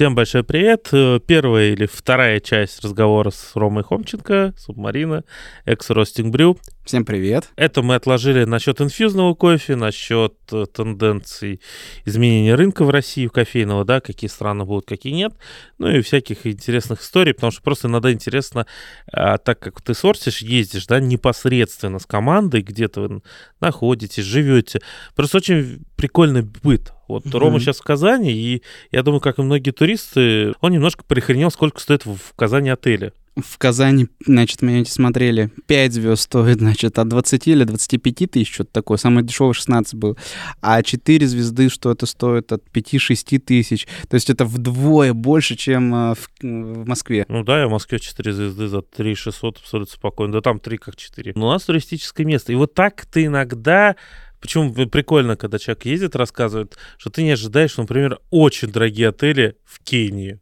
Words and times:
Всем 0.00 0.14
большой 0.14 0.44
привет. 0.44 0.88
Э, 0.92 1.20
первая 1.26 1.72
или 1.72 1.84
вторая 1.84 2.40
часть 2.40 2.82
разговора 2.82 3.28
с 3.28 3.50
Ромой 3.54 3.84
Хомченко, 3.84 4.54
Субмарина, 4.56 5.24
экс-ростинг 5.66 6.32
брю. 6.32 6.56
Всем 6.86 7.04
привет. 7.04 7.50
Это 7.54 7.82
мы 7.82 7.96
отложили 7.96 8.44
насчет 8.44 8.80
инфьюзного 8.80 9.34
кофе, 9.34 9.76
насчет 9.76 10.36
э, 10.52 10.64
тенденций 10.72 11.60
изменения 12.06 12.54
рынка 12.54 12.86
в 12.86 12.88
России 12.88 13.26
кофейного, 13.26 13.84
да, 13.84 14.00
какие 14.00 14.30
страны 14.30 14.64
будут, 14.64 14.86
какие 14.86 15.12
нет, 15.12 15.34
ну 15.76 15.90
и 15.90 16.00
всяких 16.00 16.46
интересных 16.46 17.02
историй, 17.02 17.34
потому 17.34 17.50
что 17.50 17.60
просто 17.60 17.88
иногда 17.88 18.10
интересно, 18.10 18.64
а, 19.12 19.36
так 19.36 19.58
как 19.58 19.82
ты 19.82 19.92
сорсишь, 19.92 20.40
ездишь, 20.40 20.86
да, 20.86 20.98
непосредственно 20.98 21.98
с 21.98 22.06
командой, 22.06 22.62
где-то 22.62 23.02
вы 23.02 23.22
находитесь, 23.60 24.24
живете. 24.24 24.80
Просто 25.14 25.36
очень 25.36 25.84
прикольный 25.94 26.40
быт. 26.40 26.90
Вот 27.10 27.26
mm-hmm. 27.26 27.38
Рома 27.38 27.60
сейчас 27.60 27.78
в 27.78 27.84
Казани, 27.84 28.32
и 28.32 28.62
я 28.90 29.02
думаю, 29.02 29.20
как 29.20 29.38
и 29.38 29.42
многие 29.42 29.70
туристы, 29.70 30.54
он 30.60 30.72
немножко 30.72 31.04
прихренел, 31.04 31.50
сколько 31.50 31.80
стоит 31.80 32.06
в 32.06 32.18
Казани 32.36 32.70
отели 32.70 33.12
в 33.36 33.58
Казани, 33.58 34.08
значит, 34.26 34.62
мы 34.62 34.80
эти 34.80 34.90
смотрели, 34.90 35.50
5 35.66 35.92
звезд 35.92 36.22
стоит, 36.22 36.58
значит, 36.60 36.98
от 36.98 37.08
20 37.08 37.48
или 37.48 37.64
25 37.64 38.30
тысяч, 38.30 38.52
что-то 38.52 38.72
такое. 38.72 38.98
Самый 38.98 39.24
дешевый 39.24 39.54
16 39.54 39.94
был. 39.94 40.16
А 40.60 40.82
4 40.82 41.26
звезды 41.26 41.68
что 41.68 41.92
это 41.92 42.06
стоит 42.06 42.52
от 42.52 42.62
5-6 42.72 43.38
тысяч. 43.38 43.86
То 44.08 44.14
есть 44.14 44.30
это 44.30 44.44
вдвое 44.44 45.12
больше, 45.12 45.56
чем 45.56 45.94
э, 45.94 46.14
в, 46.14 46.28
в 46.42 46.86
Москве. 46.86 47.24
Ну 47.28 47.44
да, 47.44 47.60
я 47.60 47.68
в 47.68 47.70
Москве 47.70 47.98
4 47.98 48.32
звезды 48.32 48.68
за 48.68 48.82
3 48.82 49.14
600 49.14 49.58
абсолютно 49.58 49.94
спокойно. 49.94 50.32
Да 50.32 50.40
там 50.40 50.58
3 50.58 50.78
как 50.78 50.96
4. 50.96 51.32
Но 51.36 51.48
у 51.48 51.50
нас 51.50 51.64
туристическое 51.64 52.26
место. 52.26 52.52
И 52.52 52.56
вот 52.56 52.74
так 52.74 53.06
ты 53.06 53.26
иногда 53.26 53.96
Почему 54.40 54.72
прикольно, 54.72 55.36
когда 55.36 55.58
человек 55.58 55.84
ездит, 55.84 56.16
рассказывает, 56.16 56.76
что 56.96 57.10
ты 57.10 57.22
не 57.22 57.32
ожидаешь, 57.32 57.76
например, 57.76 58.18
очень 58.30 58.72
дорогие 58.72 59.08
отели 59.08 59.56
в 59.64 59.82
Кении. 59.82 60.40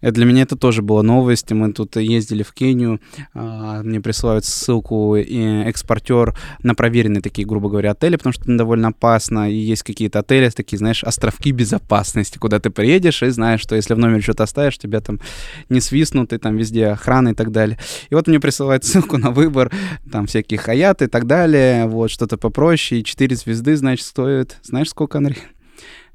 Э, 0.00 0.10
для 0.10 0.24
меня 0.24 0.42
это 0.42 0.56
тоже 0.56 0.82
была 0.82 1.02
новость. 1.02 1.50
Мы 1.52 1.72
тут 1.72 1.96
ездили 1.96 2.42
в 2.42 2.52
Кению, 2.52 3.00
а, 3.34 3.82
мне 3.82 4.00
присылают 4.00 4.44
ссылку 4.44 5.16
и 5.16 5.62
экспортер 5.66 6.36
на 6.62 6.74
проверенные 6.74 7.22
такие, 7.22 7.46
грубо 7.46 7.68
говоря, 7.68 7.92
отели, 7.92 8.16
потому 8.16 8.32
что 8.32 8.44
довольно 8.46 8.88
опасно. 8.88 9.50
И 9.50 9.56
есть 9.56 9.82
какие-то 9.82 10.20
отели, 10.20 10.48
такие, 10.50 10.78
знаешь, 10.78 11.04
островки 11.04 11.52
безопасности, 11.52 12.38
куда 12.38 12.58
ты 12.58 12.70
приедешь 12.70 13.22
и 13.22 13.28
знаешь, 13.30 13.60
что 13.60 13.76
если 13.76 13.94
в 13.94 13.98
номере 13.98 14.22
что-то 14.22 14.44
оставишь, 14.44 14.78
тебя 14.78 15.00
там 15.00 15.20
не 15.68 15.80
свистнут, 15.80 16.32
и 16.32 16.38
там 16.38 16.56
везде 16.56 16.88
охрана 16.88 17.30
и 17.30 17.34
так 17.34 17.52
далее. 17.52 17.78
И 18.10 18.14
вот 18.14 18.26
мне 18.26 18.40
присылают 18.40 18.84
ссылку 18.84 19.18
на 19.18 19.30
выбор, 19.30 19.72
там 20.10 20.26
всякие 20.26 20.58
хаяты 20.58 21.06
и 21.06 21.08
так 21.08 21.26
далее, 21.26 21.86
вот 21.86 22.10
что-то 22.10 22.36
попроще, 22.36 23.00
и 23.00 23.04
4 23.04 23.36
звезды, 23.36 23.76
значит, 23.76 24.06
стоит, 24.06 24.58
знаешь, 24.62 24.90
сколько, 24.90 25.18
Андрей? 25.18 25.38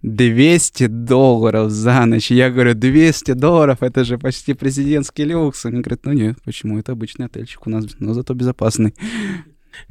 200 0.04 0.88
долларов 0.88 1.72
за 1.72 2.06
ночь. 2.06 2.30
Я 2.30 2.52
говорю, 2.52 2.76
200 2.76 3.34
долларов, 3.34 3.82
это 3.82 4.04
же 4.04 4.18
почти 4.18 4.54
президентский 4.54 5.24
люкс. 5.24 5.66
Они 5.66 5.82
говорят, 5.82 6.06
ну 6.06 6.12
нет, 6.12 6.38
почему, 6.44 6.78
это 6.78 6.92
обычный 6.92 7.26
отельчик 7.28 7.66
у 7.66 7.70
нас, 7.70 7.86
но 8.00 8.14
зато 8.14 8.34
безопасный. 8.34 8.94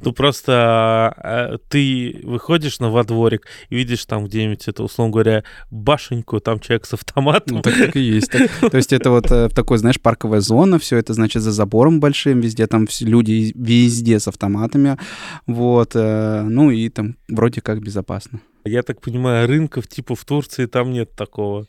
Ну 0.04 0.12
просто 0.12 1.12
э, 1.24 1.58
ты 1.68 2.20
выходишь 2.22 2.78
на 2.78 2.90
во 2.90 3.02
дворик 3.02 3.46
и 3.68 3.74
видишь 3.74 4.04
там 4.04 4.26
где-нибудь, 4.26 4.68
это, 4.68 4.84
условно 4.84 5.12
говоря, 5.12 5.44
башеньку, 5.70 6.38
там 6.40 6.60
человек 6.60 6.86
с 6.86 6.92
автоматом. 6.92 7.56
Ну 7.56 7.62
так, 7.62 7.74
так 7.76 7.96
и 7.96 8.00
есть. 8.00 8.30
Так. 8.30 8.70
То 8.70 8.76
есть 8.76 8.92
это 8.92 9.10
вот 9.10 9.30
э, 9.32 9.48
такой, 9.48 9.78
знаешь, 9.78 10.00
парковая 10.00 10.40
зона, 10.40 10.78
все 10.78 10.98
это, 10.98 11.14
значит, 11.14 11.42
за 11.42 11.50
забором 11.50 11.98
большим, 11.98 12.40
везде 12.40 12.66
там 12.66 12.86
люди 13.00 13.52
везде 13.56 14.20
с 14.20 14.28
автоматами, 14.28 14.98
вот, 15.46 15.92
э, 15.94 16.42
ну 16.42 16.70
и 16.70 16.88
там 16.88 17.16
вроде 17.28 17.60
как 17.60 17.82
безопасно. 17.82 18.40
Я 18.64 18.82
так 18.82 19.00
понимаю, 19.00 19.48
рынков 19.48 19.88
типа 19.88 20.14
в 20.14 20.24
Турции 20.24 20.66
там 20.66 20.92
нет 20.92 21.12
такого. 21.12 21.66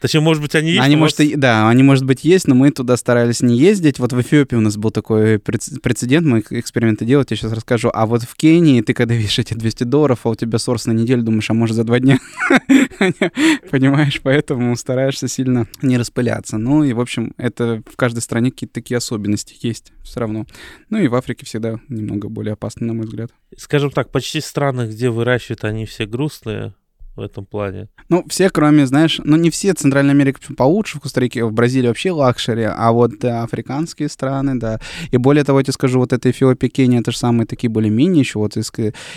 Точнее, 0.00 0.20
может 0.20 0.42
быть, 0.42 0.54
они 0.54 0.70
есть. 0.70 0.82
Они, 0.82 0.96
может, 0.96 1.20
и, 1.20 1.36
да, 1.36 1.68
они, 1.68 1.82
может 1.82 2.04
быть, 2.04 2.24
есть, 2.24 2.46
но 2.46 2.54
мы 2.54 2.70
туда 2.70 2.96
старались 2.96 3.40
не 3.40 3.56
ездить. 3.56 3.98
Вот 3.98 4.12
в 4.12 4.20
Эфиопии 4.20 4.56
у 4.56 4.60
нас 4.60 4.76
был 4.76 4.90
такой 4.90 5.38
прецедент, 5.38 6.26
мы 6.26 6.42
эксперименты 6.50 7.04
делать, 7.04 7.30
я 7.30 7.36
сейчас 7.36 7.52
расскажу. 7.52 7.90
А 7.92 8.06
вот 8.06 8.22
в 8.22 8.34
Кении 8.36 8.80
ты, 8.82 8.94
когда 8.94 9.14
видишь 9.14 9.38
эти 9.38 9.54
200 9.54 9.84
долларов, 9.84 10.20
а 10.24 10.30
у 10.30 10.34
тебя 10.34 10.58
сорс 10.58 10.86
на 10.86 10.92
неделю, 10.92 11.22
думаешь, 11.22 11.50
а 11.50 11.54
может 11.54 11.76
за 11.76 11.84
два 11.84 11.98
дня? 11.98 12.18
Понимаешь, 13.70 14.20
поэтому 14.22 14.76
стараешься 14.76 15.28
сильно 15.28 15.66
не 15.82 15.96
распыляться. 15.98 16.58
Ну 16.58 16.84
и, 16.84 16.92
в 16.92 17.00
общем, 17.00 17.32
это 17.36 17.82
в 17.90 17.96
каждой 17.96 18.20
стране 18.20 18.50
какие-то 18.50 18.74
такие 18.74 18.98
особенности 18.98 19.56
есть 19.62 19.92
все 20.02 20.20
равно. 20.20 20.46
Ну 20.90 20.98
и 20.98 21.08
в 21.08 21.14
Африке 21.14 21.46
всегда 21.46 21.80
немного 21.88 22.28
более 22.28 22.52
опасно, 22.52 22.86
на 22.86 22.94
мой 22.94 23.06
взгляд. 23.06 23.30
Скажем 23.56 23.90
так, 23.90 24.10
почти 24.10 24.40
страны, 24.40 24.88
где 24.88 25.10
выращивают, 25.10 25.64
они 25.64 25.86
все 25.86 26.06
грустные, 26.06 26.74
в 27.16 27.20
этом 27.20 27.46
плане. 27.46 27.88
Ну, 28.08 28.24
все, 28.28 28.50
кроме, 28.50 28.86
знаешь, 28.86 29.20
ну 29.24 29.36
не 29.36 29.50
все, 29.50 29.72
Центральная 29.72 30.14
Америка 30.14 30.38
получше, 30.56 30.98
в 30.98 31.00
Коста-Рике, 31.00 31.44
в 31.44 31.52
Бразилии 31.52 31.88
вообще 31.88 32.10
luxury, 32.10 32.64
а 32.64 32.92
вот 32.92 33.18
да, 33.18 33.42
африканские 33.42 34.08
страны, 34.08 34.56
да. 34.56 34.80
И 35.10 35.16
более 35.16 35.42
того, 35.42 35.58
я 35.58 35.64
тебе 35.64 35.72
скажу, 35.72 35.98
вот 35.98 36.12
это 36.12 36.30
Эфиопия, 36.30 36.68
Кения, 36.68 37.00
это 37.00 37.10
же 37.10 37.18
самые 37.18 37.46
такие 37.46 37.70
более-менее 37.70 38.20
еще, 38.20 38.38
вот 38.38 38.56
есть, 38.56 38.72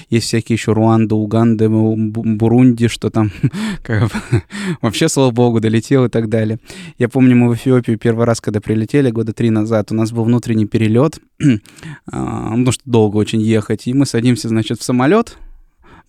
есть 0.10 0.28
всякие 0.28 0.56
еще 0.56 0.72
Руанда, 0.72 1.16
Уганда, 1.16 1.70
Бурунди, 1.70 2.88
что 2.88 3.10
там 3.10 3.32
как 3.84 4.04
бы, 4.04 4.44
вообще, 4.82 5.10
слава 5.10 5.32
богу, 5.32 5.60
долетел 5.60 6.06
и 6.06 6.10
так 6.10 6.30
далее. 6.30 6.60
Я 6.98 7.10
помню, 7.10 7.36
мы 7.36 7.50
в 7.50 7.56
Эфиопию 7.56 8.00
первый 8.00 8.26
раз, 8.26 8.40
когда 8.40 8.62
прилетели, 8.62 9.12
года 9.12 9.34
три 9.34 9.50
назад, 9.50 9.92
у 9.92 9.96
нас 9.96 10.12
был 10.12 10.24
внутренний 10.24 10.66
перелет, 10.66 11.20
а, 12.12 12.50
потому 12.50 12.72
что 12.72 12.84
долго 12.86 13.18
очень 13.18 13.42
ехать, 13.42 13.88
и 13.88 13.94
мы 13.94 14.06
садимся, 14.06 14.48
значит, 14.48 14.80
в 14.80 14.84
самолет, 14.84 15.38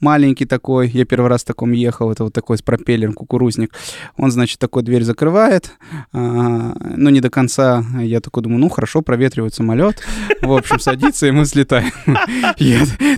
маленький 0.00 0.47
такой, 0.47 0.88
я 0.88 1.05
первый 1.05 1.28
раз 1.28 1.43
в 1.43 1.47
таком 1.47 1.72
ехал, 1.72 2.11
это 2.11 2.25
вот 2.25 2.33
такой 2.33 2.59
с 2.59 2.62
пропеллером 2.62 3.15
кукурузник. 3.15 3.72
Он, 4.16 4.31
значит, 4.31 4.59
такой 4.59 4.83
дверь 4.83 5.05
закрывает, 5.05 5.72
а, 6.12 6.75
но 6.97 7.11
не 7.11 7.21
до 7.21 7.31
конца. 7.31 7.84
Я 8.00 8.21
такой 8.21 8.43
думаю, 8.43 8.61
ну 8.61 8.69
хорошо, 8.69 9.03
проветривает 9.03 9.55
самолет. 9.55 10.03
В 10.43 10.53
общем, 10.53 10.78
садится, 10.81 11.27
и 11.27 11.31
мы 11.31 11.43
взлетаем. 11.43 11.93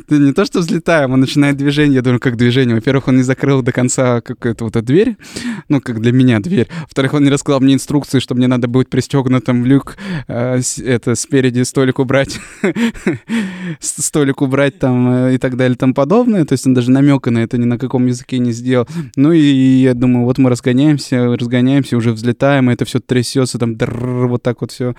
Не 0.08 0.32
то, 0.32 0.44
что 0.44 0.60
взлетаем, 0.60 1.12
он 1.12 1.20
начинает 1.20 1.56
движение. 1.56 1.96
Я 1.96 2.02
думаю, 2.02 2.20
как 2.20 2.36
движение? 2.36 2.74
Во-первых, 2.74 3.08
он 3.08 3.16
не 3.16 3.22
закрыл 3.22 3.62
до 3.62 3.72
конца 3.72 4.20
какую-то 4.20 4.64
вот 4.64 4.76
эту 4.76 4.86
дверь, 4.86 5.16
ну, 5.68 5.80
как 5.80 6.00
для 6.00 6.12
меня 6.12 6.40
дверь. 6.40 6.68
Во-вторых, 6.82 7.14
он 7.14 7.24
не 7.24 7.30
рассказал 7.30 7.60
мне 7.60 7.74
инструкции, 7.74 8.18
что 8.18 8.34
мне 8.34 8.46
надо 8.46 8.68
будет 8.68 8.90
пристегнутым 8.90 9.64
люк 9.64 9.96
э, 10.28 10.60
это 10.84 11.14
спереди 11.14 11.62
столик 11.62 11.98
убрать, 11.98 12.38
столик 13.80 14.42
убрать 14.42 14.78
там 14.78 15.26
э, 15.26 15.34
и 15.34 15.38
так 15.38 15.56
далее 15.56 15.74
и 15.74 15.78
тому 15.78 15.94
подобное. 15.94 16.44
То 16.44 16.52
есть 16.52 16.66
он 16.72 16.74
даже 16.74 16.90
намека 16.90 17.30
на 17.30 17.38
это 17.38 17.58
ни 17.58 17.66
на 17.66 17.78
каком 17.78 18.06
языке 18.06 18.38
не 18.38 18.52
сделал. 18.52 18.88
Ну 19.14 19.32
и 19.32 19.40
я 19.40 19.94
думаю, 19.94 20.24
вот 20.24 20.38
мы 20.38 20.48
разгоняемся, 20.50 21.36
разгоняемся, 21.36 21.96
уже 21.96 22.12
взлетаем, 22.12 22.70
и 22.70 22.72
это 22.72 22.84
все 22.86 22.98
трясется, 22.98 23.58
там 23.58 23.76
вот 23.78 24.42
так 24.42 24.62
вот 24.62 24.72
все. 24.72 24.94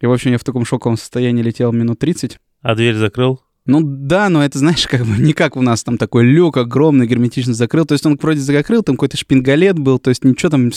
И, 0.00 0.06
в 0.06 0.12
общем, 0.12 0.30
я 0.32 0.38
в 0.38 0.44
таком 0.44 0.64
шоковом 0.64 0.96
состоянии 0.96 1.42
летел 1.42 1.72
минут 1.72 1.98
30. 1.98 2.38
А 2.62 2.74
дверь 2.74 2.94
закрыл? 2.94 3.40
Ну 3.66 3.80
да, 3.82 4.28
но 4.28 4.44
это, 4.44 4.60
знаешь, 4.60 4.86
как 4.86 5.04
бы 5.04 5.16
не 5.18 5.32
как 5.32 5.56
у 5.56 5.62
нас 5.62 5.82
там 5.82 5.98
такой 5.98 6.24
люк 6.24 6.56
огромный, 6.56 7.08
герметично 7.08 7.52
закрыл. 7.52 7.84
То 7.84 7.94
есть 7.94 8.06
он 8.06 8.16
вроде 8.16 8.38
закрыл, 8.38 8.84
там 8.84 8.94
какой-то 8.94 9.16
шпингалет 9.16 9.76
был, 9.76 9.98
то 9.98 10.10
есть 10.10 10.22
ничего 10.22 10.50
там 10.50 10.70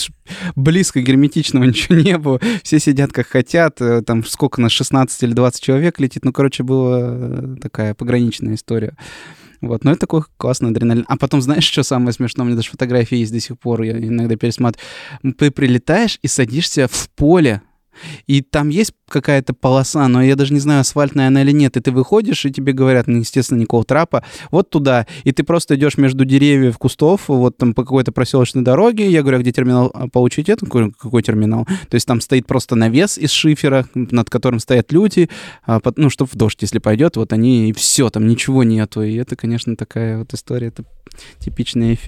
близко 0.56 1.00
герметичного 1.00 1.62
ничего 1.66 1.94
не 1.94 2.18
было. 2.18 2.40
Все 2.64 2.80
сидят 2.80 3.12
как 3.12 3.28
хотят, 3.28 3.80
э, 3.80 4.02
там 4.02 4.24
сколько 4.24 4.60
нас, 4.60 4.72
16 4.72 5.22
или 5.22 5.32
20 5.32 5.62
человек 5.62 6.00
летит. 6.00 6.24
Ну, 6.24 6.32
короче, 6.32 6.64
была 6.64 6.98
э, 7.00 7.56
такая 7.62 7.94
пограничная 7.94 8.54
история. 8.54 8.96
Вот, 9.60 9.84
но 9.84 9.90
это 9.90 10.00
такой 10.00 10.22
классный 10.36 10.70
адреналин. 10.70 11.04
А 11.08 11.16
потом, 11.16 11.42
знаешь, 11.42 11.64
что 11.64 11.82
самое 11.82 12.12
смешное? 12.12 12.44
У 12.44 12.46
меня 12.46 12.56
даже 12.56 12.70
фотографии 12.70 13.18
есть 13.18 13.32
до 13.32 13.40
сих 13.40 13.58
пор, 13.58 13.82
я 13.82 13.92
иногда 13.98 14.36
пересматриваю. 14.36 15.34
Ты 15.36 15.50
прилетаешь 15.50 16.18
и 16.22 16.28
садишься 16.28 16.88
в 16.88 17.10
поле, 17.10 17.62
и 18.26 18.42
там 18.42 18.68
есть 18.68 18.92
какая-то 19.08 19.54
полоса, 19.54 20.06
но 20.08 20.22
я 20.22 20.36
даже 20.36 20.52
не 20.54 20.60
знаю, 20.60 20.80
асфальтная 20.80 21.28
она 21.28 21.42
или 21.42 21.52
нет. 21.52 21.76
И 21.76 21.80
ты 21.80 21.90
выходишь, 21.90 22.44
и 22.46 22.50
тебе 22.50 22.72
говорят, 22.72 23.06
ну, 23.06 23.18
естественно, 23.18 23.58
никакого 23.58 23.84
трапа, 23.84 24.24
вот 24.50 24.70
туда. 24.70 25.06
И 25.24 25.32
ты 25.32 25.42
просто 25.42 25.74
идешь 25.76 25.98
между 25.98 26.24
деревьев, 26.24 26.78
кустов, 26.78 27.28
вот 27.28 27.56
там 27.56 27.74
по 27.74 27.82
какой-то 27.82 28.12
проселочной 28.12 28.62
дороге. 28.62 29.10
Я 29.10 29.22
говорю, 29.22 29.38
а 29.38 29.40
где 29.40 29.52
терминал 29.52 29.90
а, 29.92 30.08
получить 30.08 30.48
это? 30.48 30.66
Какой, 30.66 31.22
терминал? 31.22 31.66
То 31.88 31.94
есть 31.94 32.06
там 32.06 32.20
стоит 32.20 32.46
просто 32.46 32.76
навес 32.76 33.18
из 33.18 33.30
шифера, 33.30 33.86
над 33.94 34.30
которым 34.30 34.60
стоят 34.60 34.92
люди, 34.92 35.28
а, 35.66 35.80
ну, 35.96 36.10
чтобы 36.10 36.30
в 36.32 36.36
дождь, 36.36 36.58
если 36.62 36.78
пойдет, 36.78 37.16
вот 37.16 37.32
они, 37.32 37.70
и 37.70 37.72
все, 37.72 38.10
там 38.10 38.26
ничего 38.26 38.62
нету. 38.62 39.02
И 39.02 39.14
это, 39.14 39.36
конечно, 39.36 39.76
такая 39.76 40.18
вот 40.18 40.32
история, 40.32 40.68
это 40.68 40.84
типичная 41.38 41.98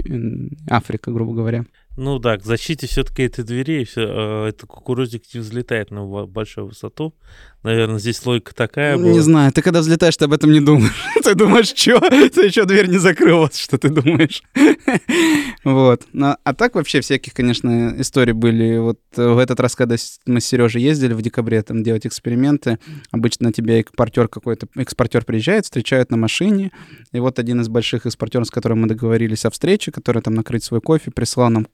Африка, 0.68 1.10
грубо 1.10 1.34
говоря. 1.34 1.64
Ну 1.96 2.18
да, 2.18 2.38
к 2.38 2.44
защите 2.44 2.86
все-таки 2.86 3.24
этой 3.24 3.44
двери, 3.44 3.84
все, 3.84 4.02
э, 4.02 4.48
это 4.48 4.66
кукурузник 4.66 5.24
не 5.34 5.40
взлетает 5.40 5.90
на 5.90 6.26
большую 6.26 6.68
высоту, 6.68 7.14
Наверное, 7.62 8.00
здесь 8.00 8.24
логика 8.26 8.54
такая 8.54 8.96
была. 8.96 9.10
Не 9.10 9.20
знаю, 9.20 9.52
ты 9.52 9.62
когда 9.62 9.80
взлетаешь, 9.80 10.16
ты 10.16 10.24
об 10.24 10.32
этом 10.32 10.50
не 10.50 10.60
думаешь. 10.60 10.92
ты 11.22 11.34
думаешь, 11.34 11.72
что? 11.74 12.00
Ты 12.00 12.46
еще 12.46 12.64
дверь 12.64 12.88
не 12.88 12.98
закрыл, 12.98 13.38
вот 13.38 13.54
что 13.54 13.78
ты 13.78 13.88
думаешь. 13.88 14.42
вот. 15.64 16.02
Ну, 16.12 16.36
а 16.42 16.54
так 16.54 16.74
вообще 16.74 17.00
всяких, 17.00 17.34
конечно, 17.34 17.94
историй 17.98 18.32
были. 18.32 18.78
Вот 18.78 18.98
в 19.14 19.38
этот 19.38 19.60
раз, 19.60 19.76
когда 19.76 19.94
мы 20.26 20.40
с 20.40 20.46
Сережей 20.46 20.82
ездили 20.82 21.14
в 21.14 21.22
декабре 21.22 21.62
там 21.62 21.84
делать 21.84 22.04
эксперименты, 22.04 22.80
обычно 23.12 23.52
тебе 23.52 23.80
экспортер 23.80 24.26
какой-то, 24.26 24.66
экспортер 24.74 25.24
приезжает, 25.24 25.64
встречают 25.64 26.10
на 26.10 26.16
машине, 26.16 26.72
и 27.12 27.20
вот 27.20 27.38
один 27.38 27.60
из 27.60 27.68
больших 27.68 28.06
экспортеров, 28.06 28.48
с 28.48 28.50
которым 28.50 28.80
мы 28.82 28.88
договорились 28.88 29.44
о 29.44 29.50
встрече, 29.50 29.92
который 29.92 30.20
там 30.20 30.34
накрыть 30.34 30.64
свой 30.64 30.80
кофе, 30.80 31.12
прислал 31.12 31.50
нам 31.50 31.68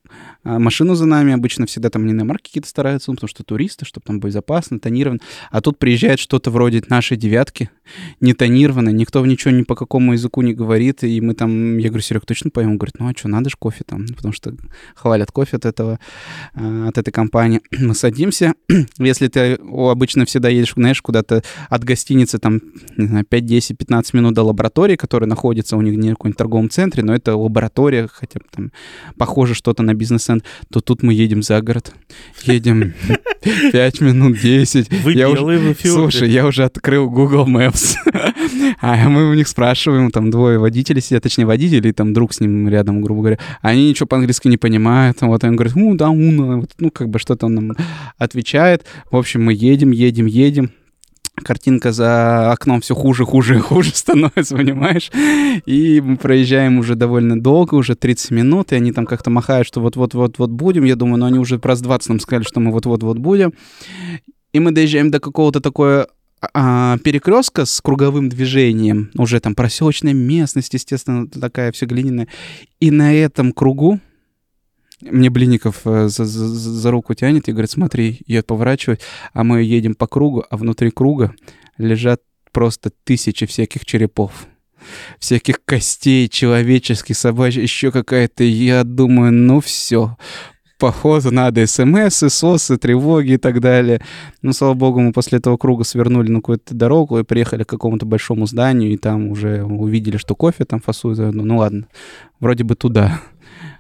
а, 0.45 0.59
машину 0.59 0.95
за 0.95 1.07
нами. 1.07 1.33
Обычно 1.33 1.65
всегда 1.65 1.89
там 1.89 2.07
не 2.07 2.13
марки 2.13 2.49
какие-то 2.49 2.69
стараются, 2.69 3.11
ну, 3.11 3.15
потому 3.15 3.29
что 3.29 3.43
туристы, 3.43 3.87
чтобы 3.87 4.05
там 4.05 4.21
безопасно, 4.21 4.79
тонировано. 4.79 5.21
А 5.51 5.61
тут 5.61 5.78
приезжает 5.79 6.19
что-то 6.19 6.51
вроде 6.51 6.83
нашей 6.89 7.17
девятки, 7.17 7.71
не 8.21 8.35
тонированной, 8.35 8.93
никто 8.93 9.25
ничего 9.25 9.53
ни 9.53 9.63
по 9.63 9.75
какому 9.75 10.13
языку 10.13 10.43
не 10.43 10.55
говорит, 10.55 11.05
и 11.05 11.21
мы 11.21 11.35
там, 11.35 11.79
я 11.79 11.89
говорю, 11.89 12.03
Серег, 12.03 12.27
точно 12.27 12.51
поем? 12.51 12.73
Он 12.73 12.79
говорит, 12.79 12.97
ну 12.99 13.09
а 13.09 13.13
что, 13.17 13.29
надо 13.29 13.51
же 13.51 13.57
кофе 13.59 13.85
там, 13.87 14.07
потому 14.07 14.33
что 14.33 14.55
хвалят 14.95 15.33
кофе 15.33 15.57
от 15.57 15.65
этого, 15.65 15.99
а, 16.55 16.89
от 16.89 16.99
этой 16.99 17.11
компании. 17.11 17.61
Мы 17.79 17.95
садимся, 17.95 18.55
если 18.99 19.29
ты 19.29 19.55
обычно 19.55 20.25
всегда 20.27 20.49
едешь, 20.49 20.75
знаешь, 20.75 21.01
куда-то 21.03 21.43
от 21.69 21.85
гостиницы 21.85 22.39
там, 22.39 22.61
не 22.97 23.07
знаю, 23.07 23.25
5, 23.25 23.47
10, 23.47 23.79
15 23.79 24.15
минут 24.15 24.35
до 24.35 24.43
лаборатории, 24.43 24.97
которая 24.97 25.29
находится 25.29 25.77
у 25.77 25.83
них 25.83 25.97
не 25.97 26.11
в 26.11 26.13
каком-нибудь 26.13 26.39
торговом 26.39 26.71
центре, 26.71 27.03
но 27.03 27.15
это 27.15 27.37
лаборатория, 27.37 28.09
хотя 28.13 28.41
бы 28.41 28.47
там 28.51 28.73
похоже 29.17 29.55
что-то 29.55 29.83
на 29.83 29.95
бизнес-центр, 29.95 30.45
то 30.71 30.81
тут 30.81 31.03
мы 31.03 31.15
едем 31.15 31.43
за 31.43 31.61
город, 31.61 31.95
едем 32.45 32.95
5 33.73 34.01
минут, 34.01 34.39
10. 34.41 34.91
Вы 35.05 35.13
я 35.13 35.29
белые, 35.29 35.59
уже, 35.59 35.68
вы 35.69 35.75
фиолки. 35.75 36.01
Слушай, 36.13 36.31
я 36.31 36.47
уже 36.47 36.65
открыл 36.65 37.09
Google 37.11 37.47
Maps, 37.47 37.95
а 38.81 39.09
мы 39.09 39.31
у 39.31 39.35
них 39.35 39.49
спрашиваем, 39.49 40.11
там 40.11 40.31
двое 40.31 40.59
водителей 40.59 41.01
сидят, 41.01 41.23
точнее 41.23 41.47
водители, 41.47 41.89
и 41.89 41.93
там 41.93 42.13
друг 42.13 42.33
с 42.33 42.41
ним 42.41 42.69
рядом, 42.69 43.01
грубо 43.01 43.21
говоря, 43.21 43.39
они 43.63 43.89
ничего 43.89 44.07
по-английски 44.07 44.49
не 44.49 44.57
понимают, 44.57 45.21
вот 45.21 45.45
он 45.45 45.57
говорит, 45.57 45.75
ну 45.77 45.95
да, 45.95 46.11
уна, 46.11 46.59
вот, 46.59 46.73
ну 46.79 46.91
как 46.91 47.09
бы 47.09 47.19
что-то 47.19 47.47
он 47.47 47.55
нам 47.55 47.73
отвечает. 48.17 48.85
В 49.11 49.17
общем, 49.17 49.45
мы 49.45 49.53
едем, 49.53 49.91
едем, 49.91 50.27
едем, 50.27 50.71
картинка 51.43 51.93
за 51.93 52.53
окном 52.53 52.81
все 52.81 52.95
хуже, 52.95 53.25
хуже 53.25 53.57
и 53.57 53.61
хуже 53.61 53.91
становится, 53.95 54.57
понимаешь? 54.57 55.11
И 55.67 56.01
мы 56.01 56.17
проезжаем 56.17 56.79
уже 56.79 56.95
довольно 56.95 57.41
долго, 57.41 57.75
уже 57.75 57.95
30 57.95 58.31
минут, 58.33 58.73
и 58.73 58.77
они 58.77 58.93
там 58.93 59.07
как-то 59.07 59.31
махают, 59.31 59.67
что 59.67 59.81
вот-вот-вот-вот 59.81 60.51
будем. 60.51 60.85
Я 60.85 60.97
думаю, 60.97 61.19
ну 61.19 61.27
они 61.27 61.39
уже 61.39 61.59
раз 61.63 61.81
20 61.81 62.09
нам 62.09 62.21
сказали, 62.21 62.45
что 62.45 62.61
мы 62.61 62.73
вот-вот-вот 62.73 63.19
будем. 63.19 63.53
И 64.53 64.61
мы 64.61 64.73
доезжаем 64.73 65.11
до 65.11 65.21
какого-то 65.21 65.61
такое 65.61 66.09
а, 66.55 66.99
перекрестка 66.99 67.65
с 67.65 67.81
круговым 67.81 68.29
движением, 68.29 69.11
уже 69.17 69.41
там 69.41 69.55
проселочная 69.55 70.15
местность, 70.15 70.73
естественно, 70.75 71.29
такая 71.29 71.73
все 71.73 71.87
глиняная. 71.87 72.29
И 72.81 72.91
на 72.91 73.15
этом 73.15 73.53
кругу 73.53 74.01
мне 75.01 75.31
Блинников 75.31 75.83
э, 75.85 76.09
за, 76.09 76.25
за, 76.25 76.49
за 76.49 76.91
руку 76.91 77.15
тянет 77.15 77.49
и 77.49 77.53
говорит, 77.53 77.71
смотри, 77.71 78.21
я 78.27 78.43
поворачиваю, 78.43 78.99
а 79.33 79.45
мы 79.45 79.63
едем 79.63 79.95
по 79.95 80.07
кругу, 80.07 80.45
а 80.49 80.57
внутри 80.57 80.91
круга 80.91 81.35
лежат 81.77 82.21
просто 82.53 82.91
тысячи 83.05 83.47
всяких 83.47 83.85
черепов 83.85 84.49
всяких 85.19 85.65
костей 85.65 86.29
человеческих, 86.29 87.17
собачьих, 87.17 87.63
еще 87.63 87.91
какая-то. 87.93 88.45
Я 88.45 88.85
думаю, 88.85 89.33
ну 89.33 89.61
все, 89.61 90.17
походу 90.79 91.31
надо 91.31 91.67
смс, 91.67 92.25
СОСы, 92.29 92.79
тревоги 92.79 93.33
и 93.33 93.37
так 93.37 93.61
далее. 93.61 94.01
Ну, 94.43 94.53
слава 94.53 94.75
богу, 94.75 95.01
мы 95.01 95.13
после 95.13 95.39
этого 95.39 95.57
круга 95.57 95.85
свернули 95.85 96.31
на 96.31 96.39
какую-то 96.39 96.75
дорогу 96.75 97.19
и 97.19 97.25
приехали 97.25 97.65
к 97.65 97.69
какому-то 97.69 98.07
большому 98.07 98.47
зданию, 98.47 98.93
и 98.93 98.97
там 98.97 99.29
уже 99.29 99.65
увидели, 99.65 100.17
что 100.17 100.35
кофе 100.35 100.65
там 100.65 100.81
фасуют. 100.81 101.19
Ну, 101.19 101.45
ну 101.45 101.59
ладно, 101.59 101.87
вроде 102.41 102.65
бы 102.65 102.75
туда. 102.77 103.21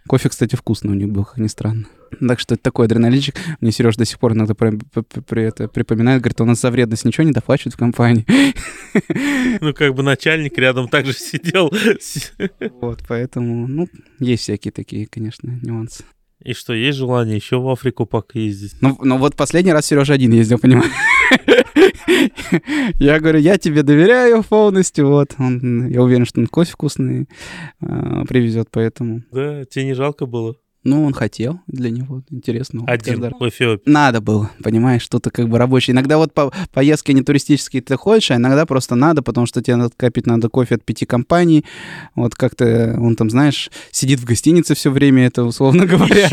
Кофе, 0.06 0.28
кстати, 0.30 0.56
вкусный 0.56 0.92
у 0.92 0.94
них 0.94 1.10
был, 1.10 1.24
как 1.24 1.38
ни 1.38 1.46
странно. 1.46 1.86
Так 2.26 2.40
что 2.40 2.54
это 2.54 2.62
такой 2.62 2.86
адреналинчик. 2.86 3.36
Мне 3.60 3.70
Сереж 3.70 3.96
до 3.96 4.06
сих 4.06 4.18
пор 4.18 4.32
иногда 4.32 4.54
при, 4.54 4.78
при, 4.92 5.20
при, 5.20 5.42
это 5.42 5.68
припоминает, 5.68 6.22
говорит, 6.22 6.40
у 6.40 6.46
нас 6.46 6.60
за 6.60 6.70
вредность 6.70 7.04
ничего 7.04 7.24
не 7.24 7.32
доплачивают 7.32 7.74
в 7.74 7.78
компании. 7.78 8.26
Ну, 9.60 9.74
как 9.74 9.94
бы 9.94 10.02
начальник 10.02 10.56
рядом 10.56 10.88
также 10.88 11.12
сидел. 11.12 11.72
Вот, 12.80 13.02
поэтому, 13.06 13.66
ну, 13.66 13.88
есть 14.18 14.44
всякие 14.44 14.72
такие, 14.72 15.06
конечно, 15.06 15.58
нюансы. 15.62 16.04
И 16.44 16.52
что, 16.52 16.72
есть 16.72 16.98
желание 16.98 17.36
еще 17.36 17.58
в 17.58 17.68
Африку 17.68 18.06
пока 18.06 18.38
ездить? 18.38 18.76
Ну, 18.80 18.96
ну 19.02 19.18
вот 19.18 19.34
последний 19.34 19.72
раз 19.72 19.86
Сережа 19.86 20.14
один 20.14 20.32
ездил, 20.32 20.58
понимаешь? 20.58 20.92
Я 22.98 23.20
говорю, 23.20 23.38
я 23.38 23.58
тебе 23.58 23.82
доверяю 23.82 24.42
полностью, 24.42 25.08
вот. 25.08 25.34
Он, 25.38 25.88
я 25.88 26.02
уверен, 26.02 26.24
что 26.24 26.40
он 26.40 26.46
кофе 26.46 26.72
вкусный 26.72 27.28
э, 27.80 28.24
привезет, 28.28 28.68
поэтому. 28.70 29.22
Да, 29.32 29.64
тебе 29.64 29.86
не 29.86 29.94
жалко 29.94 30.26
было? 30.26 30.56
Ну, 30.84 31.04
он 31.04 31.12
хотел 31.12 31.60
для 31.66 31.90
него, 31.90 32.22
интересно. 32.30 32.84
Один 32.86 33.20
в 33.20 33.48
Эфиопии. 33.48 33.90
Надо 33.90 34.20
было, 34.20 34.50
понимаешь, 34.62 35.02
что-то 35.02 35.30
как 35.30 35.48
бы 35.48 35.58
рабочее. 35.58 35.92
Иногда 35.92 36.18
вот 36.18 36.32
по 36.32 36.52
поездки 36.72 37.12
не 37.12 37.22
туристические 37.22 37.82
ты 37.82 37.96
ходишь, 37.96 38.30
а 38.30 38.36
иногда 38.36 38.64
просто 38.64 38.94
надо, 38.94 39.22
потому 39.22 39.46
что 39.46 39.60
тебе 39.60 39.76
надо 39.76 39.92
копить 39.96 40.26
надо 40.26 40.48
кофе 40.48 40.76
от 40.76 40.84
пяти 40.84 41.04
компаний. 41.04 41.64
Вот 42.14 42.34
как-то 42.34 42.96
он 42.98 43.16
там, 43.16 43.28
знаешь, 43.28 43.70
сидит 43.90 44.20
в 44.20 44.24
гостинице 44.24 44.74
все 44.74 44.90
время, 44.90 45.26
это 45.26 45.44
условно 45.44 45.84
говоря. 45.86 46.30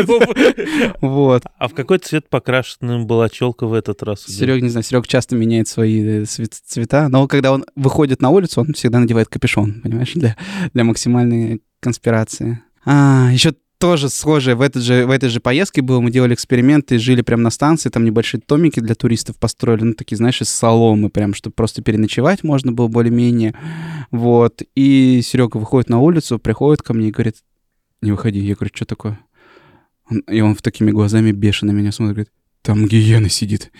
Вот. 1.01 1.43
А 1.57 1.67
в 1.67 1.73
какой 1.73 1.97
цвет 1.97 2.29
покрашенным 2.29 3.07
была 3.07 3.29
челка 3.29 3.65
в 3.65 3.73
этот 3.73 4.03
раз? 4.03 4.25
Серег, 4.25 4.61
не 4.61 4.69
знаю, 4.69 4.83
Серег 4.83 5.07
часто 5.07 5.35
меняет 5.35 5.67
свои 5.67 6.23
э, 6.23 6.25
цвета, 6.25 7.09
но 7.09 7.27
когда 7.27 7.51
он 7.51 7.65
выходит 7.75 8.21
на 8.21 8.29
улицу, 8.29 8.61
он 8.61 8.73
всегда 8.73 8.99
надевает 8.99 9.27
капюшон, 9.27 9.81
понимаешь, 9.81 10.13
для, 10.13 10.35
для 10.73 10.83
максимальной 10.83 11.61
конспирации. 11.79 12.61
А, 12.85 13.29
еще 13.31 13.53
тоже 13.85 14.09
схожее 14.09 14.55
в, 14.55 14.61
этот 14.61 14.81
же, 14.81 15.05
в 15.05 15.11
этой 15.11 15.29
же 15.29 15.39
поездке 15.39 15.83
было. 15.83 15.99
Мы 15.99 16.09
делали 16.09 16.33
эксперименты, 16.33 16.97
жили 16.97 17.21
прямо 17.21 17.43
на 17.43 17.49
станции, 17.51 17.89
там 17.89 18.03
небольшие 18.03 18.41
томики 18.41 18.79
для 18.79 18.95
туристов 18.95 19.37
построили, 19.37 19.83
ну, 19.83 19.93
такие, 19.93 20.17
знаешь, 20.17 20.41
из 20.41 20.49
соломы, 20.49 21.11
прям, 21.11 21.35
чтобы 21.35 21.53
просто 21.53 21.83
переночевать 21.83 22.43
можно 22.43 22.71
было 22.71 22.87
более-менее. 22.87 23.53
Вот. 24.09 24.63
И 24.73 25.21
Серега 25.23 25.57
выходит 25.57 25.87
на 25.87 25.99
улицу, 25.99 26.39
приходит 26.39 26.81
ко 26.81 26.95
мне 26.95 27.09
и 27.09 27.11
говорит, 27.11 27.35
не 28.01 28.11
выходи. 28.11 28.39
Я 28.39 28.55
говорю, 28.55 28.71
что 28.73 28.85
такое? 28.85 29.19
И 30.31 30.41
он 30.41 30.55
в 30.55 30.63
такими 30.63 30.89
глазами 30.89 31.31
бешено 31.31 31.69
меня 31.69 31.91
смотрит, 31.91 32.15
говорит, 32.15 32.33
там 32.65 32.87
гиена 32.87 33.29
сидит. 33.29 33.71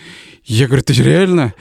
Я 0.44 0.68
говорю, 0.68 0.84
ты 0.84 0.92
реально? 0.94 1.54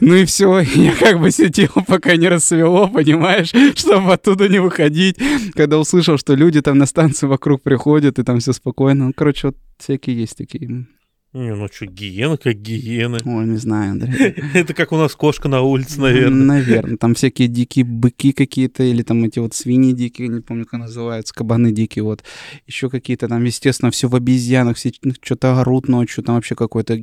Ну 0.00 0.14
и 0.14 0.24
все, 0.24 0.60
я 0.76 0.94
как 0.94 1.20
бы 1.20 1.32
сидел, 1.32 1.70
пока 1.86 2.16
не 2.16 2.28
рассвело, 2.28 2.88
понимаешь, 2.88 3.50
чтобы 3.76 4.12
оттуда 4.12 4.48
не 4.48 4.60
выходить. 4.60 5.16
Когда 5.54 5.78
услышал, 5.78 6.16
что 6.18 6.34
люди 6.34 6.62
там 6.62 6.78
на 6.78 6.86
станции 6.86 7.26
вокруг 7.26 7.62
приходят, 7.62 8.18
и 8.18 8.22
там 8.22 8.38
все 8.38 8.52
спокойно. 8.52 9.08
Ну, 9.08 9.12
короче, 9.12 9.48
вот 9.48 9.56
всякие 9.78 10.20
есть 10.20 10.36
такие 10.36 10.86
не, 11.34 11.54
ну 11.54 11.68
что, 11.70 11.84
гиена 11.84 12.38
как 12.38 12.54
гиены. 12.54 13.18
Ой, 13.24 13.44
не 13.44 13.58
знаю, 13.58 13.92
Андрей. 13.92 14.34
Это 14.54 14.72
как 14.72 14.92
у 14.92 14.96
нас 14.96 15.14
кошка 15.14 15.48
на 15.48 15.60
улице, 15.60 16.00
наверное. 16.00 16.46
Наверное. 16.46 16.96
Там 16.96 17.14
всякие 17.14 17.48
дикие 17.48 17.84
быки 17.84 18.32
какие-то, 18.32 18.82
или 18.82 19.02
там 19.02 19.22
эти 19.24 19.38
вот 19.38 19.52
свиньи 19.52 19.92
дикие, 19.92 20.28
не 20.28 20.40
помню, 20.40 20.64
как 20.64 20.80
называются, 20.80 21.34
кабаны 21.34 21.70
дикие, 21.70 22.02
вот. 22.02 22.24
Еще 22.66 22.88
какие-то 22.88 23.28
там, 23.28 23.44
естественно, 23.44 23.90
все 23.90 24.08
в 24.08 24.14
обезьянах, 24.14 24.78
все 24.78 24.90
что-то 25.20 25.60
орут 25.60 25.88
ночью, 25.88 26.24
там 26.24 26.36
вообще 26.36 26.54
какой-то 26.54 26.98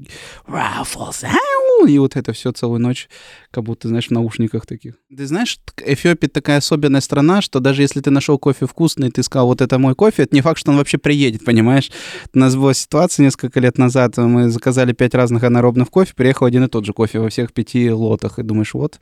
и 1.85 1.97
вот 1.97 2.15
это 2.15 2.31
все 2.33 2.51
целую 2.51 2.79
ночь, 2.79 3.09
как 3.51 3.63
будто, 3.63 3.87
знаешь, 3.87 4.07
в 4.07 4.11
наушниках 4.11 4.65
таких. 4.65 4.95
Ты 5.15 5.25
знаешь, 5.25 5.59
Эфиопия 5.83 6.29
такая 6.29 6.57
особенная 6.57 7.01
страна, 7.01 7.41
что 7.41 7.59
даже 7.59 7.81
если 7.81 8.01
ты 8.01 8.11
нашел 8.11 8.37
кофе 8.37 8.67
вкусный, 8.67 9.11
ты 9.11 9.23
сказал, 9.23 9.47
вот 9.47 9.61
это 9.61 9.79
мой 9.79 9.95
кофе, 9.95 10.23
это 10.23 10.35
не 10.35 10.41
факт, 10.41 10.59
что 10.59 10.71
он 10.71 10.77
вообще 10.77 10.97
приедет, 10.97 11.43
понимаешь? 11.43 11.91
У 12.33 12.39
нас 12.39 12.55
была 12.55 12.73
ситуация 12.73 13.23
несколько 13.23 13.59
лет 13.59 13.77
назад, 13.77 14.17
мы 14.17 14.49
заказали 14.49 14.93
пять 14.93 15.15
разных 15.15 15.43
анаробных 15.43 15.89
кофе, 15.89 16.13
приехал 16.15 16.45
один 16.45 16.63
и 16.63 16.67
тот 16.67 16.85
же 16.85 16.93
кофе 16.93 17.19
во 17.19 17.29
всех 17.29 17.53
пяти 17.53 17.91
лотах, 17.91 18.39
и 18.39 18.43
думаешь, 18.43 18.73
вот 18.73 18.99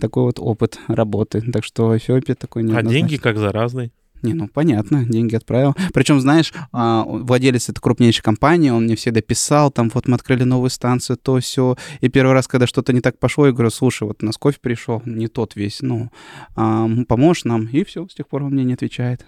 такой 0.00 0.24
вот 0.24 0.38
опыт 0.38 0.78
работы. 0.88 1.42
Так 1.52 1.64
что 1.64 1.96
Эфиопия 1.96 2.34
такой 2.34 2.62
не 2.62 2.74
А 2.74 2.82
деньги 2.82 3.16
как 3.16 3.38
за 3.38 3.52
разный? 3.52 3.92
Не, 4.22 4.34
ну 4.34 4.48
понятно, 4.48 5.04
деньги 5.04 5.34
отправил. 5.36 5.74
Причем, 5.92 6.20
знаешь, 6.20 6.52
а, 6.72 7.04
владелец 7.04 7.68
этой 7.68 7.80
крупнейшей 7.80 8.22
компании, 8.22 8.70
он 8.70 8.84
мне 8.84 8.96
всегда 8.96 9.20
писал, 9.20 9.70
там, 9.70 9.90
вот 9.94 10.08
мы 10.08 10.14
открыли 10.16 10.44
новую 10.44 10.70
станцию, 10.70 11.16
то 11.16 11.38
все. 11.40 11.76
И 12.00 12.08
первый 12.08 12.32
раз, 12.32 12.48
когда 12.48 12.66
что-то 12.66 12.92
не 12.92 13.00
так 13.00 13.18
пошло, 13.18 13.46
я 13.46 13.52
говорю, 13.52 13.70
слушай, 13.70 14.06
вот 14.06 14.22
нас 14.22 14.36
кофе 14.36 14.58
пришел, 14.60 15.02
не 15.04 15.28
тот 15.28 15.56
весь, 15.56 15.80
ну, 15.82 16.10
а, 16.56 16.88
поможешь 17.06 17.44
нам? 17.44 17.66
И 17.66 17.84
все, 17.84 18.06
с 18.08 18.14
тех 18.14 18.28
пор 18.28 18.44
он 18.44 18.52
мне 18.52 18.64
не 18.64 18.74
отвечает. 18.74 19.24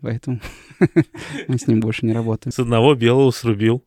Поэтому 0.00 0.40
мы 1.48 1.58
с 1.58 1.66
ним 1.66 1.80
больше 1.80 2.06
не 2.06 2.12
работаем. 2.12 2.52
С 2.52 2.58
одного 2.58 2.94
белого 2.94 3.30
срубил. 3.30 3.84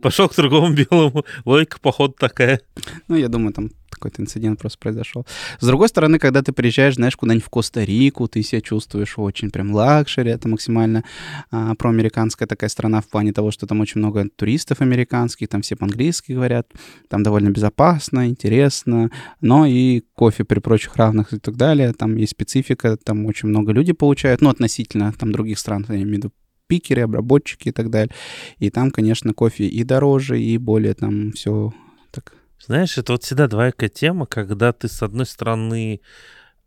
Пошел 0.00 0.28
к 0.28 0.34
другому 0.34 0.74
белому. 0.74 1.24
Логика, 1.44 1.78
походу, 1.80 2.14
такая. 2.18 2.60
Ну, 3.08 3.16
я 3.16 3.28
думаю, 3.28 3.52
там 3.52 3.70
какой-то 4.02 4.22
инцидент 4.22 4.58
просто 4.58 4.78
произошел. 4.78 5.24
С 5.60 5.66
другой 5.66 5.88
стороны, 5.88 6.18
когда 6.18 6.42
ты 6.42 6.52
приезжаешь, 6.52 6.96
знаешь, 6.96 7.16
куда-нибудь 7.16 7.44
в 7.44 7.50
Коста-Рику, 7.50 8.26
ты 8.26 8.42
себя 8.42 8.60
чувствуешь 8.60 9.14
очень 9.16 9.50
прям 9.50 9.72
luxury, 9.72 10.30
это 10.30 10.48
максимально 10.48 11.04
а, 11.50 11.74
проамериканская 11.76 12.48
такая 12.48 12.68
страна 12.68 13.00
в 13.00 13.08
плане 13.08 13.32
того, 13.32 13.52
что 13.52 13.66
там 13.66 13.80
очень 13.80 14.00
много 14.00 14.28
туристов 14.36 14.80
американских, 14.80 15.48
там 15.48 15.62
все 15.62 15.76
по-английски 15.76 16.32
говорят, 16.32 16.66
там 17.08 17.22
довольно 17.22 17.50
безопасно, 17.50 18.28
интересно, 18.28 19.10
но 19.40 19.66
и 19.66 20.02
кофе 20.14 20.44
при 20.44 20.58
прочих 20.58 20.96
равных 20.96 21.32
и 21.32 21.38
так 21.38 21.56
далее, 21.56 21.92
там 21.92 22.16
есть 22.16 22.32
специфика, 22.32 22.96
там 22.96 23.26
очень 23.26 23.48
много 23.48 23.72
людей 23.72 23.94
получают, 23.94 24.40
ну, 24.40 24.50
относительно 24.50 25.12
там 25.12 25.30
других 25.30 25.58
стран, 25.58 25.86
я 25.88 25.94
имею 25.94 26.08
в 26.08 26.12
виду 26.16 26.32
пикеры, 26.66 27.02
обработчики 27.02 27.68
и 27.68 27.72
так 27.72 27.90
далее. 27.90 28.14
И 28.58 28.70
там, 28.70 28.90
конечно, 28.90 29.34
кофе 29.34 29.66
и 29.66 29.84
дороже, 29.84 30.40
и 30.40 30.56
более 30.58 30.94
там 30.94 31.32
все 31.32 31.72
так. 32.10 32.41
Знаешь, 32.64 32.96
это 32.96 33.12
вот 33.12 33.24
всегда 33.24 33.48
двоякая 33.48 33.88
тема, 33.88 34.26
когда 34.26 34.72
ты, 34.72 34.86
с 34.86 35.02
одной 35.02 35.26
стороны, 35.26 36.00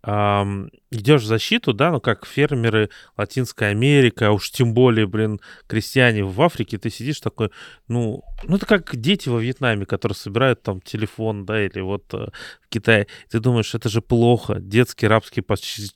идешь 0.05 1.23
в 1.23 1.25
защиту, 1.25 1.73
да, 1.73 1.91
ну 1.91 1.99
как 1.99 2.25
фермеры 2.25 2.89
Латинской 3.17 3.71
Америки, 3.71 4.23
а 4.23 4.31
уж 4.31 4.51
тем 4.51 4.73
более, 4.73 5.07
блин, 5.07 5.39
крестьяне 5.67 6.23
в 6.23 6.39
Африке, 6.41 6.77
ты 6.77 6.89
сидишь 6.89 7.19
такой, 7.19 7.51
ну, 7.87 8.23
ну 8.43 8.57
это 8.57 8.65
как 8.65 8.95
дети 8.95 9.29
во 9.29 9.39
Вьетнаме, 9.39 9.85
которые 9.85 10.15
собирают 10.15 10.61
там 10.61 10.79
телефон, 10.81 11.45
да, 11.45 11.63
или 11.63 11.81
вот 11.81 12.13
э, 12.13 12.27
в 12.61 12.69
Китае. 12.69 13.07
Ты 13.29 13.39
думаешь, 13.39 13.73
это 13.73 13.89
же 13.89 14.01
плохо, 14.01 14.59
детский 14.59 15.07
рабский 15.07 15.43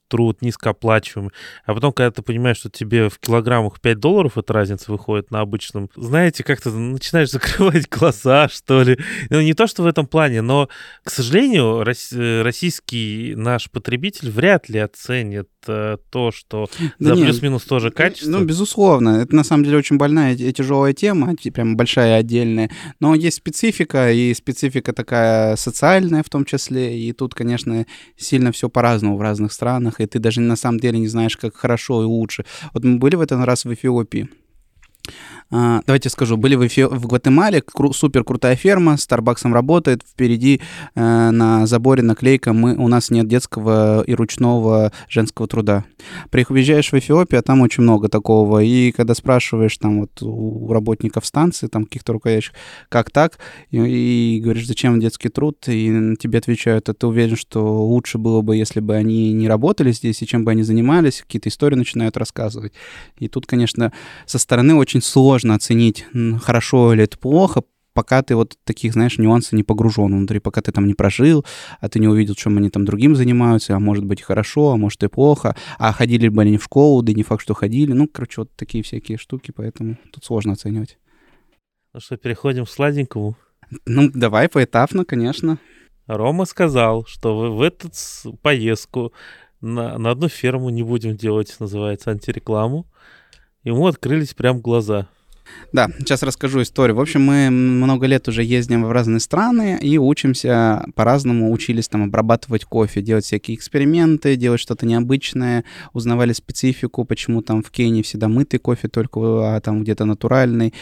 труд, 0.07 0.41
низкооплачиваемый. 0.41 1.31
А 1.65 1.73
потом, 1.73 1.93
когда 1.93 2.11
ты 2.11 2.21
понимаешь, 2.21 2.57
что 2.57 2.69
тебе 2.69 3.09
в 3.09 3.19
килограммах 3.19 3.79
5 3.79 3.99
долларов 3.99 4.37
эта 4.37 4.53
разница 4.53 4.91
выходит 4.91 5.31
на 5.31 5.41
обычном, 5.41 5.89
знаете, 5.95 6.43
как-то 6.43 6.71
начинаешь 6.71 7.29
закрывать 7.31 7.87
глаза, 7.89 8.49
что 8.49 8.81
ли. 8.81 8.97
Ну, 9.29 9.41
не 9.41 9.53
то, 9.53 9.67
что 9.67 9.83
в 9.83 9.87
этом 9.87 10.07
плане, 10.07 10.41
но, 10.41 10.67
к 11.03 11.11
сожалению, 11.11 11.83
э, 11.85 12.41
российский 12.41 13.33
наш 13.35 13.69
потребитель 13.69 13.98
вряд 14.23 14.69
ли 14.69 14.79
оценит 14.79 15.49
э, 15.67 15.97
то, 16.09 16.31
что 16.31 16.69
да 16.99 17.15
за 17.15 17.21
плюс-минус 17.21 17.63
тоже 17.63 17.91
качество. 17.91 18.29
Ну, 18.29 18.43
безусловно. 18.43 19.21
Это 19.21 19.35
на 19.35 19.43
самом 19.43 19.63
деле 19.63 19.77
очень 19.77 19.97
больная 19.97 20.35
и 20.35 20.51
тяжелая 20.53 20.93
тема, 20.93 21.35
прям 21.53 21.75
большая 21.75 22.17
отдельная. 22.17 22.69
Но 22.99 23.15
есть 23.15 23.37
специфика, 23.37 24.11
и 24.11 24.33
специфика 24.33 24.93
такая 24.93 25.55
социальная 25.55 26.23
в 26.23 26.29
том 26.29 26.45
числе. 26.45 26.99
И 26.99 27.13
тут, 27.13 27.35
конечно, 27.35 27.85
сильно 28.17 28.51
все 28.51 28.69
по-разному 28.69 29.17
в 29.17 29.21
разных 29.21 29.51
странах, 29.51 29.99
и 29.99 30.05
ты 30.05 30.19
даже 30.19 30.41
на 30.41 30.55
самом 30.55 30.79
деле 30.79 30.99
не 30.99 31.07
знаешь, 31.07 31.37
как 31.37 31.55
хорошо 31.55 32.01
и 32.01 32.05
лучше. 32.05 32.45
Вот 32.73 32.83
мы 32.83 32.97
были 32.97 33.15
в 33.15 33.21
этот 33.21 33.43
раз 33.45 33.65
в 33.65 33.73
Эфиопии. 33.73 34.29
А, 35.51 35.81
давайте 35.87 36.09
скажу, 36.09 36.37
были 36.37 36.55
в, 36.55 36.65
Эфи... 36.65 36.81
в 36.83 37.07
Гватемале, 37.07 37.61
кру... 37.61 37.91
супер 37.91 38.23
крутая 38.23 38.55
ферма, 38.55 38.97
с 38.97 39.01
Старбаксом 39.01 39.51
работает, 39.51 40.03
впереди 40.07 40.61
э, 40.93 41.29
на 41.31 41.65
заборе 41.65 42.03
наклейка 42.03 42.53
мы, 42.53 42.75
«У 42.75 42.87
нас 42.87 43.09
нет 43.09 43.27
детского 43.27 44.03
и 44.03 44.13
ручного 44.13 44.91
женского 45.07 45.47
труда». 45.47 45.85
Приезжаешь 46.29 46.91
в 46.91 46.93
Эфиопию, 46.93 47.39
а 47.39 47.41
там 47.41 47.61
очень 47.61 47.81
много 47.81 48.09
такого, 48.09 48.59
и 48.59 48.91
когда 48.91 49.15
спрашиваешь 49.15 49.75
там 49.77 50.01
вот 50.01 50.21
у 50.21 50.71
работников 50.71 51.25
станции, 51.25 51.65
там 51.65 51.85
каких-то 51.85 52.13
руководящих, 52.13 52.53
как 52.87 53.09
так, 53.09 53.39
и, 53.71 53.77
и 54.37 54.39
говоришь, 54.41 54.67
зачем 54.67 54.99
детский 54.99 55.29
труд, 55.29 55.57
и 55.67 56.15
тебе 56.19 56.37
отвечают, 56.37 56.89
а 56.89 56.93
ты 56.93 57.07
уверен, 57.07 57.35
что 57.35 57.87
лучше 57.87 58.19
было 58.19 58.41
бы, 58.41 58.55
если 58.55 58.81
бы 58.81 58.95
они 58.95 59.33
не 59.33 59.47
работали 59.47 59.91
здесь, 59.93 60.21
и 60.21 60.27
чем 60.27 60.45
бы 60.45 60.51
они 60.51 60.61
занимались, 60.61 61.21
какие-то 61.21 61.49
истории 61.49 61.75
начинают 61.75 62.17
рассказывать. 62.17 62.73
И 63.17 63.27
тут, 63.27 63.47
конечно, 63.47 63.91
со 64.27 64.37
стороны 64.37 64.75
очень 64.75 65.01
сложно 65.01 65.38
сложно 65.39 65.55
оценить, 65.55 66.05
хорошо 66.41 66.93
или 66.93 67.03
это 67.03 67.17
плохо, 67.17 67.63
пока 67.93 68.21
ты 68.21 68.35
вот 68.35 68.57
таких, 68.65 68.93
знаешь, 68.93 69.17
нюансов 69.17 69.53
не 69.53 69.63
погружен 69.63 70.13
внутри, 70.15 70.39
пока 70.39 70.61
ты 70.61 70.71
там 70.71 70.85
не 70.85 70.93
прожил, 70.93 71.45
а 71.79 71.87
ты 71.87 71.99
не 71.99 72.07
увидел, 72.07 72.35
чем 72.35 72.57
они 72.57 72.69
там 72.69 72.85
другим 72.85 73.15
занимаются, 73.15 73.75
а 73.75 73.79
может 73.79 74.05
быть 74.05 74.21
хорошо, 74.21 74.71
а 74.71 74.77
может 74.77 75.01
и 75.03 75.07
плохо, 75.07 75.55
а 75.77 75.93
ходили 75.93 76.27
бы 76.27 76.41
они 76.41 76.57
в 76.57 76.63
школу, 76.63 77.01
да 77.01 77.13
не 77.13 77.23
факт, 77.23 77.41
что 77.41 77.53
ходили, 77.53 77.93
ну, 77.93 78.07
короче, 78.07 78.41
вот 78.41 78.51
такие 78.55 78.83
всякие 78.83 79.17
штуки, 79.17 79.51
поэтому 79.55 79.97
тут 80.11 80.25
сложно 80.25 80.53
оценивать. 80.53 80.97
Ну 81.93 81.99
что, 81.99 82.17
переходим 82.17 82.65
к 82.65 82.69
сладенькому? 82.69 83.37
Ну, 83.85 84.09
давай 84.13 84.49
поэтапно, 84.49 85.05
конечно. 85.05 85.57
Рома 86.07 86.45
сказал, 86.45 87.05
что 87.05 87.37
вы 87.37 87.55
в 87.55 87.61
эту 87.61 87.89
поездку 88.41 89.13
на, 89.61 89.97
на 89.97 90.11
одну 90.11 90.27
ферму 90.27 90.69
не 90.69 90.83
будем 90.83 91.15
делать, 91.15 91.55
называется, 91.59 92.11
антирекламу. 92.11 92.87
Ему 93.63 93.87
открылись 93.87 94.33
прям 94.33 94.61
глаза. 94.61 95.07
Да, 95.71 95.89
сейчас 95.99 96.23
расскажу 96.23 96.61
историю. 96.63 96.95
В 96.95 97.01
общем, 97.01 97.23
мы 97.23 97.49
много 97.49 98.07
лет 98.07 98.27
уже 98.27 98.43
ездим 98.43 98.85
в 98.85 98.91
разные 98.91 99.19
страны 99.19 99.77
и 99.79 99.97
учимся 99.97 100.85
по-разному, 100.95 101.51
учились 101.51 101.87
там 101.87 102.03
обрабатывать 102.03 102.65
кофе, 102.65 103.01
делать 103.01 103.25
всякие 103.25 103.55
эксперименты, 103.55 104.35
делать 104.35 104.59
что-то 104.59 104.85
необычное, 104.85 105.63
узнавали 105.93 106.33
специфику, 106.33 107.05
почему 107.05 107.41
там 107.41 107.61
в 107.61 107.69
Кении 107.69 108.01
всегда 108.01 108.27
мытый 108.27 108.59
кофе 108.59 108.87
только, 108.87 109.55
а 109.55 109.61
там 109.61 109.83
где-то 109.83 110.05
натуральный. 110.05 110.73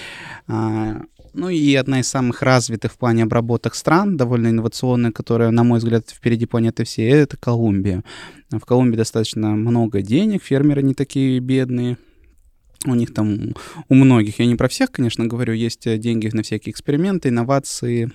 А, 0.48 1.02
ну 1.34 1.50
и 1.50 1.76
одна 1.76 2.00
из 2.00 2.08
самых 2.08 2.42
развитых 2.42 2.94
в 2.94 2.98
плане 2.98 3.24
обработок 3.24 3.76
стран, 3.76 4.18
довольно 4.18 4.48
инновационная, 4.48 5.12
которая, 5.12 5.52
на 5.52 5.64
мой 5.64 5.80
взгляд, 5.80 6.10
впереди 6.10 6.46
планеты 6.46 6.84
всей, 6.84 7.12
это 7.12 7.38
Колумбия. 7.38 8.04
В 8.50 8.62
Колумбии 8.62 8.96
достаточно 8.96 9.50
много 9.50 10.02
денег, 10.02 10.44
фермеры 10.44 10.82
не 10.82 10.94
такие 10.94 11.40
бедные, 11.40 11.98
у 12.92 12.96
них 12.96 13.14
там, 13.14 13.54
у 13.90 13.96
многих, 13.96 14.40
я 14.40 14.46
не 14.46 14.56
про 14.56 14.68
всех, 14.68 14.92
конечно, 14.92 15.26
говорю, 15.26 15.54
есть 15.54 15.86
э, 15.88 15.98
деньги 15.98 16.30
на 16.34 16.44
всякие 16.44 16.72
эксперименты, 16.72 17.30
инновации. 17.30 18.12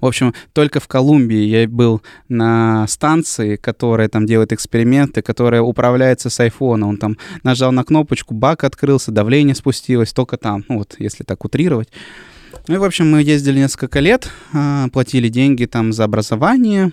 В 0.00 0.06
общем, 0.06 0.34
только 0.52 0.78
в 0.78 0.86
Колумбии 0.86 1.44
я 1.44 1.68
был 1.68 2.00
на 2.28 2.86
станции, 2.86 3.56
которая 3.56 4.08
там 4.08 4.24
делает 4.24 4.52
эксперименты, 4.52 5.20
которая 5.20 5.62
управляется 5.62 6.30
с 6.30 6.38
айфона. 6.38 6.86
Он 6.86 6.96
там 6.96 7.18
нажал 7.42 7.72
на 7.72 7.82
кнопочку, 7.82 8.34
бак 8.34 8.62
открылся, 8.62 9.10
давление 9.10 9.56
спустилось, 9.56 10.12
только 10.12 10.36
там, 10.36 10.64
ну 10.68 10.78
вот, 10.78 10.94
если 10.98 11.24
так 11.24 11.44
утрировать. 11.44 11.88
Ну 12.68 12.74
и, 12.74 12.78
в 12.78 12.84
общем, 12.84 13.10
мы 13.10 13.22
ездили 13.22 13.60
несколько 13.60 14.00
лет, 14.00 14.30
а, 14.52 14.88
платили 14.88 15.28
деньги 15.28 15.64
там 15.64 15.92
за 15.92 16.04
образование, 16.04 16.92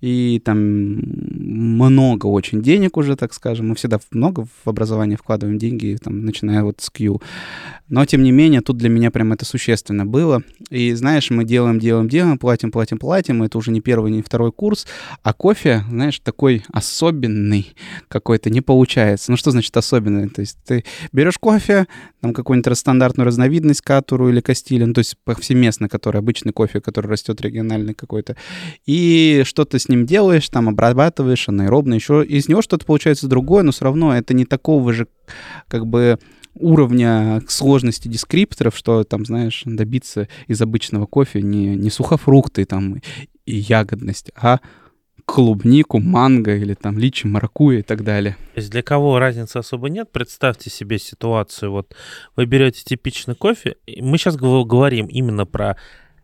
и 0.00 0.40
там 0.44 0.98
много 1.46 2.26
очень 2.26 2.62
денег 2.62 2.96
уже, 2.96 3.16
так 3.16 3.32
скажем. 3.32 3.68
Мы 3.68 3.74
всегда 3.76 3.98
много 4.10 4.46
в 4.64 4.68
образование 4.68 5.16
вкладываем 5.16 5.58
деньги, 5.58 5.96
там, 6.02 6.24
начиная 6.24 6.62
вот 6.64 6.80
с 6.80 6.90
Q. 6.90 7.20
Но, 7.88 8.04
тем 8.04 8.22
не 8.22 8.32
менее, 8.32 8.62
тут 8.62 8.76
для 8.76 8.88
меня 8.88 9.10
прям 9.10 9.32
это 9.32 9.44
существенно 9.44 10.04
было. 10.04 10.42
И, 10.70 10.92
знаешь, 10.94 11.30
мы 11.30 11.44
делаем, 11.44 11.78
делаем, 11.78 12.08
делаем, 12.08 12.36
платим, 12.36 12.72
платим, 12.72 12.98
платим. 12.98 13.44
Это 13.44 13.58
уже 13.58 13.70
не 13.70 13.80
первый, 13.80 14.10
не 14.10 14.22
второй 14.22 14.50
курс. 14.50 14.86
А 15.22 15.32
кофе, 15.32 15.84
знаешь, 15.88 16.18
такой 16.18 16.64
особенный 16.72 17.74
какой-то 18.08 18.50
не 18.50 18.60
получается. 18.60 19.30
Ну, 19.30 19.36
что 19.36 19.52
значит 19.52 19.76
особенный? 19.76 20.28
То 20.28 20.40
есть 20.40 20.58
ты 20.66 20.84
берешь 21.12 21.38
кофе, 21.38 21.86
там 22.20 22.32
какую-нибудь 22.32 22.76
стандартную 22.76 23.26
разновидность, 23.26 23.82
катуру 23.82 24.28
или 24.28 24.40
кастилин, 24.40 24.92
то 24.92 24.98
есть 24.98 25.16
повсеместно, 25.24 25.88
который 25.88 26.18
обычный 26.18 26.52
кофе, 26.52 26.80
который 26.80 27.06
растет 27.06 27.40
региональный 27.40 27.94
какой-то, 27.94 28.36
и 28.84 29.42
что 29.44 29.64
ты 29.64 29.78
с 29.78 29.88
ним 29.88 30.06
делаешь, 30.06 30.48
там 30.48 30.68
обрабатываешь 30.68 31.35
анаэробно, 31.48 31.94
еще 31.94 32.24
из 32.24 32.48
него 32.48 32.62
что-то 32.62 32.86
получается 32.86 33.28
другое, 33.28 33.62
но 33.62 33.72
все 33.72 33.84
равно 33.84 34.16
это 34.16 34.34
не 34.34 34.44
такого 34.44 34.92
же 34.92 35.06
как 35.68 35.86
бы 35.86 36.18
уровня 36.54 37.42
сложности 37.48 38.08
дескрипторов, 38.08 38.76
что 38.76 39.04
там, 39.04 39.24
знаешь, 39.24 39.62
добиться 39.64 40.28
из 40.46 40.60
обычного 40.60 41.06
кофе 41.06 41.42
не, 41.42 41.76
не 41.76 41.90
сухофрукты 41.90 42.64
там 42.64 43.00
и 43.44 43.56
ягодность, 43.56 44.30
а 44.34 44.60
клубнику, 45.26 45.98
манго 45.98 46.56
или 46.56 46.74
там 46.74 46.98
личи, 46.98 47.26
маракуя 47.26 47.80
и 47.80 47.82
так 47.82 48.04
далее. 48.04 48.36
То 48.54 48.60
есть 48.60 48.70
для 48.70 48.82
кого 48.82 49.18
разницы 49.18 49.58
особо 49.58 49.88
нет? 49.88 50.10
Представьте 50.12 50.70
себе 50.70 50.98
ситуацию. 50.98 51.72
Вот 51.72 51.94
вы 52.36 52.46
берете 52.46 52.82
типичный 52.84 53.34
кофе. 53.34 53.76
Мы 54.00 54.18
сейчас 54.18 54.36
говорим 54.36 55.06
именно 55.06 55.44
про 55.44 55.76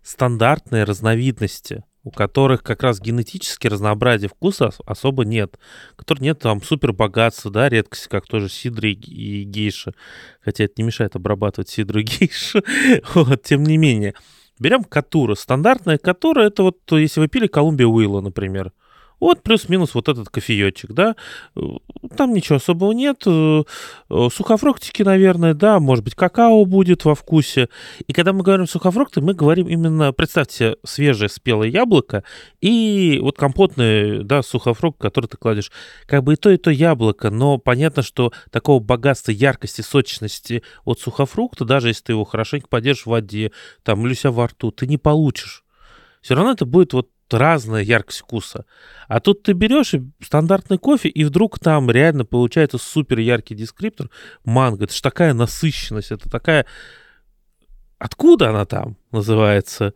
стандартные 0.02 0.84
разновидности 0.84 1.84
у 2.04 2.10
которых 2.10 2.62
как 2.62 2.82
раз 2.82 3.00
генетически 3.00 3.68
разнообразия 3.68 4.28
вкуса 4.28 4.70
особо 4.86 5.24
нет, 5.24 5.58
которые 5.96 6.24
нет 6.24 6.40
там 6.40 6.62
супер 6.62 6.92
богатства, 6.92 7.50
да, 7.50 7.68
редкости, 7.68 8.08
как 8.08 8.26
тоже 8.26 8.48
сидры 8.48 8.92
и 8.92 9.44
гейши, 9.44 9.94
хотя 10.40 10.64
это 10.64 10.74
не 10.78 10.84
мешает 10.84 11.14
обрабатывать 11.14 11.68
сидру 11.68 12.00
и 12.00 12.04
гейшу, 12.04 12.62
вот, 13.14 13.42
тем 13.42 13.62
не 13.62 13.76
менее. 13.76 14.14
Берем 14.58 14.84
катура. 14.84 15.34
Стандартная 15.34 15.98
катура, 15.98 16.42
это 16.42 16.62
вот, 16.62 16.78
если 16.92 17.20
вы 17.20 17.28
пили 17.28 17.46
Колумбия 17.46 17.86
Уилла, 17.86 18.20
например, 18.20 18.72
вот 19.22 19.44
плюс-минус 19.44 19.94
вот 19.94 20.08
этот 20.08 20.28
кофеечек, 20.30 20.90
да. 20.90 21.14
Там 22.16 22.34
ничего 22.34 22.56
особого 22.56 22.90
нет. 22.90 23.22
Э, 23.24 23.62
сухофруктики, 24.10 25.04
наверное, 25.04 25.54
да, 25.54 25.78
может 25.78 26.04
быть, 26.04 26.16
какао 26.16 26.64
будет 26.64 27.04
во 27.04 27.14
вкусе. 27.14 27.68
И 28.08 28.12
когда 28.12 28.32
мы 28.32 28.42
говорим 28.42 28.66
сухофрукты, 28.66 29.20
мы 29.20 29.34
говорим 29.34 29.68
именно, 29.68 30.12
представьте, 30.12 30.74
свежее 30.84 31.28
спелое 31.28 31.68
яблоко 31.68 32.24
и 32.60 33.20
вот 33.22 33.38
компотный, 33.38 34.24
да, 34.24 34.42
сухофрукт, 34.42 35.00
который 35.00 35.26
ты 35.26 35.36
кладешь. 35.36 35.70
Как 36.06 36.24
бы 36.24 36.32
и 36.32 36.36
то, 36.36 36.50
и 36.50 36.56
то 36.56 36.72
яблоко, 36.72 37.30
но 37.30 37.58
понятно, 37.58 38.02
что 38.02 38.32
такого 38.50 38.80
богатства, 38.80 39.30
яркости, 39.30 39.82
сочности 39.82 40.64
от 40.84 40.98
сухофрукта, 40.98 41.64
даже 41.64 41.88
если 41.88 42.02
ты 42.02 42.12
его 42.14 42.24
хорошенько 42.24 42.66
подержишь 42.66 43.04
в 43.04 43.10
воде, 43.10 43.52
там, 43.84 44.04
или 44.04 44.14
у 44.14 44.16
себя 44.16 44.32
во 44.32 44.48
рту, 44.48 44.72
ты 44.72 44.88
не 44.88 44.98
получишь. 44.98 45.62
все 46.22 46.34
равно 46.34 46.50
это 46.50 46.66
будет 46.66 46.92
вот 46.92 47.08
разная 47.38 47.82
яркость 47.82 48.20
вкуса. 48.20 48.64
А 49.08 49.20
тут 49.20 49.42
ты 49.42 49.52
берешь 49.52 49.94
стандартный 50.20 50.78
кофе, 50.78 51.08
и 51.08 51.24
вдруг 51.24 51.58
там 51.58 51.90
реально 51.90 52.24
получается 52.24 52.78
супер 52.78 53.18
яркий 53.18 53.54
дескриптор 53.54 54.10
манго. 54.44 54.84
Это 54.84 54.94
же 54.94 55.02
такая 55.02 55.34
насыщенность, 55.34 56.10
это 56.10 56.30
такая... 56.30 56.66
Откуда 57.98 58.50
она 58.50 58.64
там 58.64 58.96
называется? 59.12 59.94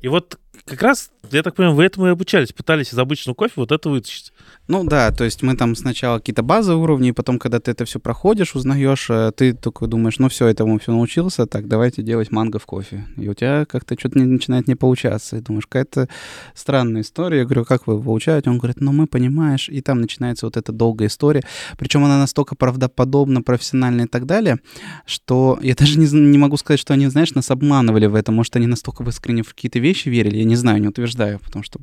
И 0.00 0.08
вот 0.08 0.38
как 0.64 0.82
раз, 0.82 1.10
я 1.30 1.42
так 1.42 1.54
понимаю, 1.54 1.76
вы 1.76 1.84
этому 1.84 2.06
и 2.06 2.10
обучались, 2.10 2.52
пытались 2.52 2.92
из 2.92 2.98
обычного 2.98 3.34
кофе 3.34 3.54
вот 3.56 3.72
это 3.72 3.90
вытащить. 3.90 4.32
Ну 4.70 4.84
да, 4.84 5.10
то 5.10 5.24
есть 5.24 5.42
мы 5.42 5.56
там 5.56 5.74
сначала 5.74 6.18
какие-то 6.18 6.44
базовые 6.44 6.80
уровни, 6.80 7.08
и 7.08 7.12
потом, 7.12 7.40
когда 7.40 7.58
ты 7.58 7.72
это 7.72 7.84
все 7.84 7.98
проходишь, 7.98 8.54
узнаешь, 8.54 9.10
э, 9.10 9.32
ты 9.34 9.52
только 9.52 9.88
думаешь, 9.88 10.20
ну 10.20 10.28
все, 10.28 10.46
этому 10.46 10.78
все 10.78 10.92
научился, 10.92 11.46
так 11.46 11.66
давайте 11.66 12.02
делать 12.02 12.30
манго 12.30 12.60
в 12.60 12.66
кофе. 12.66 13.04
И 13.16 13.28
у 13.28 13.34
тебя 13.34 13.64
как-то 13.64 13.98
что-то 13.98 14.20
не, 14.20 14.26
начинает 14.26 14.68
не 14.68 14.76
получаться. 14.76 15.36
И 15.36 15.40
думаешь, 15.40 15.66
какая-то 15.66 16.08
странная 16.54 17.00
история. 17.00 17.38
Я 17.38 17.46
говорю, 17.46 17.64
как 17.64 17.88
вы 17.88 18.00
получаете? 18.00 18.48
Он 18.48 18.58
говорит, 18.58 18.80
ну 18.80 18.92
мы, 18.92 19.08
понимаешь, 19.08 19.68
и 19.68 19.80
там 19.80 20.00
начинается 20.00 20.46
вот 20.46 20.56
эта 20.56 20.70
долгая 20.70 21.08
история. 21.08 21.42
Причем 21.76 22.04
она 22.04 22.18
настолько 22.18 22.54
правдоподобна, 22.54 23.42
профессиональна 23.42 24.02
и 24.02 24.06
так 24.06 24.24
далее, 24.24 24.60
что 25.04 25.58
я 25.62 25.74
даже 25.74 25.98
не, 25.98 26.06
не 26.06 26.38
могу 26.38 26.56
сказать, 26.56 26.78
что 26.78 26.94
они, 26.94 27.08
знаешь, 27.08 27.34
нас 27.34 27.50
обманывали 27.50 28.06
в 28.06 28.14
этом. 28.14 28.36
Может, 28.36 28.54
они 28.54 28.68
настолько 28.68 29.02
искренне 29.02 29.42
в 29.42 29.52
какие-то 29.52 29.80
вещи 29.80 30.08
верили, 30.08 30.36
я 30.38 30.44
не 30.44 30.54
знаю, 30.54 30.80
не 30.80 30.86
утверждаю, 30.86 31.40
потому 31.40 31.64
что 31.64 31.80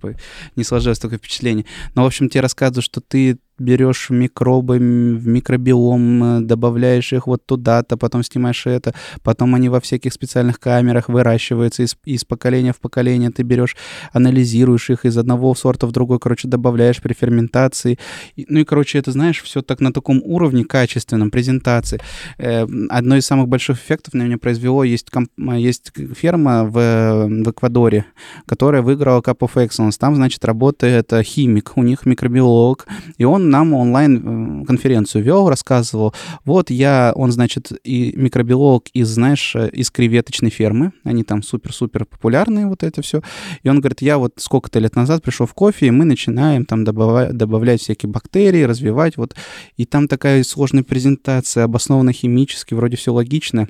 не 0.55 0.63
сложилось 0.63 0.99
такое 0.99 1.17
впечатление. 1.17 1.65
Но, 1.93 2.03
в 2.03 2.05
общем, 2.05 2.29
тебе 2.29 2.39
рассказывают, 2.39 2.76
что 2.81 3.01
ты 3.01 3.39
берешь 3.59 4.09
микробы 4.09 4.77
в 4.77 5.27
микробиом, 5.27 6.23
э, 6.23 6.39
добавляешь 6.41 7.13
их 7.13 7.27
вот 7.27 7.45
туда-то, 7.45 7.97
потом 7.97 8.23
снимаешь 8.23 8.65
это, 8.65 8.93
потом 9.23 9.55
они 9.55 9.69
во 9.69 9.79
всяких 9.79 10.13
специальных 10.13 10.59
камерах 10.59 11.09
выращиваются 11.09 11.83
из, 11.83 11.97
из 12.05 12.23
поколения 12.23 12.73
в 12.73 12.79
поколение, 12.79 13.31
ты 13.31 13.43
берешь, 13.43 13.75
анализируешь 14.13 14.89
их 14.89 15.05
из 15.05 15.17
одного 15.17 15.53
сорта 15.55 15.87
в 15.87 15.91
другой, 15.91 16.19
короче, 16.19 16.47
добавляешь 16.47 17.01
при 17.01 17.13
ферментации. 17.13 17.97
Ну 18.35 18.59
и, 18.59 18.63
короче, 18.63 18.99
это, 18.99 19.11
знаешь, 19.11 19.41
все 19.41 19.61
так 19.61 19.79
на 19.79 19.91
таком 19.91 20.21
уровне 20.23 20.63
качественном, 20.63 21.31
презентации. 21.31 21.99
Э, 22.37 22.65
одно 22.89 23.17
из 23.17 23.25
самых 23.25 23.47
больших 23.47 23.77
эффектов 23.77 24.13
на 24.13 24.23
меня 24.23 24.37
произвело, 24.37 24.83
есть, 24.83 25.09
комп, 25.09 25.29
есть 25.37 25.91
ферма 26.15 26.65
в, 26.65 27.27
в 27.27 27.51
Эквадоре, 27.51 28.05
которая 28.45 28.81
выиграла 28.81 29.21
Cup 29.21 29.39
of 29.39 29.53
Excellence. 29.55 29.97
Там, 29.99 30.15
значит, 30.15 30.45
работает 30.45 31.11
химик, 31.23 31.73
у 31.75 31.83
них 31.83 32.05
микробиолог, 32.05 32.87
и 33.17 33.23
он 33.23 33.46
нам 33.47 33.73
онлайн-конференцию 33.73 35.23
вел, 35.23 35.49
рассказывал, 35.49 36.13
вот 36.45 36.69
я, 36.69 37.11
он, 37.15 37.31
значит, 37.31 37.71
и 37.83 38.13
микробиолог 38.15 38.87
из, 38.93 39.07
знаешь, 39.07 39.55
из 39.55 39.89
креветочной 39.91 40.49
фермы, 40.49 40.91
они 41.03 41.23
там 41.23 41.43
супер-супер 41.43 42.05
популярные, 42.05 42.67
вот 42.67 42.83
это 42.83 43.01
все, 43.01 43.21
и 43.63 43.69
он 43.69 43.79
говорит, 43.79 44.01
я 44.01 44.17
вот 44.17 44.33
сколько-то 44.37 44.79
лет 44.79 44.95
назад 44.95 45.23
пришел 45.23 45.45
в 45.45 45.53
кофе, 45.53 45.87
и 45.87 45.91
мы 45.91 46.05
начинаем 46.05 46.65
там 46.65 46.83
добавлять, 46.83 47.35
добавлять 47.35 47.81
всякие 47.81 48.11
бактерии, 48.11 48.63
развивать, 48.63 49.17
вот, 49.17 49.35
и 49.77 49.85
там 49.85 50.07
такая 50.07 50.43
сложная 50.43 50.83
презентация, 50.83 51.63
обоснована 51.63 52.13
химически, 52.13 52.73
вроде 52.73 52.97
все 52.97 53.13
логично, 53.13 53.67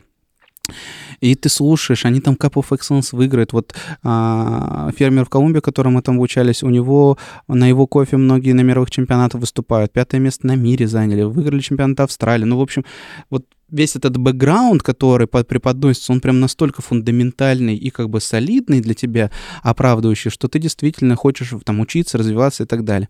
и 1.19 1.35
ты 1.35 1.49
слушаешь, 1.49 2.05
они 2.05 2.21
там 2.21 2.35
Cup 2.35 2.53
of 2.53 2.69
Excellence 2.69 3.09
выиграют. 3.11 3.53
Вот 3.53 3.75
а, 4.03 4.91
фермер 4.95 5.25
в 5.25 5.29
Колумбии, 5.29 5.59
которым 5.59 5.93
мы 5.93 6.01
там 6.01 6.15
обучались, 6.15 6.63
у 6.63 6.69
него 6.69 7.17
на 7.47 7.67
его 7.67 7.87
кофе 7.87 8.17
многие 8.17 8.53
на 8.53 8.61
мировых 8.61 8.91
чемпионатах 8.91 9.41
выступают. 9.41 9.91
Пятое 9.91 10.21
место 10.21 10.47
на 10.47 10.55
мире 10.55 10.87
заняли, 10.87 11.23
выиграли 11.23 11.59
чемпионат 11.59 11.99
Австралии. 11.99 12.45
Ну, 12.45 12.57
в 12.57 12.61
общем, 12.61 12.85
вот 13.29 13.45
весь 13.69 13.95
этот 13.95 14.17
бэкграунд, 14.17 14.81
который 14.81 15.27
преподносится, 15.27 16.11
он 16.11 16.21
прям 16.21 16.39
настолько 16.39 16.81
фундаментальный 16.81 17.75
и 17.75 17.89
как 17.89 18.09
бы 18.09 18.21
солидный 18.21 18.81
для 18.81 18.93
тебя, 18.93 19.31
оправдывающий, 19.61 20.31
что 20.31 20.47
ты 20.47 20.59
действительно 20.59 21.15
хочешь 21.15 21.53
там 21.65 21.79
учиться, 21.79 22.17
развиваться 22.17 22.63
и 22.63 22.65
так 22.65 22.83
далее. 22.83 23.09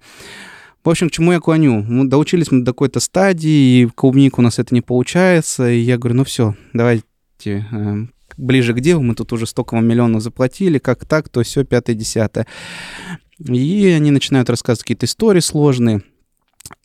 В 0.83 0.89
общем, 0.89 1.09
к 1.09 1.11
чему 1.11 1.33
я 1.33 1.39
клоню? 1.39 1.83
Мы 1.83 2.07
доучились 2.07 2.49
мы 2.49 2.61
до 2.61 2.71
какой-то 2.71 2.99
стадии, 3.01 3.81
и 3.81 3.85
клубник 3.87 4.39
у 4.39 4.41
нас 4.41 4.57
это 4.57 4.73
не 4.73 4.81
получается, 4.81 5.69
и 5.69 5.79
я 5.79 5.97
говорю, 5.97 6.15
ну 6.17 6.23
все, 6.23 6.55
давай 6.73 7.01
э, 7.46 8.08
ближе 8.38 8.74
к 8.74 8.79
делу, 8.79 9.03
мы 9.03 9.15
тут 9.15 9.34
уже 9.34 9.46
столько 9.46 9.75
вам 9.75 9.86
миллионов 9.86 10.22
заплатили, 10.22 10.79
как 10.79 11.06
так, 11.06 11.29
то 11.29 11.44
все, 11.44 11.63
пятое, 11.63 11.96
десятое. 11.96 12.48
И 13.39 13.88
они 13.88 14.12
начинают 14.12 14.50
рассказывать 14.50 14.84
какие-то 14.84 15.06
истории 15.06 15.41
сложные. 15.41 16.01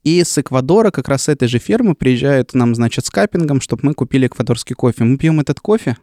И 0.05 0.23
с 0.23 0.39
Эквадора, 0.39 0.91
как 0.91 1.09
раз 1.09 1.25
с 1.25 1.29
этой 1.29 1.49
же 1.49 1.59
фермы, 1.59 1.95
приезжают 1.95 2.55
нам, 2.55 2.75
значит, 2.75 3.07
с 3.07 3.11
капингом, 3.11 3.61
чтобы 3.61 3.83
мы 3.85 3.95
купили 3.95 4.27
эквадорский 4.27 4.77
кофе. 4.77 5.05
Мы 5.05 5.17
пьем 5.17 5.41
этот 5.41 5.61
кофе, 5.61 5.97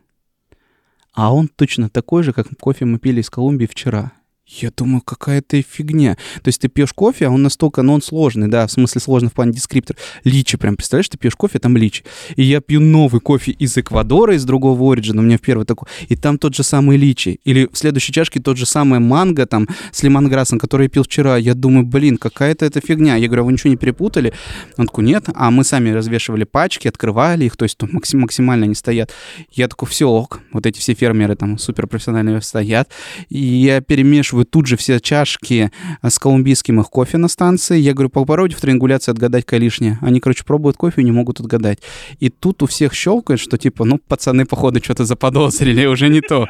а 1.13 1.33
он 1.33 1.47
точно 1.47 1.89
такой 1.89 2.23
же, 2.23 2.33
как 2.33 2.47
кофе 2.59 2.85
мы 2.85 2.99
пили 2.99 3.21
из 3.21 3.29
Колумбии 3.29 3.65
вчера. 3.65 4.11
Я 4.49 4.71
думаю, 4.75 5.01
какая-то 5.01 5.61
фигня. 5.61 6.15
То 6.41 6.47
есть 6.47 6.59
ты 6.59 6.69
пьешь 6.69 6.91
кофе, 6.91 7.27
а 7.27 7.29
он 7.29 7.43
настолько, 7.43 7.83
ну 7.83 7.93
он 7.93 8.01
сложный, 8.01 8.47
да, 8.47 8.65
в 8.65 8.71
смысле 8.71 8.99
сложный 8.99 9.29
в 9.29 9.33
плане 9.33 9.53
дескриптор. 9.53 9.95
Личи 10.23 10.57
прям, 10.57 10.75
представляешь, 10.75 11.07
ты 11.07 11.19
пьешь 11.19 11.35
кофе, 11.35 11.59
а 11.59 11.61
там 11.61 11.77
личи. 11.77 12.03
И 12.35 12.41
я 12.41 12.59
пью 12.59 12.79
новый 12.79 13.21
кофе 13.21 13.51
из 13.51 13.77
Эквадора, 13.77 14.35
из 14.35 14.45
другого 14.45 14.91
оригина, 14.91 15.21
у 15.21 15.23
меня 15.23 15.37
в 15.37 15.41
первый 15.41 15.65
такой, 15.65 15.87
и 16.07 16.15
там 16.15 16.39
тот 16.39 16.55
же 16.55 16.63
самый 16.63 16.97
личи. 16.97 17.39
Или 17.43 17.69
в 17.71 17.77
следующей 17.77 18.11
чашке 18.11 18.39
тот 18.39 18.57
же 18.57 18.65
самый 18.65 18.99
манго 18.99 19.45
там 19.45 19.67
с 19.91 20.01
лимонграссом, 20.01 20.57
который 20.57 20.83
я 20.83 20.89
пил 20.89 21.03
вчера. 21.03 21.37
Я 21.37 21.53
думаю, 21.53 21.85
блин, 21.85 22.17
какая-то 22.17 22.65
это 22.65 22.81
фигня. 22.81 23.17
Я 23.17 23.27
говорю, 23.27 23.43
а 23.43 23.45
вы 23.45 23.53
ничего 23.53 23.69
не 23.69 23.77
перепутали? 23.77 24.33
Он 24.77 24.87
такой, 24.87 25.03
нет. 25.03 25.25
А 25.35 25.51
мы 25.51 25.63
сами 25.63 25.91
развешивали 25.91 26.43
пачки, 26.43 26.87
открывали 26.87 27.45
их, 27.45 27.55
то 27.55 27.65
есть 27.65 27.77
там 27.77 27.89
максим 27.91 28.21
максимально 28.21 28.65
они 28.65 28.73
стоят. 28.73 29.11
Я 29.51 29.67
такой, 29.67 29.87
все, 29.87 30.09
ок. 30.09 30.39
Вот 30.51 30.65
эти 30.65 30.79
все 30.79 30.95
фермеры 30.95 31.35
там 31.35 31.59
суперпрофессиональные 31.59 32.41
стоят. 32.41 32.89
И 33.29 33.37
я 33.37 33.81
перемешиваю 33.81 34.38
вы 34.39 34.45
тут 34.45 34.67
же 34.67 34.77
все 34.77 34.99
чашки 35.01 35.69
с 36.01 36.17
колумбийским 36.17 36.79
их 36.79 36.89
кофе 36.89 37.17
на 37.17 37.27
станции. 37.27 37.77
Я 37.77 37.93
говорю, 37.93 38.09
попробуйте 38.09 38.55
в 38.55 38.61
триангуляции 38.61 39.11
отгадать 39.11 39.45
лишняя. 39.51 39.99
Они, 40.01 40.21
короче, 40.21 40.45
пробуют 40.45 40.77
кофе 40.77 41.01
и 41.01 41.03
не 41.03 41.11
могут 41.11 41.41
отгадать. 41.41 41.79
И 42.19 42.29
тут 42.29 42.63
у 42.63 42.65
всех 42.65 42.93
щелкает, 42.93 43.41
что 43.41 43.57
типа, 43.57 43.83
ну, 43.83 43.97
пацаны, 43.97 44.45
походу, 44.45 44.81
что-то 44.81 45.03
заподозрили, 45.03 45.85
уже 45.85 46.07
не 46.07 46.21
то. 46.21 46.47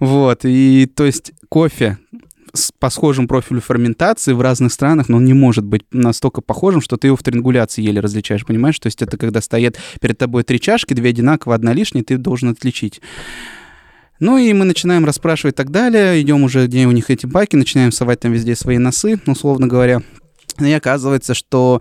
Вот, 0.00 0.40
и 0.44 0.90
то 0.94 1.04
есть 1.04 1.32
кофе, 1.50 1.98
по 2.78 2.88
схожему 2.88 3.28
профилю 3.28 3.60
ферментации 3.60 4.32
в 4.32 4.40
разных 4.40 4.72
странах, 4.72 5.08
но 5.08 5.18
он 5.18 5.24
не 5.24 5.34
может 5.34 5.64
быть 5.64 5.82
настолько 5.92 6.40
похожим, 6.40 6.80
что 6.80 6.96
ты 6.96 7.08
его 7.08 7.16
в 7.16 7.22
триангуляции 7.22 7.82
еле 7.82 8.00
различаешь, 8.00 8.46
понимаешь? 8.46 8.78
То 8.78 8.86
есть 8.86 9.02
это 9.02 9.18
когда 9.18 9.42
стоят 9.42 9.76
перед 10.00 10.16
тобой 10.16 10.44
три 10.44 10.60
чашки, 10.60 10.94
две 10.94 11.10
одинаковые, 11.10 11.56
одна 11.56 11.74
лишняя, 11.74 12.04
ты 12.04 12.16
должен 12.16 12.50
отличить. 12.50 13.00
Ну 14.22 14.38
и 14.38 14.52
мы 14.52 14.64
начинаем 14.64 15.04
расспрашивать 15.04 15.56
и 15.56 15.56
так 15.56 15.72
далее, 15.72 16.22
идем 16.22 16.44
уже, 16.44 16.68
где 16.68 16.86
у 16.86 16.92
них 16.92 17.10
эти 17.10 17.26
баки, 17.26 17.56
начинаем 17.56 17.90
совать 17.90 18.20
там 18.20 18.30
везде 18.30 18.54
свои 18.54 18.78
носы, 18.78 19.18
условно 19.26 19.66
говоря. 19.66 20.00
И 20.60 20.70
оказывается, 20.70 21.34
что 21.34 21.80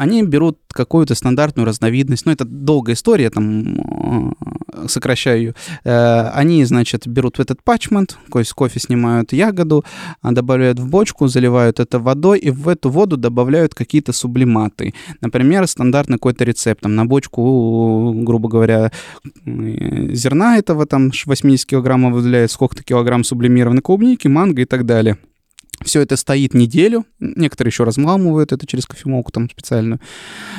они 0.00 0.22
берут 0.22 0.58
какую-то 0.72 1.14
стандартную 1.14 1.66
разновидность, 1.66 2.26
ну, 2.26 2.32
это 2.32 2.44
долгая 2.44 2.94
история, 2.94 3.30
там, 3.30 4.34
э, 4.72 4.86
сокращаю 4.88 5.38
ее. 5.38 5.54
Э, 5.84 6.30
они, 6.34 6.64
значит, 6.64 7.06
берут 7.06 7.40
этот 7.40 7.62
пачмент, 7.62 8.16
то 8.30 8.38
есть 8.38 8.52
кофе 8.52 8.80
снимают 8.80 9.32
ягоду, 9.32 9.84
а, 10.22 10.32
добавляют 10.32 10.78
в 10.78 10.88
бочку, 10.88 11.28
заливают 11.28 11.80
это 11.80 11.98
водой, 11.98 12.38
и 12.38 12.50
в 12.50 12.68
эту 12.68 12.90
воду 12.90 13.16
добавляют 13.16 13.74
какие-то 13.74 14.12
сублиматы. 14.12 14.94
Например, 15.20 15.66
стандартный 15.66 16.16
какой-то 16.16 16.44
рецепт, 16.44 16.82
там, 16.82 16.94
на 16.94 17.04
бочку, 17.04 18.12
грубо 18.14 18.48
говоря, 18.48 18.92
зерна 19.44 20.58
этого, 20.58 20.86
там, 20.86 21.10
80 21.26 21.66
килограммов 21.66 22.14
выделяет 22.14 22.50
сколько-то 22.50 22.82
килограмм 22.82 23.24
сублимированной 23.24 23.82
клубники, 23.82 24.28
манго 24.28 24.62
и 24.62 24.64
так 24.64 24.86
далее. 24.86 25.18
Все 25.84 26.00
это 26.00 26.16
стоит 26.16 26.54
неделю. 26.54 27.04
Некоторые 27.20 27.70
еще 27.70 27.84
размламывают 27.84 28.52
это 28.52 28.66
через 28.66 28.86
кофемолку 28.86 29.30
там 29.30 29.48
специальную. 29.48 30.00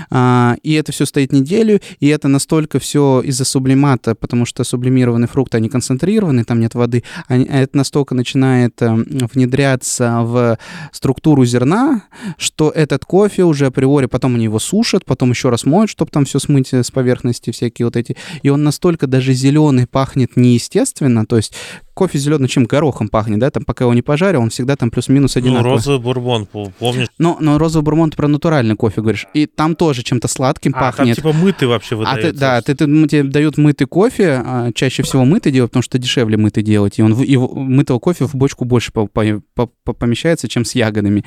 А, 0.09 0.55
и 0.63 0.73
это 0.73 0.91
все 0.91 1.05
стоит 1.05 1.33
неделю. 1.33 1.81
И 1.99 2.07
это 2.07 2.27
настолько 2.27 2.79
все 2.79 3.21
из-за 3.21 3.43
сублимата, 3.43 4.15
потому 4.15 4.45
что 4.45 4.63
сублимированные 4.63 5.27
фрукты, 5.27 5.57
они 5.57 5.69
концентрированы, 5.69 6.45
там 6.45 6.59
нет 6.59 6.73
воды. 6.73 7.03
Они, 7.27 7.45
это 7.45 7.75
настолько 7.75 8.15
начинает 8.15 8.81
а, 8.81 8.95
внедряться 9.33 10.21
в 10.21 10.57
структуру 10.91 11.43
зерна, 11.45 12.03
что 12.37 12.69
этот 12.69 13.03
кофе 13.05 13.43
уже 13.43 13.65
априори, 13.65 14.05
потом 14.05 14.35
они 14.35 14.45
его 14.45 14.59
сушат, 14.59 15.05
потом 15.05 15.31
еще 15.31 15.49
раз 15.49 15.65
моют, 15.65 15.89
чтобы 15.89 16.11
там 16.11 16.25
все 16.25 16.39
смыть 16.39 16.73
с 16.73 16.91
поверхности, 16.91 17.51
всякие 17.51 17.85
вот 17.85 17.95
эти. 17.95 18.15
И 18.41 18.49
он 18.49 18.63
настолько 18.63 19.07
даже 19.07 19.33
зеленый 19.33 19.85
пахнет 19.85 20.37
неестественно. 20.37 21.25
То 21.25 21.37
есть 21.37 21.53
кофе 21.99 22.17
зеленый 22.17 22.47
чем 22.47 22.63
горохом 22.63 23.09
пахнет, 23.09 23.39
да, 23.39 23.51
там 23.51 23.65
пока 23.65 23.83
его 23.83 23.93
не 23.93 24.01
пожарил, 24.01 24.41
он 24.41 24.51
всегда 24.51 24.77
там 24.77 24.89
плюс-минус 24.89 25.35
ну, 25.35 25.39
одинаковый. 25.39 25.69
Ну, 25.69 25.75
розовый 25.75 25.99
бурбон, 25.99 26.47
помнишь? 26.79 27.07
Но, 27.17 27.35
но 27.41 27.57
розовый 27.57 27.83
бурбон, 27.83 28.09
ты 28.09 28.15
про 28.15 28.29
натуральный 28.29 28.77
кофе 28.77 29.01
говоришь. 29.01 29.27
И 29.33 29.47
там 29.47 29.75
тоже 29.75 30.01
чем-то 30.01 30.29
сладким 30.29 30.71
а, 30.77 30.79
пахнет. 30.79 31.17
там 31.17 31.33
типа 31.33 31.33
мытый 31.33 31.67
вообще 31.67 31.97
выдается. 31.97 32.29
А 32.29 32.31
ты, 32.31 32.37
да, 32.37 32.61
ты, 32.61 32.73
ты, 32.73 32.85
тебе 32.85 33.23
дают 33.23 33.57
мытый 33.57 33.85
кофе, 33.85 34.41
а, 34.45 34.71
чаще 34.71 35.03
всего 35.03 35.25
мытый 35.25 35.51
делают, 35.51 35.71
потому 35.71 35.83
что 35.83 35.97
дешевле 35.97 36.37
мытый 36.37 36.63
делать. 36.63 36.99
И 36.99 37.01
он 37.01 37.21
и 37.21 37.35
мытого 37.35 37.99
кофе 37.99 38.25
в 38.25 38.33
бочку 38.33 38.63
больше 38.63 38.93
по, 38.93 39.07
по, 39.07 39.41
по, 39.55 39.67
помещается, 39.91 40.47
чем 40.47 40.63
с 40.63 40.75
ягодами. 40.75 41.25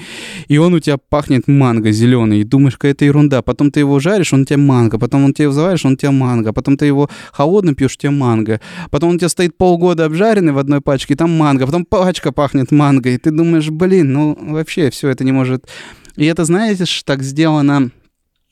И 0.49 0.57
он 0.57 0.73
у 0.73 0.81
тебя 0.81 0.97
пахнет 0.97 1.49
манго 1.49 1.93
зеленый. 1.93 2.41
И 2.41 2.45
думаешь, 2.45 2.79
какая-то 2.79 3.05
ерунда. 3.05 3.43
Потом 3.43 3.71
ты 3.71 3.81
его 3.81 4.01
жаришь, 4.01 4.33
он 4.33 4.43
у 4.43 4.45
тебя 4.47 4.57
манго. 4.57 4.99
Потом 4.99 5.27
он 5.27 5.35
тебе 5.35 5.53
заваришь, 5.53 5.85
он 5.85 5.93
у 5.93 5.97
тебя 5.97 6.13
манго. 6.13 6.55
Потом 6.55 6.79
ты 6.79 6.87
его 6.87 7.11
холодно 7.31 7.75
пьешь, 7.75 7.97
у 7.97 8.01
тебя 8.01 8.11
манго. 8.11 8.59
Потом 8.91 9.11
он 9.11 9.17
у 9.17 9.19
тебя 9.19 9.29
стоит 9.29 9.59
полгода 9.59 10.07
обжаренный 10.07 10.62
одной 10.63 10.81
пачке, 10.81 11.15
там 11.15 11.37
манго, 11.37 11.67
потом 11.67 11.85
пачка 11.85 12.33
пахнет 12.33 12.71
манго, 12.73 13.11
и 13.11 13.19
ты 13.19 13.31
думаешь, 13.31 13.71
блин, 13.71 14.13
ну 14.13 14.37
вообще 14.53 14.91
все 14.91 15.09
это 15.09 15.25
не 15.25 15.33
может... 15.33 15.69
И 16.17 16.27
это, 16.27 16.45
знаете, 16.45 16.85
так 17.05 17.23
сделано 17.23 17.91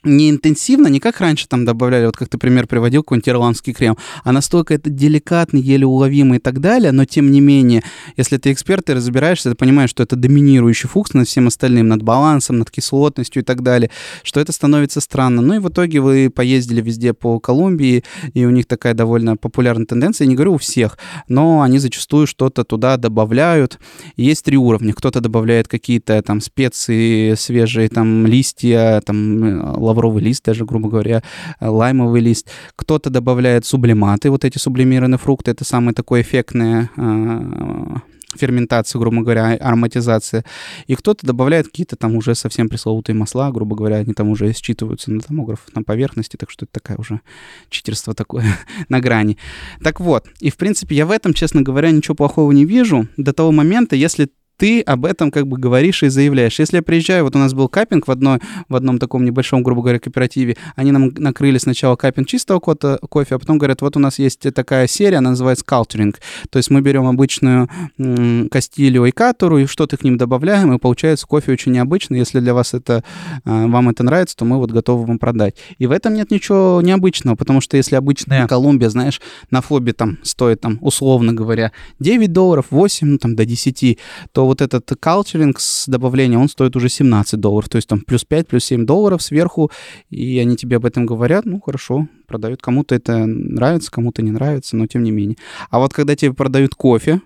не 0.04 0.30
интенсивно, 0.30 0.88
не 0.88 1.00
как 1.00 1.20
раньше 1.20 1.46
там 1.48 1.64
добавляли, 1.64 2.06
вот 2.06 2.16
как 2.16 2.28
ты 2.28 2.38
пример 2.38 2.66
приводил, 2.66 3.02
какой-нибудь 3.02 3.28
ирландский 3.28 3.72
крем, 3.72 3.96
а 4.24 4.32
настолько 4.32 4.74
это 4.74 4.90
деликатный, 4.90 5.60
еле 5.60 5.86
уловимый 5.86 6.38
и 6.38 6.40
так 6.40 6.60
далее, 6.60 6.92
но 6.92 7.04
тем 7.04 7.30
не 7.30 7.40
менее, 7.40 7.82
если 8.16 8.36
ты 8.38 8.52
эксперт 8.52 8.88
и 8.90 8.94
разбираешься, 8.94 9.50
ты 9.50 9.56
понимаешь, 9.56 9.90
что 9.90 10.02
это 10.02 10.16
доминирующий 10.16 10.88
фукс 10.88 11.14
над 11.14 11.28
всем 11.28 11.46
остальным, 11.48 11.88
над 11.88 12.02
балансом, 12.02 12.58
над 12.58 12.70
кислотностью 12.70 13.42
и 13.42 13.44
так 13.44 13.62
далее, 13.62 13.90
что 14.22 14.40
это 14.40 14.52
становится 14.52 15.00
странно. 15.00 15.42
Ну 15.42 15.54
и 15.54 15.58
в 15.58 15.68
итоге 15.68 16.00
вы 16.00 16.30
поездили 16.30 16.80
везде 16.80 17.12
по 17.12 17.38
Колумбии, 17.38 18.04
и 18.34 18.44
у 18.44 18.50
них 18.50 18.66
такая 18.66 18.94
довольно 18.94 19.36
популярная 19.36 19.86
тенденция, 19.86 20.24
я 20.24 20.30
не 20.30 20.34
говорю 20.34 20.54
у 20.54 20.58
всех, 20.58 20.98
но 21.28 21.62
они 21.62 21.78
зачастую 21.78 22.26
что-то 22.26 22.64
туда 22.64 22.96
добавляют. 22.96 23.78
Есть 24.16 24.44
три 24.44 24.56
уровня. 24.56 24.94
Кто-то 24.94 25.20
добавляет 25.20 25.68
какие-то 25.68 26.20
там 26.22 26.40
специи, 26.40 27.34
свежие 27.34 27.88
там 27.88 28.26
листья, 28.26 29.02
там 29.04 29.74
лавровый 29.90 30.22
лист 30.22 30.44
даже, 30.44 30.64
грубо 30.64 30.88
говоря, 30.88 31.22
э, 31.60 31.68
лаймовый 31.68 32.20
лист. 32.20 32.50
Кто-то 32.76 33.10
добавляет 33.10 33.66
сублиматы, 33.66 34.30
вот 34.30 34.44
эти 34.44 34.58
сублимированные 34.58 35.18
фрукты, 35.18 35.50
это 35.50 35.64
самое 35.64 35.94
такое 35.94 36.22
эффектное 36.22 36.90
э, 36.96 37.96
ферментация, 38.36 38.98
грубо 38.98 39.22
говоря, 39.22 39.54
ароматизация. 39.54 40.44
И 40.86 40.94
кто-то 40.94 41.26
добавляет 41.26 41.66
какие-то 41.66 41.96
там 41.96 42.14
уже 42.16 42.34
совсем 42.34 42.68
пресловутые 42.68 43.16
масла, 43.16 43.50
грубо 43.50 43.76
говоря, 43.76 43.96
они 43.96 44.14
там 44.14 44.28
уже 44.28 44.52
считываются 44.52 45.10
на 45.10 45.20
томограф 45.20 45.60
на 45.74 45.82
поверхности, 45.82 46.36
так 46.36 46.50
что 46.50 46.64
это 46.64 46.72
такая 46.72 46.98
уже 46.98 47.20
читерство 47.68 48.14
такое 48.14 48.44
на 48.88 49.00
грани. 49.00 49.36
Так 49.82 50.00
вот, 50.00 50.26
и 50.40 50.50
в 50.50 50.56
принципе 50.56 50.96
я 50.96 51.06
в 51.06 51.10
этом, 51.10 51.34
честно 51.34 51.62
говоря, 51.62 51.90
ничего 51.90 52.14
плохого 52.14 52.52
не 52.52 52.64
вижу 52.64 53.08
до 53.16 53.32
того 53.32 53.52
момента, 53.52 53.96
если 53.96 54.30
ты 54.60 54.82
об 54.82 55.06
этом 55.06 55.30
как 55.30 55.46
бы 55.46 55.56
говоришь 55.56 56.02
и 56.02 56.08
заявляешь. 56.08 56.58
Если 56.58 56.76
я 56.76 56.82
приезжаю, 56.82 57.24
вот 57.24 57.34
у 57.34 57.38
нас 57.38 57.54
был 57.54 57.70
капинг 57.70 58.06
в, 58.06 58.10
одной, 58.10 58.40
в 58.68 58.76
одном 58.76 58.98
таком 58.98 59.24
небольшом, 59.24 59.62
грубо 59.62 59.80
говоря, 59.80 59.98
кооперативе, 59.98 60.58
они 60.76 60.92
нам 60.92 61.08
накрыли 61.16 61.56
сначала 61.56 61.96
капинг 61.96 62.28
чистого 62.28 62.60
кота, 62.60 62.98
кофе, 63.08 63.36
а 63.36 63.38
потом 63.38 63.56
говорят, 63.56 63.80
вот 63.80 63.96
у 63.96 64.00
нас 64.00 64.18
есть 64.18 64.40
такая 64.54 64.86
серия, 64.86 65.16
она 65.16 65.30
называется 65.30 65.64
калтеринг. 65.64 66.20
То 66.50 66.58
есть 66.58 66.68
мы 66.68 66.82
берем 66.82 67.06
обычную 67.06 67.70
м- 67.96 68.50
кастилью 68.50 69.06
и 69.06 69.12
катору 69.12 69.56
и 69.56 69.64
что-то 69.64 69.96
к 69.96 70.04
ним 70.04 70.18
добавляем, 70.18 70.74
и 70.74 70.78
получается 70.78 71.26
кофе 71.26 71.52
очень 71.52 71.72
необычный. 71.72 72.18
Если 72.18 72.38
для 72.40 72.52
вас 72.52 72.74
это, 72.74 73.02
а, 73.46 73.66
вам 73.66 73.88
это 73.88 74.02
нравится, 74.02 74.36
то 74.36 74.44
мы 74.44 74.58
вот 74.58 74.72
готовы 74.72 75.06
вам 75.06 75.18
продать. 75.18 75.56
И 75.78 75.86
в 75.86 75.90
этом 75.90 76.12
нет 76.12 76.30
ничего 76.30 76.82
необычного, 76.82 77.34
потому 77.34 77.62
что 77.62 77.78
если 77.78 77.96
обычная 77.96 78.46
Колумбия, 78.46 78.90
знаешь, 78.90 79.22
на 79.50 79.62
флобе 79.62 79.94
там 79.94 80.18
стоит 80.22 80.60
там, 80.60 80.76
условно 80.82 81.32
говоря, 81.32 81.72
9 81.98 82.30
долларов, 82.30 82.66
8, 82.68 83.06
ну 83.06 83.16
там 83.16 83.34
до 83.34 83.46
10, 83.46 83.98
то 84.32 84.49
вот 84.50 84.60
этот 84.60 84.90
калчеринг 84.98 85.60
с 85.60 85.86
добавлением, 85.86 86.40
он 86.40 86.48
стоит 86.48 86.74
уже 86.74 86.88
17 86.88 87.38
долларов, 87.38 87.68
то 87.68 87.76
есть 87.76 87.88
там 87.88 88.00
плюс 88.00 88.24
5, 88.24 88.48
плюс 88.48 88.64
7 88.64 88.84
долларов 88.84 89.22
сверху, 89.22 89.70
и 90.10 90.38
они 90.40 90.56
тебе 90.56 90.76
об 90.76 90.84
этом 90.84 91.06
говорят, 91.06 91.44
ну, 91.44 91.60
хорошо, 91.60 92.08
продают. 92.26 92.60
Кому-то 92.60 92.96
это 92.96 93.26
нравится, 93.26 93.92
кому-то 93.92 94.22
не 94.22 94.32
нравится, 94.32 94.76
но 94.76 94.88
тем 94.88 95.04
не 95.04 95.12
менее. 95.12 95.36
А 95.70 95.78
вот 95.78 95.92
когда 95.92 96.16
тебе 96.16 96.34
продают 96.34 96.74
кофе, 96.74 97.20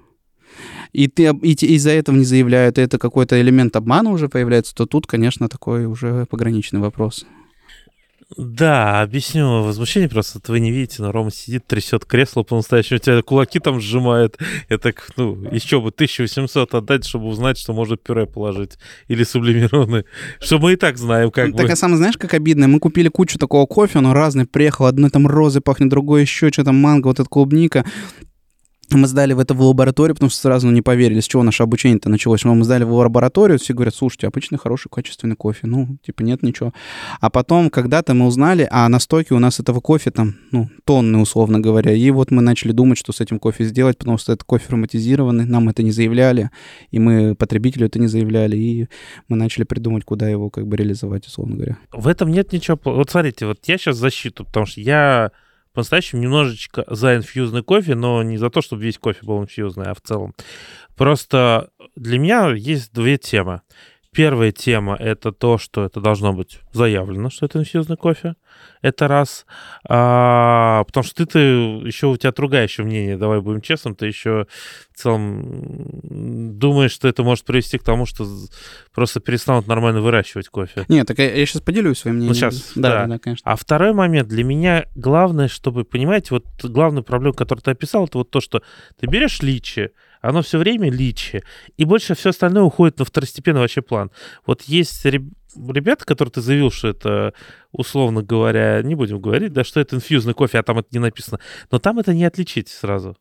и 0.92 1.08
ты 1.08 1.34
и 1.42 1.52
из-за 1.74 1.90
этого 1.92 2.14
не 2.14 2.24
заявляют, 2.24 2.78
и 2.78 2.82
это 2.82 2.98
какой-то 2.98 3.40
элемент 3.40 3.74
обмана 3.74 4.10
уже 4.10 4.28
появляется, 4.28 4.74
то 4.74 4.84
тут, 4.84 5.06
конечно, 5.06 5.48
такой 5.48 5.86
уже 5.86 6.26
пограничный 6.26 6.80
вопрос. 6.80 7.24
Да, 8.36 9.02
объясню 9.02 9.62
возмущение 9.62 10.08
просто. 10.08 10.40
Вы 10.48 10.60
не 10.60 10.70
видите, 10.70 11.02
но 11.02 11.12
Рома 11.12 11.30
сидит, 11.30 11.66
трясет 11.66 12.04
кресло 12.04 12.42
по-настоящему, 12.42 12.98
тебя 12.98 13.22
кулаки 13.22 13.60
там 13.60 13.80
сжимает. 13.80 14.38
Я 14.68 14.78
так, 14.78 15.10
ну, 15.16 15.36
еще 15.50 15.80
бы 15.80 15.90
1800 15.90 16.74
отдать, 16.74 17.04
чтобы 17.04 17.26
узнать, 17.26 17.58
что 17.58 17.72
может 17.72 18.02
пюре 18.02 18.26
положить. 18.26 18.78
Или 19.08 19.24
сублимированный. 19.24 20.04
Что 20.40 20.58
мы 20.58 20.72
и 20.72 20.76
так 20.76 20.98
знаем, 20.98 21.30
как 21.30 21.56
Так, 21.56 21.66
бы. 21.66 21.72
а 21.72 21.76
сам 21.76 21.96
знаешь, 21.96 22.16
как 22.16 22.34
обидно? 22.34 22.68
Мы 22.68 22.80
купили 22.80 23.08
кучу 23.08 23.38
такого 23.38 23.66
кофе, 23.66 23.98
он 23.98 24.10
разный, 24.12 24.46
приехал, 24.46 24.86
одно 24.86 25.10
там 25.10 25.26
розы 25.26 25.60
пахнет, 25.60 25.88
другое 25.88 26.22
еще 26.22 26.50
что-то, 26.50 26.72
манго, 26.72 27.08
вот 27.08 27.20
эта 27.20 27.28
клубника. 27.28 27.84
Мы 28.90 29.06
сдали 29.06 29.32
в 29.32 29.38
это 29.38 29.54
в 29.54 29.60
лабораторию, 29.62 30.14
потому 30.14 30.30
что 30.30 30.40
сразу 30.40 30.70
не 30.70 30.82
поверили, 30.82 31.20
с 31.20 31.26
чего 31.26 31.42
наше 31.42 31.62
обучение-то 31.62 32.08
началось. 32.08 32.44
Мы 32.44 32.64
сдали 32.64 32.84
в 32.84 32.92
лабораторию, 32.92 33.58
все 33.58 33.74
говорят, 33.74 33.94
слушайте, 33.94 34.26
обычный, 34.26 34.58
хороший, 34.58 34.88
качественный 34.88 35.36
кофе. 35.36 35.66
Ну, 35.66 35.98
типа, 36.04 36.22
нет 36.22 36.42
ничего. 36.42 36.72
А 37.20 37.30
потом 37.30 37.70
когда-то 37.70 38.14
мы 38.14 38.26
узнали, 38.26 38.68
а 38.70 38.88
на 38.88 38.98
стоке 38.98 39.34
у 39.34 39.38
нас 39.38 39.60
этого 39.60 39.80
кофе 39.80 40.10
там, 40.10 40.34
ну, 40.50 40.68
тонны, 40.84 41.18
условно 41.18 41.60
говоря. 41.60 41.92
И 41.92 42.10
вот 42.10 42.30
мы 42.30 42.42
начали 42.42 42.72
думать, 42.72 42.98
что 42.98 43.12
с 43.12 43.20
этим 43.20 43.38
кофе 43.38 43.64
сделать, 43.64 43.98
потому 43.98 44.18
что 44.18 44.32
это 44.32 44.44
кофе 44.44 44.66
ароматизированный, 44.68 45.44
нам 45.44 45.68
это 45.68 45.82
не 45.82 45.90
заявляли, 45.90 46.50
и 46.90 46.98
мы 46.98 47.34
потребителю 47.34 47.86
это 47.86 47.98
не 47.98 48.06
заявляли, 48.06 48.56
и 48.56 48.88
мы 49.28 49.36
начали 49.36 49.64
придумать, 49.64 50.04
куда 50.04 50.28
его 50.28 50.50
как 50.50 50.66
бы 50.66 50.76
реализовать, 50.76 51.26
условно 51.26 51.56
говоря. 51.56 51.78
В 51.92 52.08
этом 52.08 52.30
нет 52.30 52.52
ничего... 52.52 52.78
Вот 52.84 53.10
смотрите, 53.10 53.46
вот 53.46 53.58
я 53.64 53.78
сейчас 53.78 53.96
защиту, 53.96 54.44
потому 54.44 54.66
что 54.66 54.80
я 54.80 55.30
по-настоящему 55.74 56.22
немножечко 56.22 56.84
за 56.88 57.16
инфьюзный 57.16 57.62
кофе, 57.62 57.94
но 57.96 58.22
не 58.22 58.38
за 58.38 58.48
то, 58.48 58.62
чтобы 58.62 58.82
весь 58.82 58.96
кофе 58.96 59.20
был 59.22 59.42
инфьюзный, 59.42 59.86
а 59.86 59.94
в 59.94 60.00
целом. 60.00 60.34
Просто 60.96 61.70
для 61.96 62.18
меня 62.18 62.52
есть 62.52 62.92
две 62.92 63.18
темы. 63.18 63.60
Первая 64.14 64.52
тема— 64.52 64.96
это 65.00 65.32
то, 65.32 65.58
что 65.58 65.84
это 65.84 66.00
должно 66.00 66.32
быть 66.32 66.60
заявлено, 66.72 67.30
что 67.30 67.46
это 67.46 67.58
инфьюзный 67.58 67.96
кофе. 67.96 68.36
Это 68.80 69.08
раз. 69.08 69.44
А, 69.88 70.84
потому 70.84 71.02
что 71.02 71.16
ты-то 71.16 71.38
еще 71.38 72.06
у 72.06 72.16
тебя 72.16 72.30
другое 72.30 72.62
еще 72.62 72.84
мнение, 72.84 73.16
давай 73.16 73.40
будем 73.40 73.60
честным, 73.60 73.96
ты 73.96 74.06
еще 74.06 74.46
в 74.92 74.98
целом 74.98 75.90
думаешь, 76.58 76.92
что 76.92 77.08
это 77.08 77.24
может 77.24 77.44
привести 77.44 77.78
к 77.78 77.82
тому, 77.82 78.06
что 78.06 78.26
просто 78.94 79.18
перестанут 79.18 79.66
нормально 79.66 80.00
выращивать 80.00 80.48
кофе. 80.48 80.84
Нет, 80.88 81.08
так 81.08 81.18
я, 81.18 81.34
я 81.34 81.46
сейчас 81.46 81.62
поделюсь 81.62 81.98
своим 81.98 82.16
мнением. 82.16 82.34
Ну, 82.34 82.34
сейчас, 82.34 82.72
да, 82.76 82.90
да. 82.90 83.06
да, 83.06 83.18
конечно. 83.18 83.50
А 83.50 83.56
второй 83.56 83.94
момент, 83.94 84.28
для 84.28 84.44
меня 84.44 84.86
главное, 84.94 85.48
чтобы, 85.48 85.84
понимаете, 85.84 86.28
вот 86.30 86.44
главная 86.62 87.02
проблема, 87.02 87.34
которую 87.34 87.62
ты 87.62 87.72
описал, 87.72 88.04
это 88.04 88.18
вот 88.18 88.30
то, 88.30 88.40
что 88.40 88.62
ты 89.00 89.06
берешь 89.06 89.40
личи, 89.40 89.90
оно 90.24 90.40
все 90.40 90.58
время 90.58 90.90
личи, 90.90 91.44
и 91.76 91.84
больше 91.84 92.14
все 92.14 92.30
остальное 92.30 92.62
уходит 92.62 92.98
на 92.98 93.04
второстепенный 93.04 93.60
вообще 93.60 93.82
план. 93.82 94.10
Вот 94.46 94.62
есть 94.62 95.04
ребята, 95.04 96.04
которые 96.06 96.32
ты 96.32 96.40
заявил, 96.40 96.70
что 96.70 96.88
это, 96.88 97.34
условно 97.72 98.22
говоря, 98.22 98.80
не 98.82 98.94
будем 98.94 99.20
говорить, 99.20 99.52
да, 99.52 99.64
что 99.64 99.80
это 99.80 99.96
инфьюзный 99.96 100.32
кофе, 100.32 100.58
а 100.58 100.62
там 100.62 100.78
это 100.78 100.88
не 100.92 100.98
написано, 100.98 101.40
но 101.70 101.78
там 101.78 101.98
это 101.98 102.14
не 102.14 102.24
отличить 102.24 102.68
сразу. 102.68 103.16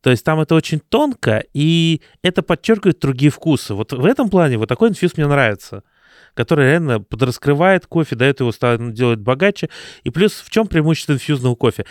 То 0.00 0.10
есть 0.10 0.24
там 0.24 0.40
это 0.40 0.54
очень 0.54 0.80
тонко, 0.80 1.44
и 1.54 2.02
это 2.22 2.42
подчеркивает 2.42 2.98
другие 2.98 3.30
вкусы. 3.30 3.72
Вот 3.72 3.92
в 3.92 4.04
этом 4.04 4.28
плане 4.28 4.58
вот 4.58 4.68
такой 4.68 4.88
инфьюз 4.88 5.16
мне 5.16 5.26
нравится 5.26 5.84
который 6.34 6.66
реально 6.66 7.00
подраскрывает 7.00 7.86
кофе, 7.86 8.16
дает 8.16 8.40
его, 8.40 8.52
делает 8.90 9.20
богаче. 9.20 9.70
И 10.02 10.10
плюс 10.10 10.42
в 10.44 10.50
чем 10.50 10.66
преимущество 10.66 11.12
инфьюзного 11.12 11.54
кофе? 11.54 11.86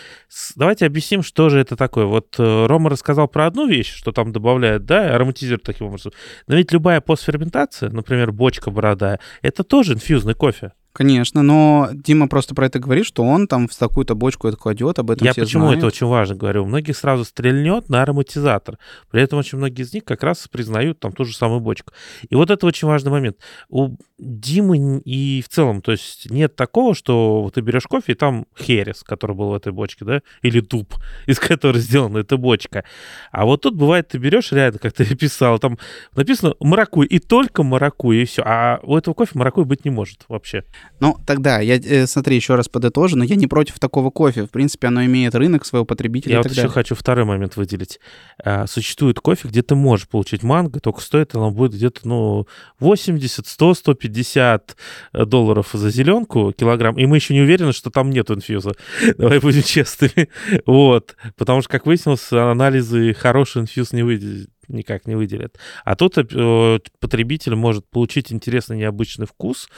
Давайте 0.56 0.86
объясним, 0.86 1.22
что 1.22 1.48
же 1.48 1.58
это 1.58 1.76
такое. 1.76 2.06
Вот 2.06 2.36
э, 2.38 2.66
Рома 2.66 2.90
рассказал 2.90 3.28
про 3.28 3.46
одну 3.46 3.66
вещь, 3.66 3.92
что 3.92 4.12
там 4.12 4.32
добавляют, 4.32 4.84
да, 4.84 5.14
ароматизируют 5.14 5.62
таким 5.62 5.88
образом. 5.88 6.12
Но 6.46 6.56
ведь 6.56 6.72
любая 6.72 7.00
постферментация, 7.00 7.90
например, 7.90 8.32
бочка 8.32 8.70
бородая, 8.70 9.20
это 9.42 9.64
тоже 9.64 9.94
инфьюзный 9.94 10.34
кофе. 10.34 10.72
Конечно, 10.94 11.42
но 11.42 11.88
Дима 11.92 12.28
просто 12.28 12.54
про 12.54 12.66
это 12.66 12.78
говорит, 12.78 13.04
что 13.04 13.24
он 13.24 13.48
там 13.48 13.66
в 13.66 13.74
такую-то 13.74 14.14
бочку 14.14 14.46
это 14.46 14.56
кладет, 14.56 15.00
об 15.00 15.10
этом 15.10 15.24
Я 15.26 15.32
все 15.32 15.42
почему 15.42 15.64
знают. 15.64 15.78
это 15.78 15.88
очень 15.88 16.06
важно 16.06 16.36
говорю? 16.36 16.62
У 16.62 16.66
многих 16.66 16.96
сразу 16.96 17.24
стрельнет 17.24 17.88
на 17.88 18.02
ароматизатор. 18.02 18.78
При 19.10 19.20
этом 19.20 19.40
очень 19.40 19.58
многие 19.58 19.82
из 19.82 19.92
них 19.92 20.04
как 20.04 20.22
раз 20.22 20.46
признают 20.46 21.00
там 21.00 21.10
ту 21.12 21.24
же 21.24 21.34
самую 21.36 21.58
бочку. 21.58 21.92
И 22.30 22.36
вот 22.36 22.48
это 22.50 22.64
очень 22.64 22.86
важный 22.86 23.10
момент. 23.10 23.38
У 23.68 23.96
Димы 24.16 25.00
и 25.04 25.42
в 25.42 25.48
целом, 25.48 25.82
то 25.82 25.90
есть 25.90 26.30
нет 26.30 26.54
такого, 26.54 26.94
что 26.94 27.50
ты 27.52 27.62
берешь 27.62 27.82
кофе, 27.84 28.12
и 28.12 28.14
там 28.14 28.46
херес, 28.56 29.02
который 29.02 29.34
был 29.34 29.48
в 29.50 29.54
этой 29.54 29.72
бочке, 29.72 30.04
да, 30.04 30.22
или 30.40 30.60
дуб, 30.60 30.94
из 31.26 31.40
которой 31.40 31.78
сделана 31.78 32.18
эта 32.18 32.36
бочка. 32.36 32.84
А 33.32 33.44
вот 33.44 33.62
тут 33.62 33.74
бывает, 33.74 34.06
ты 34.06 34.18
берешь 34.18 34.52
реально, 34.52 34.78
как 34.78 34.92
ты 34.92 35.04
писал, 35.16 35.58
там 35.58 35.78
написано 36.14 36.54
маракуй, 36.60 37.06
и 37.06 37.18
только 37.18 37.64
маракуй, 37.64 38.22
и 38.22 38.24
все. 38.24 38.42
А 38.46 38.78
у 38.84 38.96
этого 38.96 39.14
кофе 39.14 39.32
маракуй 39.34 39.64
быть 39.64 39.84
не 39.84 39.90
может 39.90 40.24
вообще. 40.28 40.62
Ну, 41.00 41.16
тогда, 41.26 41.58
я, 41.58 41.76
э, 41.76 42.06
смотри, 42.06 42.36
еще 42.36 42.54
раз 42.54 42.68
подытожу, 42.68 43.16
но 43.16 43.24
я 43.24 43.34
не 43.34 43.48
против 43.48 43.80
такого 43.80 44.10
кофе. 44.10 44.44
В 44.44 44.50
принципе, 44.50 44.86
оно 44.86 45.04
имеет 45.04 45.34
рынок 45.34 45.66
своего 45.66 45.84
потребителя 45.84 46.34
Я 46.34 46.38
вот 46.38 46.46
еще 46.46 46.56
далее. 46.62 46.70
хочу 46.70 46.94
второй 46.94 47.24
момент 47.24 47.56
выделить. 47.56 47.98
А, 48.42 48.68
существует 48.68 49.18
кофе, 49.18 49.48
где 49.48 49.62
ты 49.62 49.74
можешь 49.74 50.06
получить 50.06 50.44
манго, 50.44 50.78
только 50.78 51.00
стоит 51.00 51.34
оно 51.34 51.50
будет 51.50 51.72
где-то, 51.72 52.06
ну, 52.06 52.46
80, 52.78 53.46
100, 53.46 53.74
150 53.74 54.04
долларов 55.12 55.70
за 55.72 55.90
зеленку 55.90 56.52
килограмм, 56.52 56.96
и 56.98 57.06
мы 57.06 57.16
еще 57.16 57.34
не 57.34 57.40
уверены, 57.40 57.72
что 57.72 57.90
там 57.90 58.10
нет 58.10 58.30
инфьюза. 58.30 58.72
Давай 59.18 59.40
будем 59.40 59.62
честными. 59.62 60.28
Вот. 60.66 61.16
Потому 61.36 61.60
что, 61.60 61.70
как 61.70 61.86
выяснилось, 61.86 62.32
анализы 62.32 63.14
хороший 63.14 63.62
инфьюз 63.62 63.92
не 63.92 64.02
выйдет 64.02 64.48
никак 64.68 65.06
не 65.06 65.14
выделят. 65.14 65.58
А 65.84 65.94
тут 65.96 66.16
э, 66.16 66.78
потребитель 67.00 67.54
может 67.54 67.88
получить 67.88 68.32
интересный 68.32 68.78
необычный 68.78 69.26
вкус 69.26 69.68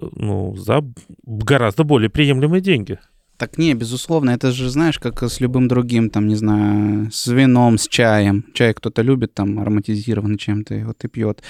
э, 0.00 0.06
ну, 0.12 0.54
за 0.56 0.82
гораздо 1.24 1.84
более 1.84 2.10
приемлемые 2.10 2.60
деньги. 2.60 2.98
Так 3.38 3.56
не, 3.56 3.72
безусловно, 3.74 4.30
это 4.30 4.50
же, 4.50 4.68
знаешь, 4.68 4.98
как 4.98 5.22
с 5.22 5.40
любым 5.40 5.68
другим, 5.68 6.10
там, 6.10 6.26
не 6.26 6.34
знаю, 6.34 7.08
с 7.12 7.28
вином, 7.28 7.78
с 7.78 7.86
чаем. 7.86 8.44
Чай 8.52 8.74
кто-то 8.74 9.00
любит, 9.02 9.32
там, 9.32 9.60
ароматизированный 9.60 10.38
чем-то, 10.38 10.82
вот 10.84 11.04
и 11.04 11.08
пьет. 11.08 11.42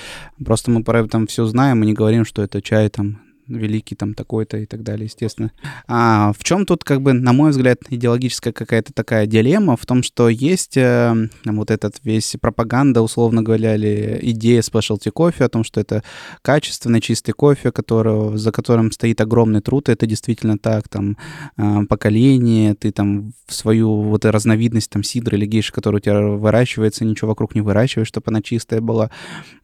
Просто 0.45 0.71
мы 0.71 0.85
про 0.85 1.01
это 1.01 1.27
все 1.27 1.47
знаем 1.47 1.83
и 1.83 1.87
не 1.87 1.95
говорим, 1.95 2.27
что 2.27 2.43
это 2.43 2.61
чай, 2.61 2.91
там, 2.91 3.23
великий 3.49 3.95
там 3.95 4.15
такой-то 4.15 4.59
и 4.59 4.67
так 4.67 4.83
далее, 4.83 5.07
естественно. 5.07 5.51
А 5.87 6.33
в 6.39 6.45
чем 6.45 6.67
тут, 6.67 6.85
как 6.85 7.01
бы, 7.03 7.13
на 7.13 7.33
мой 7.33 7.51
взгляд, 7.51 7.79
идеологическая 7.89 8.53
какая-то 8.53 8.93
такая 8.93 9.27
дилемма 9.27 9.77
в 9.77 9.87
том, 9.87 10.03
что 10.03 10.29
есть 10.29 10.77
э, 10.77 11.29
вот 11.45 11.71
этот 11.71 11.97
весь 12.05 12.37
пропаганда, 12.41 13.03
условно 13.03 13.43
говоря, 13.43 13.75
или 13.75 14.19
идея 14.23 14.61
specialty 14.61 15.11
кофе 15.11 15.45
о 15.45 15.49
том, 15.49 15.65
что 15.65 15.81
это 15.81 16.03
качественный 16.43 17.01
чистый 17.01 17.33
кофе, 17.33 17.73
которого, 17.73 18.37
за 18.37 18.53
которым 18.53 18.93
стоит 18.93 19.21
огромный 19.21 19.61
труд, 19.61 19.89
и 19.89 19.93
это 19.93 20.07
действительно 20.07 20.59
так, 20.59 20.89
там, 20.89 21.17
э, 21.57 21.85
поколение, 21.89 22.75
ты 22.75 22.93
там 22.93 23.33
свою 23.47 24.03
вот 24.03 24.25
разновидность 24.25 24.91
там 24.91 25.03
сидра 25.03 25.37
или 25.37 25.47
гейши, 25.47 25.73
которая 25.73 26.01
у 26.01 26.03
тебя 26.03 26.21
выращивается, 26.21 27.05
ничего 27.05 27.29
вокруг 27.29 27.55
не 27.55 27.61
выращиваешь, 27.61 28.09
чтобы 28.09 28.25
она 28.29 28.43
чистая 28.43 28.81
была. 28.81 29.11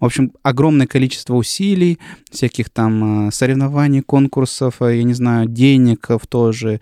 В 0.01 0.05
общем, 0.05 0.33
огромное 0.43 0.87
количество 0.87 1.35
усилий, 1.35 1.99
всяких 2.31 2.71
там 2.71 3.29
э, 3.29 3.31
соревнований, 3.31 3.74
соревнований, 3.75 4.03
конкурсов, 4.03 4.83
э, 4.83 4.97
я 4.99 5.05
не 5.05 5.15
знаю, 5.15 5.49
денег 5.49 6.09
в 6.09 6.27
тоже. 6.27 6.81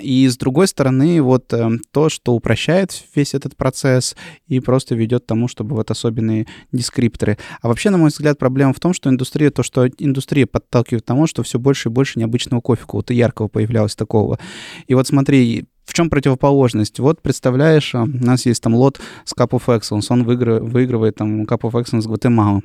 И 0.00 0.28
с 0.28 0.36
другой 0.36 0.68
стороны, 0.68 1.20
вот 1.22 1.52
э, 1.52 1.78
то, 1.92 2.08
что 2.08 2.34
упрощает 2.34 2.92
весь 3.16 3.34
этот 3.34 3.56
процесс 3.56 4.16
и 4.46 4.60
просто 4.60 4.94
ведет 4.94 5.24
к 5.24 5.26
тому, 5.26 5.48
чтобы 5.48 5.76
вот 5.76 5.90
особенные 5.90 6.46
дескрипторы. 6.72 7.36
А 7.62 7.68
вообще, 7.68 7.90
на 7.90 7.98
мой 7.98 8.08
взгляд, 8.08 8.38
проблема 8.38 8.72
в 8.72 8.80
том, 8.80 8.94
что 8.94 9.10
индустрия, 9.10 9.50
то, 9.50 9.62
что 9.62 9.88
индустрия 9.98 10.46
подталкивает 10.46 11.02
к 11.02 11.06
тому, 11.06 11.26
что 11.26 11.42
все 11.42 11.58
больше 11.58 11.88
и 11.88 11.92
больше 11.92 12.18
необычного 12.18 12.60
кофе, 12.60 12.82
какого-то 12.82 13.14
яркого 13.14 13.48
появлялось 13.48 13.96
такого. 13.96 14.38
И 14.86 14.94
вот 14.94 15.06
смотри, 15.08 15.64
в 15.84 15.92
чем 15.92 16.10
противоположность? 16.10 17.00
Вот 17.00 17.20
представляешь, 17.22 17.94
у 17.94 18.06
нас 18.06 18.46
есть 18.46 18.62
там 18.62 18.74
лот 18.74 19.00
с 19.24 19.34
Cup 19.34 19.50
of 19.50 19.66
Excellence, 19.66 20.06
он 20.08 20.24
выигрывает 20.24 21.16
там 21.16 21.42
Cup 21.42 21.60
of 21.60 21.72
Excellence 21.72 22.06
Гватемала 22.06 22.62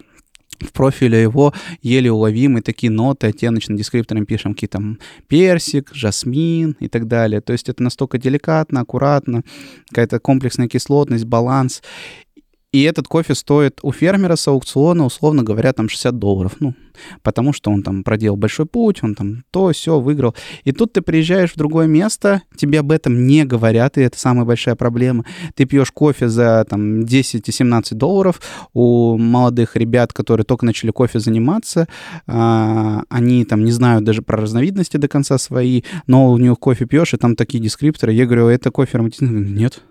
в 0.59 0.71
профиле 0.73 1.21
его 1.21 1.53
еле 1.81 2.11
уловимые 2.11 2.61
такие 2.61 2.91
ноты, 2.91 3.27
оттеночные 3.27 3.77
дескриптором 3.77 4.25
пишем 4.25 4.53
какие 4.53 4.67
там 4.67 4.99
персик, 5.27 5.91
жасмин 5.93 6.75
и 6.79 6.87
так 6.87 7.07
далее. 7.07 7.41
То 7.41 7.53
есть 7.53 7.69
это 7.69 7.83
настолько 7.83 8.17
деликатно, 8.17 8.81
аккуратно, 8.81 9.43
какая-то 9.89 10.19
комплексная 10.19 10.67
кислотность, 10.67 11.25
баланс. 11.25 11.81
И 12.71 12.83
этот 12.83 13.07
кофе 13.07 13.33
стоит 13.33 13.79
у 13.81 13.91
фермера 13.91 14.35
с 14.35 14.47
аукциона, 14.47 15.05
условно 15.05 15.43
говоря, 15.43 15.73
там 15.73 15.89
60 15.89 16.19
долларов. 16.19 16.53
Ну, 16.59 16.75
потому 17.23 17.51
что 17.51 17.71
он 17.71 17.81
там 17.81 18.03
проделал 18.03 18.37
большой 18.37 18.67
путь, 18.67 19.03
он 19.03 19.15
там 19.15 19.43
то, 19.49 19.71
все 19.71 19.99
выиграл. 19.99 20.35
И 20.65 20.71
тут 20.71 20.93
ты 20.93 21.01
приезжаешь 21.01 21.53
в 21.53 21.57
другое 21.57 21.87
место, 21.87 22.43
тебе 22.55 22.79
об 22.79 22.91
этом 22.91 23.25
не 23.25 23.43
говорят, 23.43 23.97
и 23.97 24.01
это 24.01 24.19
самая 24.19 24.45
большая 24.45 24.75
проблема. 24.75 25.25
Ты 25.55 25.65
пьешь 25.65 25.91
кофе 25.91 26.29
за 26.29 26.63
там 26.69 27.05
10 27.05 27.49
и 27.49 27.51
17 27.51 27.97
долларов 27.97 28.39
у 28.73 29.17
молодых 29.17 29.75
ребят, 29.75 30.13
которые 30.13 30.45
только 30.45 30.65
начали 30.65 30.91
кофе 30.91 31.19
заниматься, 31.19 31.87
а, 32.27 33.03
они 33.09 33.45
там 33.45 33.65
не 33.65 33.71
знают 33.71 34.03
даже 34.03 34.21
про 34.21 34.37
разновидности 34.37 34.97
до 34.97 35.07
конца 35.07 35.39
свои, 35.39 35.81
но 36.05 36.29
у 36.31 36.37
них 36.37 36.59
кофе 36.59 36.85
пьешь, 36.85 37.15
и 37.15 37.17
там 37.17 37.35
такие 37.35 37.63
дескрипторы. 37.63 38.13
Я 38.13 38.25
говорю, 38.25 38.47
это 38.47 38.69
кофе 38.69 38.97
ароматизированный? 38.97 39.49
Нет. 39.49 39.81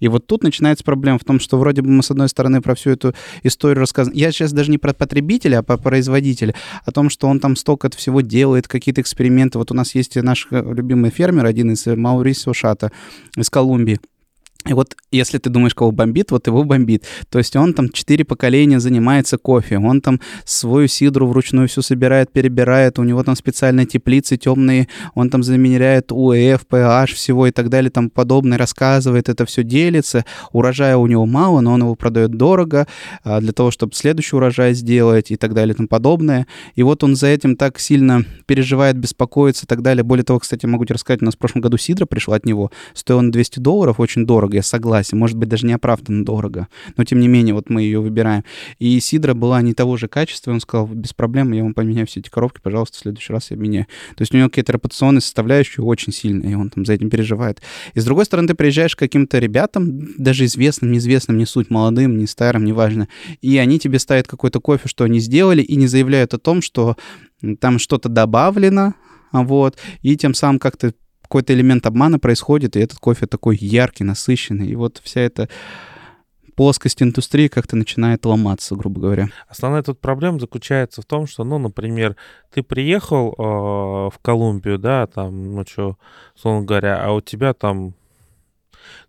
И 0.00 0.08
вот 0.08 0.26
тут 0.26 0.42
начинается 0.42 0.84
проблема 0.84 1.18
в 1.18 1.24
том, 1.24 1.40
что 1.40 1.58
вроде 1.58 1.82
бы 1.82 1.90
мы, 1.90 2.02
с 2.02 2.10
одной 2.10 2.28
стороны, 2.28 2.60
про 2.60 2.74
всю 2.74 2.90
эту 2.90 3.14
историю 3.42 3.80
рассказываем. 3.80 4.18
Я 4.18 4.32
сейчас 4.32 4.52
даже 4.52 4.70
не 4.70 4.78
про 4.78 4.92
потребителя, 4.92 5.58
а 5.58 5.62
про 5.62 5.76
производителя. 5.76 6.54
О 6.84 6.92
том, 6.92 7.10
что 7.10 7.28
он 7.28 7.40
там 7.40 7.56
столько 7.56 7.90
всего 7.90 8.20
делает, 8.20 8.68
какие-то 8.68 9.00
эксперименты. 9.00 9.58
Вот 9.58 9.70
у 9.70 9.74
нас 9.74 9.94
есть 9.94 10.16
наш 10.16 10.46
э, 10.50 10.62
любимый 10.74 11.10
фермер, 11.10 11.46
один 11.46 11.72
из 11.72 11.86
э, 11.86 11.96
Маурисио 11.96 12.52
Шата 12.52 12.92
из 13.36 13.50
Колумбии. 13.50 14.00
И 14.68 14.74
вот 14.74 14.96
если 15.10 15.38
ты 15.38 15.48
думаешь, 15.48 15.74
кого 15.74 15.92
бомбит, 15.92 16.30
вот 16.30 16.46
его 16.46 16.62
бомбит. 16.62 17.04
То 17.30 17.38
есть 17.38 17.56
он 17.56 17.72
там 17.72 17.88
четыре 17.88 18.24
поколения 18.24 18.80
занимается 18.80 19.38
кофе, 19.38 19.78
он 19.78 20.02
там 20.02 20.20
свою 20.44 20.88
сидру 20.88 21.26
вручную 21.26 21.68
все 21.68 21.80
собирает, 21.80 22.30
перебирает, 22.30 22.98
у 22.98 23.04
него 23.04 23.22
там 23.22 23.34
специальные 23.34 23.86
теплицы 23.86 24.36
темные, 24.36 24.88
он 25.14 25.30
там 25.30 25.42
замеряет 25.42 26.12
УЭФ, 26.12 26.66
PH, 26.70 27.14
всего 27.14 27.46
и 27.46 27.50
так 27.50 27.70
далее, 27.70 27.90
там 27.90 28.10
подобное, 28.10 28.58
рассказывает, 28.58 29.30
это 29.30 29.46
все 29.46 29.62
делится. 29.62 30.26
Урожая 30.52 30.98
у 30.98 31.06
него 31.06 31.24
мало, 31.24 31.60
но 31.60 31.72
он 31.72 31.80
его 31.80 31.94
продает 31.94 32.32
дорого 32.32 32.86
а, 33.24 33.40
для 33.40 33.52
того, 33.52 33.70
чтобы 33.70 33.94
следующий 33.94 34.36
урожай 34.36 34.74
сделать 34.74 35.30
и 35.30 35.36
так 35.36 35.54
далее 35.54 35.72
и 35.72 35.76
тому 35.76 35.88
подобное. 35.88 36.46
И 36.74 36.82
вот 36.82 37.02
он 37.04 37.16
за 37.16 37.28
этим 37.28 37.56
так 37.56 37.78
сильно 37.78 38.24
переживает, 38.44 38.98
беспокоится 38.98 39.64
и 39.64 39.66
так 39.66 39.80
далее. 39.80 40.02
Более 40.04 40.24
того, 40.24 40.40
кстати, 40.40 40.66
могу 40.66 40.84
тебе 40.84 40.94
рассказать, 40.94 41.22
у 41.22 41.24
нас 41.24 41.36
в 41.36 41.38
прошлом 41.38 41.62
году 41.62 41.78
сидра 41.78 42.04
пришла 42.04 42.36
от 42.36 42.44
него, 42.44 42.70
стоила 42.92 43.22
на 43.22 43.32
200 43.32 43.60
долларов, 43.60 43.98
очень 43.98 44.26
дорого, 44.26 44.57
я 44.58 44.62
согласен, 44.62 45.18
может 45.18 45.36
быть, 45.36 45.48
даже 45.48 45.66
неоправданно 45.66 46.24
дорого, 46.24 46.68
но 46.96 47.04
тем 47.04 47.20
не 47.20 47.28
менее, 47.28 47.54
вот 47.54 47.70
мы 47.70 47.82
ее 47.82 48.00
выбираем. 48.00 48.44
И 48.78 48.98
сидра 49.00 49.34
была 49.34 49.62
не 49.62 49.72
того 49.72 49.96
же 49.96 50.08
качества, 50.08 50.52
он 50.52 50.60
сказал, 50.60 50.86
без 50.86 51.12
проблем, 51.12 51.52
я 51.52 51.62
вам 51.62 51.74
поменяю 51.74 52.06
все 52.06 52.20
эти 52.20 52.28
коробки, 52.28 52.60
пожалуйста, 52.62 52.98
в 52.98 53.00
следующий 53.00 53.32
раз 53.32 53.50
я 53.50 53.56
меняю. 53.56 53.86
То 54.16 54.22
есть 54.22 54.34
у 54.34 54.36
него 54.36 54.48
какие-то 54.48 54.72
репутационные 54.72 55.20
составляющие 55.20 55.84
очень 55.84 56.12
сильные, 56.12 56.52
и 56.52 56.54
он 56.54 56.70
там 56.70 56.84
за 56.84 56.94
этим 56.94 57.10
переживает. 57.10 57.62
И 57.94 58.00
с 58.00 58.04
другой 58.04 58.24
стороны, 58.24 58.48
ты 58.48 58.54
приезжаешь 58.54 58.96
к 58.96 58.98
каким-то 58.98 59.38
ребятам, 59.38 60.14
даже 60.18 60.44
известным, 60.44 60.92
неизвестным, 60.92 61.38
не 61.38 61.46
суть, 61.46 61.70
молодым, 61.70 62.18
не 62.18 62.26
старым, 62.26 62.64
неважно, 62.64 63.08
и 63.40 63.56
они 63.58 63.78
тебе 63.78 63.98
ставят 63.98 64.26
какой-то 64.26 64.60
кофе, 64.60 64.88
что 64.88 65.04
они 65.04 65.20
сделали, 65.20 65.62
и 65.62 65.76
не 65.76 65.86
заявляют 65.86 66.34
о 66.34 66.38
том, 66.38 66.62
что 66.62 66.96
там 67.60 67.78
что-то 67.78 68.08
добавлено, 68.08 68.94
вот, 69.32 69.76
и 70.02 70.16
тем 70.16 70.34
самым 70.34 70.58
как-то 70.58 70.92
какой-то 71.28 71.52
элемент 71.52 71.86
обмана 71.86 72.18
происходит, 72.18 72.74
и 72.76 72.80
этот 72.80 72.98
кофе 72.98 73.26
такой 73.26 73.56
яркий, 73.60 74.02
насыщенный. 74.02 74.68
И 74.68 74.74
вот 74.74 75.00
вся 75.04 75.20
эта 75.20 75.48
плоскость 76.56 77.02
индустрии 77.02 77.48
как-то 77.48 77.76
начинает 77.76 78.24
ломаться, 78.24 78.74
грубо 78.74 79.00
говоря. 79.00 79.28
Основная 79.46 79.82
тут 79.82 80.00
проблема 80.00 80.40
заключается 80.40 81.02
в 81.02 81.04
том, 81.04 81.26
что, 81.26 81.44
ну, 81.44 81.58
например, 81.58 82.16
ты 82.52 82.62
приехал 82.62 83.32
э, 83.32 83.42
в 83.42 84.18
Колумбию, 84.22 84.78
да, 84.78 85.06
там, 85.06 85.54
ну, 85.54 85.64
что, 85.68 85.98
условно 86.34 86.66
говоря, 86.66 87.04
а 87.04 87.12
у 87.12 87.20
тебя 87.20 87.52
там 87.52 87.94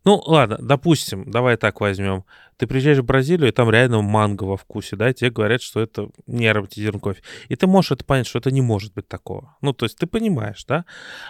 ну, 0.05 0.21
ладно, 0.25 0.57
допустим, 0.59 1.29
давай 1.29 1.57
так 1.57 1.81
возьмем. 1.81 2.25
Ты 2.57 2.67
приезжаешь 2.67 2.99
в 2.99 3.05
Бразилию, 3.05 3.49
и 3.49 3.51
там 3.51 3.69
реально 3.69 4.01
манго 4.01 4.43
во 4.43 4.57
вкусе, 4.57 4.95
да, 4.95 5.13
тебе 5.13 5.29
говорят, 5.29 5.61
что 5.61 5.79
это 5.79 6.09
не 6.27 6.47
ароматизированный 6.47 6.99
кофе. 6.99 7.21
И 7.47 7.55
ты 7.55 7.67
можешь 7.67 7.91
это 7.91 8.03
понять, 8.03 8.27
что 8.27 8.39
это 8.39 8.51
не 8.51 8.61
может 8.61 8.93
быть 8.93 9.07
такого. 9.07 9.55
Ну, 9.61 9.73
то 9.73 9.85
есть 9.85 9.97
ты 9.97 10.07
понимаешь, 10.07 10.65
да? 10.65 10.85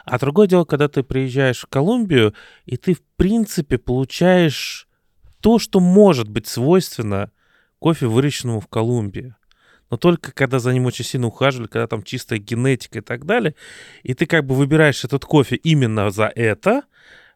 А 0.06 0.18
другое 0.18 0.48
дело, 0.48 0.66
когда 0.66 0.88
ты 0.88 1.04
приезжаешь 1.04 1.62
в 1.62 1.68
Колумбию, 1.68 2.34
и 2.66 2.78
ты, 2.78 2.96
в 2.96 3.02
принципе, 3.16 3.78
получаешь 3.78 4.88
то, 5.42 5.60
что 5.60 5.80
может 5.80 6.30
быть 6.30 6.48
свойственно 6.48 7.32
кофе, 7.80 8.08
выращенному 8.08 8.60
в 8.60 8.68
Колумбии. 8.68 9.36
Но 9.90 9.98
только 9.98 10.32
когда 10.32 10.60
за 10.60 10.72
ним 10.72 10.86
очень 10.86 11.06
сильно 11.06 11.28
ухаживали, 11.28 11.68
когда 11.68 11.88
там 11.88 12.04
чистая 12.04 12.40
генетика 12.40 13.00
и 13.00 13.02
так 13.02 13.26
далее, 13.26 13.56
и 14.04 14.14
ты 14.14 14.26
как 14.26 14.46
бы 14.46 14.56
выбираешь 14.56 15.04
этот 15.04 15.26
кофе 15.26 15.56
именно 15.56 16.12
за 16.12 16.32
это, 16.36 16.84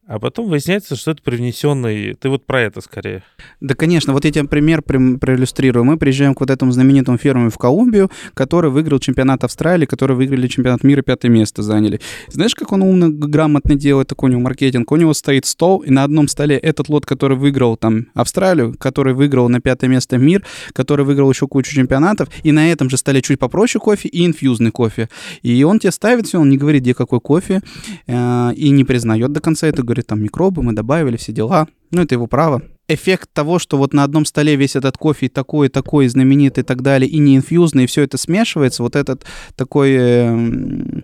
а 0.05 0.19
потом 0.19 0.49
выясняется, 0.49 0.95
что 0.97 1.11
это 1.11 1.21
привнесенный... 1.23 2.13
Ты 2.15 2.27
вот 2.27 2.45
про 2.45 2.61
это 2.61 2.81
скорее. 2.81 3.23
Да, 3.61 3.73
конечно. 3.73 4.11
Вот 4.11 4.25
я 4.25 4.31
тебе 4.31 4.43
пример 4.43 4.81
проиллюстрирую. 4.81 5.85
Мы 5.85 5.97
приезжаем 5.97 6.35
к 6.35 6.41
вот 6.41 6.49
этому 6.49 6.71
знаменитому 6.73 7.17
ферме 7.17 7.49
в 7.49 7.57
Колумбию, 7.57 8.11
который 8.33 8.69
выиграл 8.69 8.99
чемпионат 8.99 9.45
Австралии, 9.45 9.85
который 9.85 10.17
выиграли 10.17 10.47
чемпионат 10.47 10.83
мира, 10.83 11.01
пятое 11.03 11.31
место 11.31 11.63
заняли. 11.63 12.01
Знаешь, 12.27 12.53
как 12.53 12.73
он 12.73 12.81
умно, 12.81 13.09
грамотно 13.09 13.75
делает 13.75 14.09
такой 14.09 14.29
у 14.29 14.33
него 14.33 14.41
маркетинг? 14.41 14.91
У 14.91 14.95
него 14.97 15.13
стоит 15.13 15.45
стол, 15.45 15.79
и 15.79 15.89
на 15.89 16.03
одном 16.03 16.27
столе 16.27 16.57
этот 16.57 16.89
лот, 16.89 17.05
который 17.05 17.37
выиграл 17.37 17.77
там 17.77 18.07
Австралию, 18.13 18.75
который 18.77 19.13
выиграл 19.13 19.47
на 19.47 19.61
пятое 19.61 19.89
место 19.89 20.17
мир, 20.17 20.43
который 20.73 21.05
выиграл 21.05 21.31
еще 21.31 21.47
кучу 21.47 21.73
чемпионатов, 21.73 22.27
и 22.43 22.51
на 22.51 22.69
этом 22.69 22.89
же 22.89 22.97
столе 22.97 23.21
чуть 23.21 23.39
попроще 23.39 23.81
кофе 23.81 24.09
и 24.09 24.25
инфьюзный 24.25 24.71
кофе. 24.71 25.07
И 25.43 25.63
он 25.63 25.79
тебе 25.79 25.91
ставит 25.91 26.27
все, 26.27 26.41
он 26.41 26.49
не 26.49 26.57
говорит, 26.57 26.81
где 26.81 26.93
какой 26.93 27.21
кофе, 27.21 27.61
э, 28.05 28.53
и 28.55 28.69
не 28.71 28.83
признает 28.83 29.31
до 29.31 29.39
конца 29.39 29.67
это, 29.67 29.92
говорит, 29.93 30.07
там 30.07 30.21
микробы 30.21 30.63
мы 30.63 30.73
добавили, 30.73 31.17
все 31.17 31.31
дела. 31.31 31.67
Ну, 31.91 32.01
это 32.01 32.15
его 32.15 32.27
право. 32.27 32.61
Эффект 32.87 33.29
того, 33.33 33.59
что 33.59 33.77
вот 33.77 33.93
на 33.93 34.03
одном 34.03 34.25
столе 34.25 34.55
весь 34.55 34.75
этот 34.75 34.97
кофе 34.97 35.29
такой, 35.29 35.69
такой, 35.69 36.07
знаменитый 36.07 36.63
и 36.63 36.65
так 36.65 36.81
далее, 36.81 37.09
и 37.09 37.19
не 37.19 37.37
инфьюзный, 37.37 37.85
и 37.85 37.87
все 37.87 38.01
это 38.01 38.17
смешивается, 38.17 38.83
вот 38.83 38.95
этот 38.95 39.25
такой... 39.55 39.93
Э, 39.97 41.01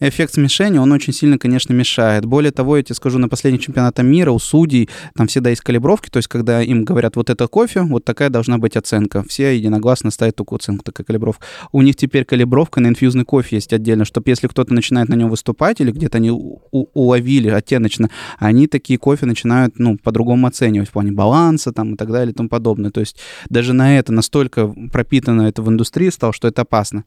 эффект 0.00 0.34
смешения, 0.34 0.80
он 0.80 0.92
очень 0.92 1.12
сильно, 1.12 1.38
конечно, 1.38 1.72
мешает. 1.72 2.24
Более 2.24 2.52
того, 2.52 2.76
я 2.76 2.82
тебе 2.82 2.94
скажу, 2.94 3.18
на 3.18 3.28
последних 3.28 3.62
чемпионатах 3.62 4.04
мира 4.04 4.30
у 4.30 4.38
судей 4.38 4.88
там 5.14 5.26
всегда 5.26 5.50
есть 5.50 5.62
калибровки, 5.62 6.10
то 6.10 6.18
есть 6.18 6.28
когда 6.28 6.62
им 6.62 6.84
говорят, 6.84 7.16
вот 7.16 7.30
это 7.30 7.46
кофе, 7.48 7.82
вот 7.82 8.04
такая 8.04 8.30
должна 8.30 8.58
быть 8.58 8.76
оценка. 8.76 9.24
Все 9.28 9.56
единогласно 9.56 10.10
ставят 10.10 10.36
такую 10.36 10.58
оценку, 10.58 10.84
такая 10.84 11.04
калибровка. 11.04 11.44
У 11.72 11.82
них 11.82 11.96
теперь 11.96 12.24
калибровка 12.24 12.80
на 12.80 12.88
инфьюзный 12.88 13.24
кофе 13.24 13.56
есть 13.56 13.72
отдельно, 13.72 14.04
чтобы 14.04 14.30
если 14.30 14.48
кто-то 14.48 14.74
начинает 14.74 15.08
на 15.08 15.14
нем 15.14 15.30
выступать 15.30 15.80
или 15.80 15.90
где-то 15.90 16.18
они 16.18 16.30
уловили 16.30 17.48
оттеночно, 17.48 18.10
они 18.38 18.66
такие 18.66 18.98
кофе 18.98 19.26
начинают, 19.26 19.78
ну, 19.78 19.96
по-другому 19.96 20.46
оценивать 20.46 20.88
в 20.88 20.92
плане 20.92 21.12
баланса 21.12 21.72
там 21.72 21.94
и 21.94 21.96
так 21.96 22.10
далее 22.10 22.32
и 22.32 22.34
тому 22.34 22.48
подобное. 22.48 22.90
То 22.90 23.00
есть 23.00 23.18
даже 23.48 23.72
на 23.72 23.98
это 23.98 24.12
настолько 24.12 24.68
пропитано 24.92 25.42
это 25.42 25.62
в 25.62 25.68
индустрии 25.68 26.10
стало, 26.10 26.32
что 26.32 26.48
это 26.48 26.62
опасно. 26.62 27.04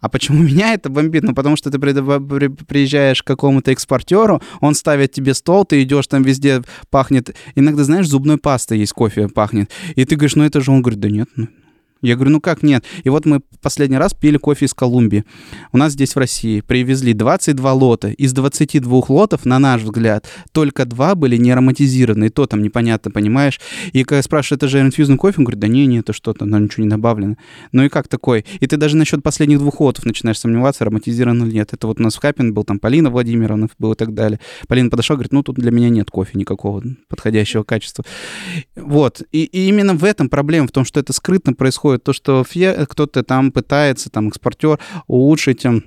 А 0.00 0.08
почему 0.08 0.42
меня 0.42 0.74
это 0.74 0.88
бомбит? 0.88 1.22
Ну, 1.22 1.34
потому 1.34 1.56
что 1.56 1.70
ты 1.70 1.78
при, 1.78 1.92
приезжаешь 2.30 3.22
к 3.22 3.26
какому-то 3.26 3.72
экспортеру, 3.72 4.42
он 4.60 4.74
ставит 4.74 5.12
тебе 5.12 5.34
стол, 5.34 5.64
ты 5.64 5.82
идешь, 5.82 6.06
там 6.06 6.22
везде 6.22 6.62
пахнет. 6.90 7.36
Иногда, 7.54 7.84
знаешь, 7.84 8.08
зубной 8.08 8.38
пастой 8.38 8.78
есть 8.78 8.92
кофе 8.92 9.28
пахнет. 9.28 9.70
И 9.96 10.04
ты 10.04 10.16
говоришь, 10.16 10.36
ну 10.36 10.44
это 10.44 10.60
же 10.60 10.70
он 10.70 10.82
говорит, 10.82 11.00
да 11.00 11.10
нет, 11.10 11.28
ну, 11.36 11.48
я 12.02 12.14
говорю, 12.14 12.32
ну 12.32 12.40
как 12.40 12.62
нет? 12.62 12.84
И 13.04 13.08
вот 13.10 13.26
мы 13.26 13.40
последний 13.60 13.98
раз 13.98 14.14
пили 14.14 14.38
кофе 14.38 14.66
из 14.66 14.74
Колумбии. 14.74 15.24
У 15.72 15.76
нас 15.76 15.92
здесь 15.92 16.14
в 16.14 16.18
России 16.18 16.60
привезли 16.60 17.12
22 17.12 17.72
лота. 17.72 18.08
Из 18.08 18.32
22 18.32 19.02
лотов, 19.08 19.44
на 19.44 19.58
наш 19.58 19.82
взгляд, 19.82 20.26
только 20.52 20.86
два 20.86 21.14
были 21.14 21.36
не 21.36 21.50
ароматизированы. 21.50 22.26
И 22.26 22.28
то 22.30 22.46
там 22.46 22.62
непонятно, 22.62 23.10
понимаешь? 23.10 23.60
И 23.92 24.04
когда 24.04 24.22
спрашиваю, 24.22 24.56
это 24.56 24.68
же 24.68 24.80
инфьюзный 24.80 25.16
кофе, 25.16 25.36
он 25.38 25.44
говорит, 25.44 25.60
да 25.60 25.68
не, 25.68 25.86
не, 25.86 25.98
это 25.98 26.12
что-то, 26.12 26.46
там 26.46 26.64
ничего 26.64 26.84
не 26.84 26.90
добавлено. 26.90 27.36
Ну 27.72 27.84
и 27.84 27.88
как 27.88 28.08
такой? 28.08 28.46
И 28.60 28.66
ты 28.66 28.76
даже 28.76 28.96
насчет 28.96 29.22
последних 29.22 29.58
двух 29.58 29.80
лотов 29.80 30.06
начинаешь 30.06 30.38
сомневаться, 30.38 30.84
ароматизирован 30.84 31.44
или 31.44 31.54
нет. 31.54 31.72
Это 31.72 31.86
вот 31.86 32.00
у 32.00 32.02
нас 32.02 32.14
в 32.14 32.20
Хаппин 32.20 32.54
был, 32.54 32.64
там 32.64 32.78
Полина 32.78 33.10
Владимировна 33.10 33.68
был 33.78 33.92
и 33.92 33.96
так 33.96 34.14
далее. 34.14 34.40
Полина 34.68 34.88
подошла, 34.88 35.16
говорит, 35.16 35.32
ну 35.32 35.42
тут 35.42 35.56
для 35.56 35.70
меня 35.70 35.90
нет 35.90 36.10
кофе 36.10 36.38
никакого 36.38 36.82
подходящего 37.08 37.62
качества. 37.62 38.04
Вот. 38.74 39.22
И, 39.32 39.44
и 39.44 39.68
именно 39.68 39.94
в 39.94 40.04
этом 40.04 40.30
проблема, 40.30 40.66
в 40.66 40.72
том, 40.72 40.84
что 40.84 40.98
это 40.98 41.12
скрытно 41.12 41.52
происходит 41.52 41.89
происходит 41.90 42.04
то, 42.04 42.12
что 42.12 42.44
кто-то 42.88 43.22
там 43.22 43.52
пытается, 43.52 44.10
там, 44.10 44.28
экспортер, 44.28 44.78
улучшить 45.06 45.64
эм, 45.64 45.84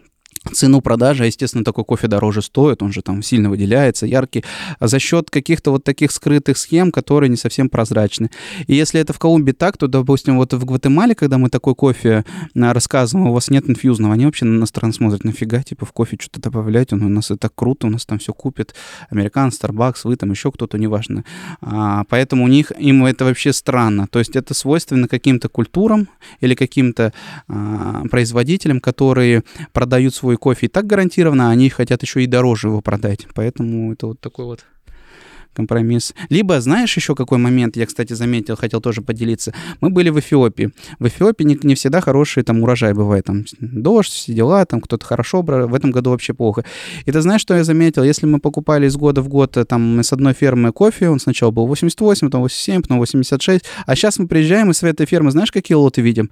цену 0.51 0.81
продажи, 0.81 1.23
а, 1.23 1.25
естественно, 1.25 1.63
такой 1.63 1.85
кофе 1.85 2.07
дороже 2.07 2.41
стоит, 2.41 2.81
он 2.83 2.91
же 2.91 3.01
там 3.01 3.21
сильно 3.23 3.49
выделяется, 3.49 4.05
яркий, 4.05 4.43
а 4.79 4.87
за 4.87 4.99
счет 4.99 5.29
каких-то 5.29 5.71
вот 5.71 5.83
таких 5.83 6.11
скрытых 6.11 6.57
схем, 6.57 6.91
которые 6.91 7.29
не 7.29 7.37
совсем 7.37 7.69
прозрачны. 7.69 8.29
И 8.67 8.75
если 8.75 8.99
это 8.99 9.13
в 9.13 9.19
Колумбии 9.19 9.51
так, 9.51 9.77
то, 9.77 9.87
допустим, 9.87 10.37
вот 10.37 10.53
в 10.53 10.65
Гватемале, 10.65 11.15
когда 11.15 11.37
мы 11.37 11.49
такой 11.49 11.75
кофе 11.75 12.25
а, 12.55 12.73
рассказываем, 12.73 13.29
у 13.29 13.33
вас 13.33 13.49
нет 13.49 13.69
инфьюзного, 13.69 14.13
они 14.13 14.25
вообще 14.25 14.45
на 14.45 14.59
нас 14.59 14.69
странно 14.69 14.93
смотрят, 14.93 15.23
нафига, 15.23 15.63
типа, 15.63 15.85
в 15.85 15.93
кофе 15.93 16.17
что-то 16.19 16.41
добавлять, 16.41 16.93
он 16.93 17.03
у 17.03 17.09
нас 17.09 17.31
это 17.31 17.49
круто, 17.53 17.87
у 17.87 17.89
нас 17.89 18.05
там 18.05 18.19
все 18.19 18.33
купит, 18.33 18.75
американ, 19.09 19.49
Starbucks, 19.49 20.01
вы 20.03 20.15
там 20.15 20.31
еще 20.31 20.51
кто-то, 20.51 20.77
неважно. 20.77 21.23
А, 21.61 22.03
поэтому 22.09 22.43
у 22.43 22.47
них, 22.47 22.71
им 22.77 23.05
это 23.05 23.25
вообще 23.25 23.53
странно, 23.53 24.07
то 24.07 24.19
есть 24.19 24.35
это 24.35 24.53
свойственно 24.53 25.07
каким-то 25.07 25.49
культурам 25.49 26.07
или 26.41 26.55
каким-то 26.55 27.13
а, 27.47 28.03
производителям, 28.09 28.79
которые 28.79 29.43
продают 29.71 30.13
свой 30.13 30.32
кофе 30.37 30.67
и 30.67 30.69
так 30.69 30.85
гарантированно, 30.85 31.49
а 31.49 31.51
они 31.51 31.69
хотят 31.69 32.01
еще 32.03 32.23
и 32.23 32.27
дороже 32.27 32.67
его 32.67 32.81
продать. 32.81 33.27
Поэтому 33.33 33.93
это 33.93 34.07
вот 34.07 34.19
такой 34.19 34.45
вот 34.45 34.65
компромисс. 35.53 36.13
Либо, 36.29 36.59
знаешь, 36.61 36.95
еще 36.95 37.15
какой 37.15 37.37
момент, 37.37 37.77
я, 37.77 37.85
кстати, 37.85 38.13
заметил, 38.13 38.55
хотел 38.55 38.81
тоже 38.81 39.01
поделиться. 39.01 39.53
Мы 39.81 39.89
были 39.89 40.09
в 40.09 40.19
Эфиопии. 40.19 40.71
В 40.99 41.07
Эфиопии 41.07 41.43
не, 41.43 41.57
не 41.63 41.75
всегда 41.75 42.01
хороший 42.01 42.43
там 42.43 42.61
урожай 42.63 42.93
бывает. 42.93 43.25
Там 43.25 43.45
дождь, 43.59 44.11
все 44.11 44.33
дела, 44.33 44.65
там 44.65 44.81
кто-то 44.81 45.05
хорошо, 45.05 45.41
в 45.41 45.73
этом 45.73 45.91
году 45.91 46.09
вообще 46.09 46.33
плохо. 46.33 46.65
И 47.05 47.11
ты 47.11 47.21
знаешь, 47.21 47.41
что 47.41 47.55
я 47.55 47.63
заметил? 47.63 48.03
Если 48.03 48.25
мы 48.25 48.39
покупали 48.39 48.87
из 48.87 48.95
года 48.95 49.21
в 49.21 49.27
год 49.27 49.57
э, 49.57 49.65
там 49.65 49.99
с 49.99 50.11
одной 50.13 50.33
фермы 50.33 50.71
кофе, 50.71 51.09
он 51.09 51.19
сначала 51.19 51.51
был 51.51 51.67
88, 51.67 52.27
потом 52.27 52.41
87, 52.41 52.81
потом 52.81 52.97
86, 52.97 53.65
а 53.85 53.95
сейчас 53.95 54.19
мы 54.19 54.27
приезжаем 54.27 54.71
и 54.71 54.73
с 54.73 54.83
этой 54.83 55.05
фермы, 55.05 55.31
знаешь, 55.31 55.51
какие 55.51 55.75
лоты 55.75 56.01
видим? 56.01 56.31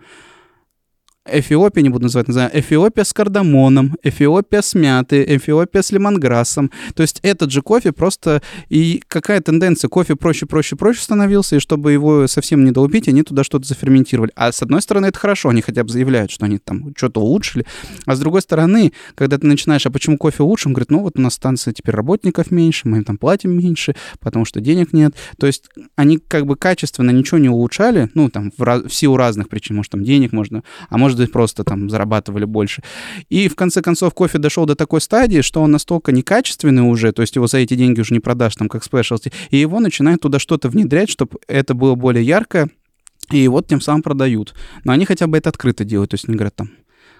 Эфиопия, 1.29 1.83
не 1.83 1.89
буду 1.89 2.03
называть, 2.05 2.27
называю, 2.27 2.49
Эфиопия 2.51 3.03
с 3.03 3.13
кардамоном, 3.13 3.95
Эфиопия 4.01 4.61
с 4.63 4.73
мятой, 4.73 5.23
Эфиопия 5.37 5.83
с 5.83 5.91
лимонграссом. 5.91 6.71
То 6.95 7.03
есть 7.03 7.19
этот 7.21 7.51
же 7.51 7.61
кофе 7.61 7.91
просто... 7.91 8.41
И 8.69 9.03
какая 9.07 9.39
тенденция? 9.39 9.87
Кофе 9.87 10.15
проще, 10.15 10.47
проще, 10.47 10.75
проще 10.75 11.01
становился, 11.01 11.57
и 11.57 11.59
чтобы 11.59 11.91
его 11.91 12.25
совсем 12.25 12.65
не 12.65 12.71
долбить, 12.71 13.07
они 13.07 13.21
туда 13.21 13.43
что-то 13.43 13.67
заферментировали. 13.67 14.31
А 14.35 14.51
с 14.51 14.63
одной 14.63 14.81
стороны, 14.81 15.07
это 15.07 15.19
хорошо, 15.19 15.49
они 15.49 15.61
хотя 15.61 15.83
бы 15.83 15.89
заявляют, 15.89 16.31
что 16.31 16.45
они 16.45 16.57
там 16.57 16.91
что-то 16.97 17.21
улучшили. 17.21 17.67
А 18.07 18.15
с 18.15 18.19
другой 18.19 18.41
стороны, 18.41 18.91
когда 19.13 19.37
ты 19.37 19.45
начинаешь, 19.45 19.85
а 19.85 19.91
почему 19.91 20.17
кофе 20.17 20.41
лучше? 20.41 20.69
Он 20.69 20.73
говорит, 20.73 20.89
ну 20.89 21.01
вот 21.01 21.19
у 21.19 21.21
нас 21.21 21.35
станция 21.35 21.71
теперь 21.71 21.93
работников 21.93 22.49
меньше, 22.49 22.87
мы 22.87 22.97
им 22.97 23.03
там 23.03 23.17
платим 23.19 23.51
меньше, 23.51 23.95
потому 24.19 24.45
что 24.45 24.59
денег 24.59 24.91
нет. 24.91 25.13
То 25.37 25.45
есть 25.45 25.69
они 25.95 26.17
как 26.17 26.47
бы 26.47 26.55
качественно 26.55 27.11
ничего 27.11 27.37
не 27.37 27.49
улучшали, 27.49 28.09
ну 28.15 28.29
там 28.29 28.51
в, 28.57 28.89
в 28.89 28.93
силу 28.93 29.17
разных 29.17 29.49
причин, 29.49 29.75
может 29.75 29.91
там 29.91 30.03
денег 30.03 30.31
можно, 30.31 30.63
а 30.89 30.97
может 30.97 31.10
быть, 31.17 31.31
просто 31.31 31.63
там 31.63 31.89
зарабатывали 31.89 32.45
больше. 32.45 32.83
И 33.29 33.47
в 33.47 33.55
конце 33.55 33.81
концов 33.81 34.13
кофе 34.13 34.37
дошел 34.37 34.65
до 34.65 34.75
такой 34.75 35.01
стадии, 35.01 35.41
что 35.41 35.61
он 35.61 35.71
настолько 35.71 36.11
некачественный 36.11 36.83
уже, 36.83 37.11
то 37.11 37.21
есть 37.21 37.35
его 37.35 37.47
за 37.47 37.57
эти 37.57 37.75
деньги 37.75 38.01
уже 38.01 38.13
не 38.13 38.19
продашь 38.19 38.55
там 38.55 38.69
как 38.69 38.83
спешлти, 38.83 39.31
и 39.49 39.57
его 39.57 39.79
начинают 39.79 40.21
туда 40.21 40.39
что-то 40.39 40.69
внедрять, 40.69 41.09
чтобы 41.09 41.39
это 41.47 41.73
было 41.73 41.95
более 41.95 42.23
ярко, 42.23 42.69
и 43.31 43.47
вот 43.47 43.67
тем 43.67 43.81
самым 43.81 44.01
продают. 44.01 44.53
Но 44.83 44.93
они 44.93 45.05
хотя 45.05 45.27
бы 45.27 45.37
это 45.37 45.49
открыто 45.49 45.83
делают, 45.83 46.11
то 46.11 46.15
есть 46.15 46.27
они 46.27 46.37
говорят 46.37 46.55
там 46.55 46.71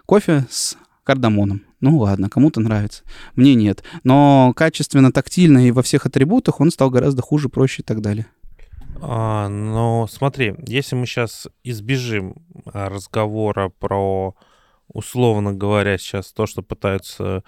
кофе 0.06 0.46
с 0.50 0.78
кардамоном. 1.04 1.64
Ну 1.80 1.98
ладно, 1.98 2.30
кому-то 2.30 2.60
нравится. 2.60 3.04
Мне 3.36 3.56
нет. 3.56 3.84
Но 4.04 4.54
качественно, 4.56 5.12
тактильно 5.12 5.68
и 5.68 5.72
во 5.72 5.82
всех 5.82 6.06
атрибутах 6.06 6.60
он 6.60 6.72
стал 6.72 6.90
гораздо 6.90 7.22
хуже, 7.22 7.50
проще 7.50 7.82
и 7.82 7.86
так 7.86 8.02
далее. 8.02 8.28
А, 9.04 9.48
ну, 9.48 10.06
смотри, 10.08 10.56
если 10.68 10.96
мы 10.96 11.08
сейчас 11.08 11.48
избежим 11.64 12.36
а, 12.66 12.88
разговора 12.88 13.70
про, 13.70 14.36
условно 14.88 15.54
говоря, 15.54 15.98
сейчас 15.98 16.32
то, 16.32 16.46
что 16.46 16.62
пытаются 16.62 17.44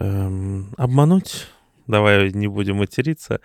эм, 0.00 0.74
обмануть, 0.76 1.46
давай 1.86 2.32
не 2.32 2.48
будем 2.48 2.78
материться. 2.78 3.40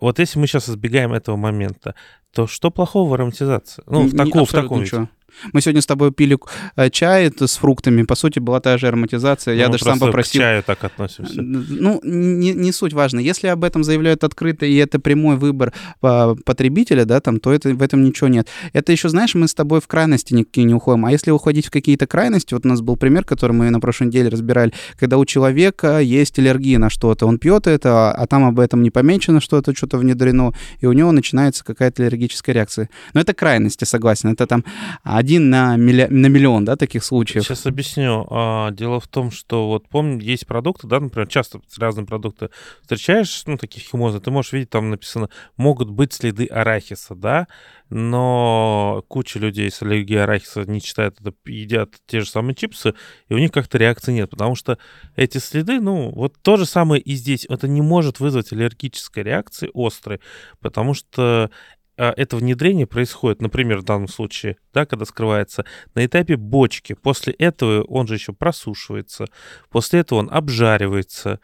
Вот 0.00 0.20
если 0.20 0.38
мы 0.38 0.46
сейчас 0.46 0.68
избегаем 0.68 1.12
этого 1.12 1.36
момента, 1.36 1.96
то 2.34 2.46
что 2.46 2.70
плохого 2.70 3.10
в 3.10 3.14
ароматизации? 3.14 3.82
Ну, 3.86 4.02
в, 4.02 4.16
таку, 4.16 4.44
в 4.44 4.50
таком 4.50 4.82
ничего. 4.82 5.00
виде. 5.02 5.10
Мы 5.52 5.60
сегодня 5.60 5.82
с 5.82 5.86
тобой 5.86 6.12
пили 6.12 6.38
э, 6.76 6.90
чай 6.90 7.30
с 7.36 7.56
фруктами. 7.56 8.02
По 8.02 8.14
сути, 8.14 8.38
была 8.38 8.60
та 8.60 8.78
же 8.78 8.88
ароматизация. 8.88 9.54
Ну, 9.54 9.60
Я 9.60 9.68
даже 9.68 9.84
сам 9.84 9.98
попросил... 9.98 10.40
к 10.40 10.42
чаю 10.42 10.62
так 10.62 10.82
относимся. 10.84 11.42
Ну, 11.42 12.00
не, 12.02 12.52
не 12.52 12.72
суть 12.72 12.92
важно. 12.92 13.18
Если 13.18 13.48
об 13.48 13.64
этом 13.64 13.84
заявляют 13.84 14.24
открыто, 14.24 14.66
и 14.66 14.74
это 14.76 14.98
прямой 14.98 15.36
выбор 15.36 15.72
потребителя, 16.00 17.04
да, 17.04 17.20
там, 17.20 17.40
то 17.40 17.52
это, 17.52 17.70
в 17.70 17.82
этом 17.82 18.04
ничего 18.04 18.28
нет. 18.28 18.48
Это 18.72 18.92
еще, 18.92 19.08
знаешь, 19.08 19.34
мы 19.34 19.48
с 19.48 19.54
тобой 19.54 19.80
в 19.80 19.86
крайности 19.86 20.34
никакие 20.34 20.64
не 20.64 20.74
уходим. 20.74 21.04
А 21.04 21.10
если 21.10 21.30
уходить 21.30 21.66
в 21.66 21.70
какие-то 21.70 22.06
крайности, 22.06 22.54
вот 22.54 22.64
у 22.64 22.68
нас 22.68 22.80
был 22.80 22.96
пример, 22.96 23.24
который 23.24 23.52
мы 23.52 23.70
на 23.70 23.80
прошлой 23.80 24.08
неделе 24.08 24.28
разбирали, 24.28 24.72
когда 24.98 25.18
у 25.18 25.24
человека 25.24 25.98
есть 25.98 26.38
аллергия 26.38 26.78
на 26.78 26.90
что-то, 26.90 27.26
он 27.26 27.38
пьет 27.38 27.66
это, 27.66 28.12
а 28.12 28.26
там 28.26 28.44
об 28.44 28.60
этом 28.60 28.82
не 28.82 28.90
помечено, 28.90 29.40
что 29.40 29.58
это 29.58 29.74
что-то 29.74 29.98
внедрено, 29.98 30.52
и 30.80 30.86
у 30.86 30.92
него 30.92 31.12
начинается 31.12 31.64
какая-то 31.64 32.02
аллергическая 32.24 32.54
реакция. 32.54 32.90
Но 33.12 33.20
это 33.20 33.34
крайности, 33.34 33.84
согласен. 33.84 34.30
Это 34.30 34.46
там 34.46 34.64
один 35.02 35.50
на, 35.50 35.76
милли... 35.76 36.06
на 36.10 36.26
миллион, 36.26 36.64
да, 36.64 36.76
таких 36.76 37.04
случаев. 37.04 37.44
Сейчас 37.44 37.66
объясню. 37.66 38.26
А, 38.30 38.70
дело 38.70 39.00
в 39.00 39.08
том, 39.08 39.30
что 39.30 39.68
вот 39.68 39.88
помню, 39.88 40.20
есть 40.20 40.46
продукты, 40.46 40.86
да, 40.86 41.00
например, 41.00 41.28
часто 41.28 41.60
разные 41.78 42.06
продукты 42.06 42.50
встречаешь, 42.82 43.42
ну, 43.46 43.56
таких 43.56 43.82
химозы, 43.82 44.20
ты 44.20 44.30
можешь 44.30 44.52
видеть, 44.52 44.70
там 44.70 44.90
написано, 44.90 45.28
могут 45.56 45.90
быть 45.90 46.12
следы 46.12 46.46
арахиса, 46.46 47.14
да, 47.14 47.46
но 47.90 49.04
куча 49.08 49.38
людей 49.38 49.70
с 49.70 49.82
аллергией 49.82 50.22
арахиса 50.22 50.64
не 50.64 50.80
читают 50.80 51.20
это, 51.20 51.34
едят 51.44 51.90
те 52.06 52.20
же 52.20 52.26
самые 52.26 52.54
чипсы, 52.54 52.94
и 53.28 53.34
у 53.34 53.38
них 53.38 53.52
как-то 53.52 53.78
реакции 53.78 54.12
нет, 54.12 54.30
потому 54.30 54.54
что 54.54 54.78
эти 55.16 55.38
следы, 55.38 55.80
ну, 55.80 56.10
вот 56.10 56.34
то 56.42 56.56
же 56.56 56.66
самое 56.66 57.00
и 57.02 57.14
здесь, 57.14 57.46
это 57.48 57.68
не 57.68 57.82
может 57.82 58.20
вызвать 58.20 58.52
аллергической 58.52 59.22
реакции 59.22 59.70
острой, 59.74 60.20
потому 60.60 60.94
что 60.94 61.50
это 61.96 62.36
внедрение 62.36 62.86
происходит, 62.86 63.40
например, 63.40 63.78
в 63.78 63.84
данном 63.84 64.08
случае, 64.08 64.56
да, 64.72 64.86
когда 64.86 65.04
скрывается 65.04 65.64
на 65.94 66.04
этапе 66.04 66.36
бочки. 66.36 66.94
После 66.94 67.32
этого 67.34 67.82
он 67.84 68.06
же 68.06 68.14
еще 68.14 68.32
просушивается, 68.32 69.26
после 69.70 70.00
этого 70.00 70.18
он 70.18 70.28
обжаривается. 70.30 71.40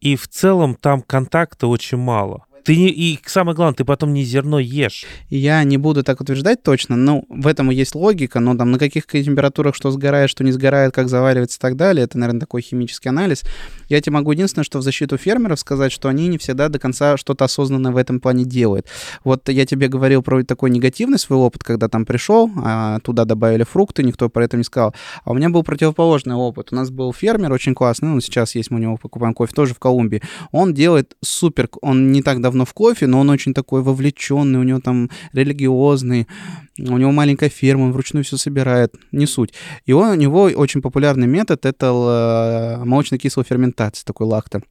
И 0.00 0.16
в 0.16 0.28
целом 0.28 0.74
там 0.74 1.02
контакта 1.02 1.66
очень 1.66 1.98
мало. 1.98 2.46
Ты 2.64 2.76
не, 2.76 2.88
и 2.88 3.18
самое 3.24 3.56
главное, 3.56 3.74
ты 3.74 3.84
потом 3.84 4.12
не 4.12 4.22
зерно 4.24 4.58
ешь. 4.58 5.04
Я 5.28 5.62
не 5.64 5.78
буду 5.78 6.02
так 6.02 6.20
утверждать 6.20 6.62
точно, 6.62 6.96
но 6.96 7.24
в 7.28 7.46
этом 7.46 7.70
есть 7.70 7.94
логика, 7.94 8.40
но 8.40 8.56
там 8.56 8.70
на 8.70 8.78
каких 8.78 9.06
температурах 9.06 9.74
что 9.74 9.90
сгорает, 9.90 10.30
что 10.30 10.44
не 10.44 10.52
сгорает, 10.52 10.92
как 10.94 11.08
заваривается 11.08 11.58
и 11.58 11.60
так 11.60 11.76
далее, 11.76 12.04
это, 12.04 12.18
наверное, 12.18 12.40
такой 12.40 12.62
химический 12.62 13.08
анализ. 13.10 13.42
Я 13.88 14.00
тебе 14.00 14.14
могу 14.14 14.32
единственное, 14.32 14.64
что 14.64 14.78
в 14.78 14.82
защиту 14.82 15.16
фермеров 15.16 15.58
сказать, 15.58 15.92
что 15.92 16.08
они 16.08 16.28
не 16.28 16.38
всегда 16.38 16.68
до 16.68 16.78
конца 16.78 17.16
что-то 17.16 17.44
осознанно 17.44 17.92
в 17.92 17.96
этом 17.96 18.20
плане 18.20 18.44
делают. 18.44 18.86
Вот 19.24 19.48
я 19.48 19.66
тебе 19.66 19.88
говорил 19.88 20.22
про 20.22 20.44
такой 20.44 20.70
негативный 20.70 21.18
свой 21.18 21.38
опыт, 21.38 21.64
когда 21.64 21.88
там 21.88 22.04
пришел, 22.04 22.50
а 22.62 23.00
туда 23.00 23.24
добавили 23.24 23.64
фрукты, 23.64 24.02
никто 24.02 24.28
про 24.28 24.44
это 24.44 24.56
не 24.56 24.64
сказал. 24.64 24.94
А 25.24 25.32
у 25.32 25.34
меня 25.34 25.48
был 25.48 25.62
противоположный 25.62 26.34
опыт. 26.34 26.68
У 26.72 26.76
нас 26.76 26.90
был 26.90 27.12
фермер 27.12 27.52
очень 27.52 27.74
классный, 27.74 28.08
ну, 28.08 28.20
сейчас 28.20 28.54
есть 28.54 28.70
мы 28.70 28.78
у 28.78 28.80
него 28.80 28.96
покупаем 28.96 29.34
кофе, 29.34 29.54
тоже 29.54 29.74
в 29.74 29.78
Колумбии. 29.78 30.22
Он 30.52 30.74
делает 30.74 31.16
супер, 31.22 31.68
он 31.82 32.12
не 32.12 32.22
так 32.22 32.40
давно 32.40 32.49
в 32.50 32.72
кофе, 32.74 33.06
но 33.06 33.20
он 33.20 33.30
очень 33.30 33.54
такой 33.54 33.82
вовлеченный, 33.82 34.58
у 34.58 34.62
него 34.62 34.80
там 34.80 35.10
религиозный, 35.32 36.26
у 36.78 36.98
него 36.98 37.12
маленькая 37.12 37.48
ферма, 37.48 37.84
он 37.84 37.92
вручную 37.92 38.24
все 38.24 38.36
собирает, 38.36 38.94
не 39.12 39.26
суть. 39.26 39.54
И 39.86 39.92
он, 39.92 40.10
у 40.10 40.14
него 40.14 40.42
очень 40.42 40.82
популярный 40.82 41.26
метод— 41.26 41.64
это 41.66 42.82
молочно-кислая 42.84 43.44
ферментация, 43.44 44.04
такой 44.04 44.26
лакта. 44.26 44.62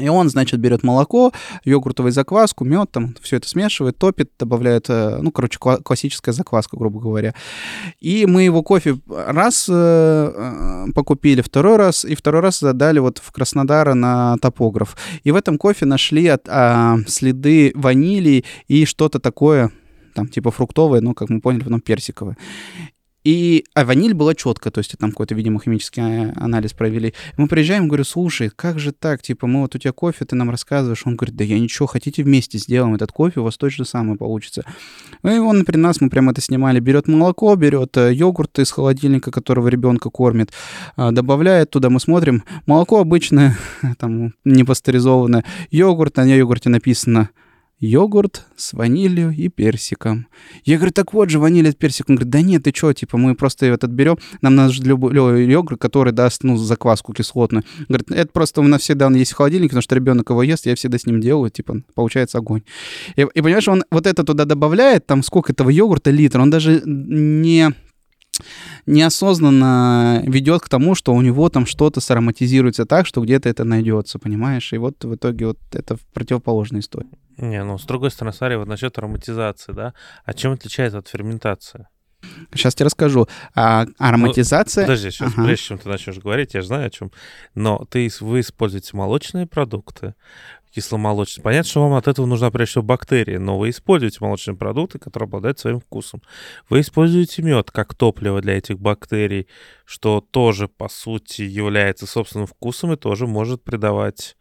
И 0.00 0.08
он, 0.08 0.28
значит, 0.28 0.60
берет 0.60 0.82
молоко, 0.82 1.32
йогуртовую 1.64 2.12
закваску, 2.12 2.64
мед, 2.64 2.90
там 2.90 3.14
все 3.20 3.36
это 3.36 3.48
смешивает, 3.48 3.98
топит, 3.98 4.30
добавляет, 4.38 4.86
э, 4.88 5.18
ну, 5.20 5.30
короче, 5.30 5.58
классическая 5.58 6.32
закваска, 6.32 6.76
грубо 6.76 7.00
говоря. 7.00 7.34
И 8.00 8.26
мы 8.26 8.42
его 8.42 8.62
кофе 8.62 8.98
раз 9.08 9.66
э, 9.68 9.72
э, 9.74 10.92
покупили, 10.94 11.42
второй 11.42 11.76
раз, 11.76 12.04
и 12.04 12.14
второй 12.14 12.42
раз 12.42 12.60
задали 12.60 12.98
вот 12.98 13.18
в 13.18 13.32
Краснодар 13.32 13.94
на 13.94 14.36
топограф. 14.38 14.96
И 15.24 15.30
в 15.30 15.36
этом 15.36 15.58
кофе 15.58 15.86
нашли 15.86 16.26
от, 16.26 16.48
а, 16.48 16.98
следы 17.06 17.72
ванили 17.74 18.44
и 18.68 18.84
что-то 18.84 19.18
такое, 19.18 19.70
там 20.14 20.28
типа 20.28 20.50
фруктовое, 20.50 21.00
но, 21.00 21.14
как 21.14 21.28
мы 21.30 21.40
поняли, 21.40 21.64
потом 21.64 21.80
персиковое. 21.80 22.36
И, 23.22 23.64
а 23.74 23.84
ваниль 23.84 24.14
была 24.14 24.34
четко, 24.34 24.70
то 24.70 24.78
есть 24.78 24.96
там 24.98 25.10
какой-то, 25.10 25.34
видимо, 25.34 25.60
химический 25.60 26.02
а, 26.02 26.32
анализ 26.36 26.72
провели. 26.72 27.14
Мы 27.36 27.48
приезжаем, 27.48 27.86
говорю, 27.86 28.04
слушай, 28.04 28.50
как 28.54 28.78
же 28.78 28.92
так, 28.92 29.20
типа, 29.20 29.46
мы 29.46 29.60
вот 29.60 29.74
у 29.74 29.78
тебя 29.78 29.92
кофе, 29.92 30.24
ты 30.24 30.36
нам 30.36 30.50
рассказываешь. 30.50 31.02
Он 31.04 31.16
говорит, 31.16 31.36
да 31.36 31.44
я 31.44 31.58
ничего, 31.58 31.86
хотите 31.86 32.22
вместе 32.22 32.56
сделаем 32.56 32.94
этот 32.94 33.12
кофе, 33.12 33.40
у 33.40 33.44
вас 33.44 33.58
точно 33.58 33.84
самое 33.84 34.16
получится. 34.16 34.64
И 35.22 35.28
он, 35.28 35.58
например, 35.58 35.88
нас, 35.88 36.00
мы 36.00 36.08
прямо 36.08 36.32
это 36.32 36.40
снимали, 36.40 36.80
берет 36.80 37.08
молоко, 37.08 37.54
берет 37.56 37.96
э, 37.98 38.14
йогурт 38.14 38.58
из 38.58 38.70
холодильника, 38.70 39.30
которого 39.30 39.68
ребенка 39.68 40.08
кормит, 40.08 40.52
а, 40.96 41.12
добавляет 41.12 41.70
туда, 41.70 41.90
мы 41.90 42.00
смотрим, 42.00 42.44
молоко 42.66 43.00
обычное, 43.00 43.58
там, 43.98 44.32
не 44.44 44.64
пастеризованное, 44.64 45.44
йогурт, 45.70 46.16
на 46.16 46.24
йогурте 46.24 46.70
написано 46.70 47.28
йогурт 47.80 48.46
с 48.56 48.74
ванилью 48.74 49.30
и 49.30 49.48
персиком. 49.48 50.26
Я 50.64 50.76
говорю, 50.76 50.92
так 50.92 51.12
вот 51.14 51.30
же, 51.30 51.38
ваниль 51.38 51.68
и 51.68 51.72
персик. 51.72 52.08
Он 52.08 52.16
говорит, 52.16 52.30
да 52.30 52.42
нет, 52.42 52.64
ты 52.64 52.72
что, 52.74 52.92
типа, 52.92 53.16
мы 53.16 53.34
просто 53.34 53.66
этот 53.66 53.90
берем, 53.90 54.18
нам 54.42 54.54
надо 54.54 54.72
же 54.72 54.82
любой 54.82 55.46
йогурт, 55.46 55.80
который 55.80 56.12
даст, 56.12 56.44
ну, 56.44 56.56
закваску 56.56 57.12
кислотную. 57.12 57.64
Говорит, 57.88 58.10
это 58.10 58.30
просто 58.32 58.60
у 58.60 58.64
нас 58.64 58.82
всегда 58.82 59.06
он 59.06 59.14
есть 59.14 59.32
в 59.32 59.36
холодильнике, 59.36 59.70
потому 59.70 59.82
что 59.82 59.94
ребенок 59.94 60.30
его 60.30 60.42
ест, 60.42 60.66
я 60.66 60.74
всегда 60.74 60.98
с 60.98 61.06
ним 61.06 61.20
делаю, 61.20 61.50
типа, 61.50 61.82
получается 61.94 62.38
огонь. 62.38 62.62
И, 63.16 63.22
и 63.22 63.40
понимаешь, 63.40 63.68
он 63.68 63.84
вот 63.90 64.06
это 64.06 64.24
туда 64.24 64.44
добавляет, 64.44 65.06
там 65.06 65.22
сколько 65.22 65.52
этого 65.52 65.70
йогурта, 65.70 66.10
литр, 66.10 66.40
он 66.40 66.50
даже 66.50 66.82
не 66.84 67.74
неосознанно 68.86 70.22
ведет 70.26 70.62
к 70.62 70.68
тому, 70.68 70.94
что 70.94 71.14
у 71.14 71.20
него 71.20 71.48
там 71.48 71.66
что-то 71.66 72.00
сароматизируется 72.00 72.86
так, 72.86 73.06
что 73.06 73.20
где-то 73.20 73.48
это 73.48 73.64
найдется, 73.64 74.18
понимаешь? 74.18 74.72
И 74.72 74.78
вот 74.78 75.04
в 75.04 75.14
итоге 75.14 75.48
вот 75.48 75.58
это 75.72 75.96
противоположная 76.12 76.80
история. 76.80 77.10
Не, 77.36 77.62
ну, 77.64 77.78
с 77.78 77.84
другой 77.84 78.10
стороны, 78.10 78.34
смотри, 78.34 78.56
вот 78.56 78.68
насчет 78.68 78.96
ароматизации, 78.98 79.72
да, 79.72 79.94
а 80.24 80.34
чем 80.34 80.52
отличается 80.52 80.98
от 80.98 81.08
ферментации? 81.08 81.88
Сейчас 82.52 82.74
тебе 82.74 82.86
расскажу. 82.86 83.28
А, 83.54 83.86
ароматизация... 83.98 84.82
Ну, 84.82 84.88
подожди, 84.88 85.10
сейчас, 85.10 85.32
ага. 85.32 85.44
прежде 85.44 85.64
чем 85.64 85.78
ты 85.78 85.88
начнешь 85.88 86.18
говорить, 86.18 86.52
я 86.52 86.60
же 86.60 86.66
знаю 86.66 86.88
о 86.88 86.90
чем. 86.90 87.10
Но 87.54 87.86
ты, 87.90 88.10
вы 88.20 88.40
используете 88.40 88.94
молочные 88.94 89.46
продукты, 89.46 90.14
кисломолочные. 90.74 91.42
Понятно, 91.42 91.68
что 91.68 91.82
вам 91.82 91.94
от 91.94 92.08
этого 92.08 92.26
нужна 92.26 92.50
прежде 92.50 92.72
всего 92.72 92.84
бактерии, 92.84 93.36
но 93.36 93.58
вы 93.58 93.70
используете 93.70 94.18
молочные 94.20 94.56
продукты, 94.56 94.98
которые 94.98 95.26
обладают 95.26 95.58
своим 95.58 95.80
вкусом. 95.80 96.22
Вы 96.68 96.80
используете 96.80 97.42
мед 97.42 97.70
как 97.70 97.94
топливо 97.94 98.40
для 98.40 98.58
этих 98.58 98.78
бактерий, 98.78 99.46
что 99.84 100.20
тоже, 100.20 100.68
по 100.68 100.88
сути, 100.88 101.42
является 101.42 102.06
собственным 102.06 102.46
вкусом 102.46 102.92
и 102.92 102.96
тоже 102.96 103.26
может 103.26 103.62
придавать 103.62 104.36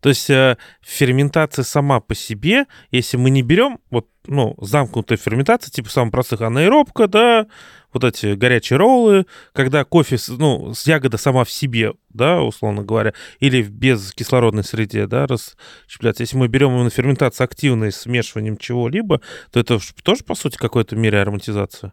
то 0.00 0.08
есть 0.08 0.30
э, 0.30 0.56
ферментация 0.80 1.62
сама 1.62 2.00
по 2.00 2.14
себе, 2.14 2.66
если 2.90 3.16
мы 3.16 3.30
не 3.30 3.42
берем 3.42 3.78
вот, 3.90 4.08
ну, 4.26 4.56
замкнутая 4.60 5.18
ферментация, 5.18 5.70
типа 5.70 5.90
самых 5.90 6.12
простых 6.12 6.40
анаэробка, 6.40 7.06
да, 7.06 7.46
вот 7.92 8.04
эти 8.04 8.34
горячие 8.34 8.78
роллы, 8.78 9.26
когда 9.52 9.84
кофе, 9.84 10.16
ну, 10.28 10.72
с 10.74 10.86
ягода 10.86 11.18
сама 11.18 11.44
в 11.44 11.50
себе, 11.50 11.92
да, 12.08 12.40
условно 12.40 12.82
говоря, 12.82 13.12
или 13.40 13.62
в 13.62 13.70
без 13.70 14.12
кислородной 14.12 14.64
среде, 14.64 15.06
да, 15.06 15.26
расщепляться. 15.26 16.22
Если 16.22 16.36
мы 16.36 16.48
берем 16.48 16.70
именно 16.70 16.90
ферментацию 16.90 17.44
активной 17.44 17.92
с 17.92 18.02
смешиванием 18.02 18.56
чего-либо, 18.56 19.20
то 19.52 19.60
это 19.60 19.78
тоже, 20.02 20.24
по 20.24 20.34
сути, 20.34 20.56
какой-то 20.56 20.96
мере 20.96 21.20
ароматизация. 21.20 21.92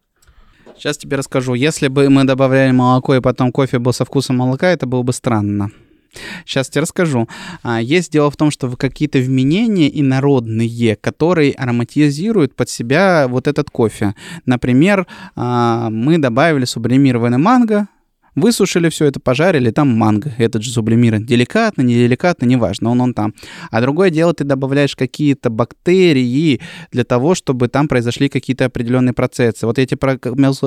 Сейчас 0.78 0.98
тебе 0.98 1.18
расскажу. 1.18 1.56
Если 1.56 1.88
бы 1.88 2.10
мы 2.10 2.24
добавляли 2.24 2.72
молоко 2.72 3.16
и 3.16 3.20
потом 3.22 3.52
кофе 3.52 3.80
был 3.80 3.94
со 3.94 4.06
вкусом 4.06 4.38
молока, 4.38 4.70
это 4.70 4.86
было 4.86 5.02
бы 5.02 5.12
странно. 5.12 5.72
Сейчас 6.46 6.70
тебе 6.70 6.82
расскажу. 6.82 7.28
А, 7.64 7.82
есть 7.82 8.12
дело 8.12 8.32
в 8.32 8.38
том, 8.38 8.52
что 8.52 8.70
какие-то 8.76 9.20
вменения 9.20 9.90
инородные, 10.00 10.96
которые 10.96 11.54
ароматизируют 11.54 12.56
под 12.56 12.70
себя 12.70 13.28
вот 13.28 13.48
этот 13.48 13.70
кофе. 13.70 14.16
Например, 14.46 15.08
а, 15.36 15.90
мы 15.90 16.18
добавили 16.18 16.66
сублимированный 16.66 17.38
манго, 17.38 17.88
Высушили 18.38 18.90
все 18.90 19.06
это, 19.06 19.20
пожарили, 19.20 19.72
там 19.72 19.90
манго, 19.90 20.32
этот 20.38 20.62
же 20.62 20.70
сублимирован. 20.70 21.26
Деликатно, 21.26 21.82
неделикатно, 21.82 22.46
неважно, 22.46 22.92
он 22.92 23.02
он 23.02 23.14
там. 23.16 23.34
А 23.72 23.82
другое 23.82 24.12
дело, 24.12 24.32
ты 24.32 24.44
добавляешь 24.44 24.96
какие-то 24.96 25.50
бактерии 25.50 26.62
для 26.92 27.04
того, 27.04 27.34
чтобы 27.34 27.68
там 27.68 27.88
произошли 27.88 28.30
какие-то 28.30 28.66
определенные 28.66 29.14
процессы. 29.14 29.66
Вот 29.66 29.80
я 29.80 29.88
тебе 29.88 29.98
про 29.98 30.20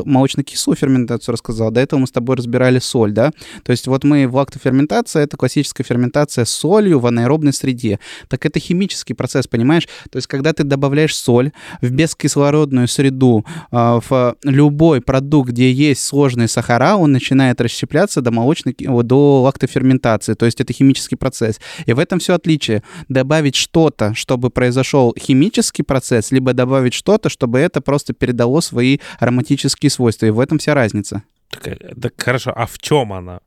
молочно-кислую 0.04 0.74
ферментацию 0.74 1.32
рассказал, 1.32 1.70
до 1.70 1.80
этого 1.80 2.00
мы 2.00 2.08
с 2.08 2.10
тобой 2.10 2.34
разбирали 2.34 2.80
соль, 2.80 3.12
да? 3.12 3.30
То 3.62 3.70
есть 3.70 3.86
вот 3.86 4.02
мы 4.02 4.26
в 4.26 4.34
лактоферментация, 4.34 5.22
это 5.22 5.36
классическая 5.36 5.84
ферментация 5.84 6.44
с 6.44 6.50
солью 6.50 6.98
в 6.98 7.06
анаэробной 7.06 7.52
среде. 7.52 8.00
Так 8.26 8.46
это 8.46 8.58
химический 8.58 9.14
процесс, 9.14 9.46
понимаешь? 9.46 9.86
То 10.10 10.16
есть 10.16 10.26
когда 10.26 10.52
ты 10.52 10.64
добавляешь 10.64 11.16
соль 11.16 11.52
в 11.80 11.90
бескислородную 11.92 12.88
среду, 12.88 13.46
а, 13.70 14.00
в 14.00 14.34
любой 14.42 15.00
продукт, 15.00 15.50
где 15.50 15.70
есть 15.70 16.04
сложные 16.04 16.48
сахара, 16.48 16.96
он 16.96 17.12
начинает 17.12 17.59
расщепляться 17.60 18.20
до 18.20 18.30
молочной, 18.30 18.74
до 18.78 19.42
лактоферментации, 19.42 20.34
то 20.34 20.46
есть 20.46 20.60
это 20.60 20.72
химический 20.72 21.16
процесс. 21.16 21.60
И 21.86 21.92
в 21.92 21.98
этом 21.98 22.18
все 22.18 22.34
отличие. 22.34 22.82
Добавить 23.08 23.56
что-то, 23.56 24.14
чтобы 24.14 24.50
произошел 24.50 25.14
химический 25.18 25.84
процесс, 25.84 26.30
либо 26.30 26.52
добавить 26.52 26.94
что-то, 26.94 27.28
чтобы 27.28 27.58
это 27.58 27.80
просто 27.80 28.12
передало 28.12 28.60
свои 28.60 28.98
ароматические 29.18 29.90
свойства. 29.90 30.26
И 30.26 30.30
в 30.30 30.40
этом 30.40 30.58
вся 30.58 30.74
разница. 30.74 31.22
Так, 31.50 31.66
э, 31.66 31.94
так 32.00 32.14
хорошо, 32.16 32.52
а 32.54 32.66
в 32.66 32.78
чем 32.78 33.12
она? 33.12 33.40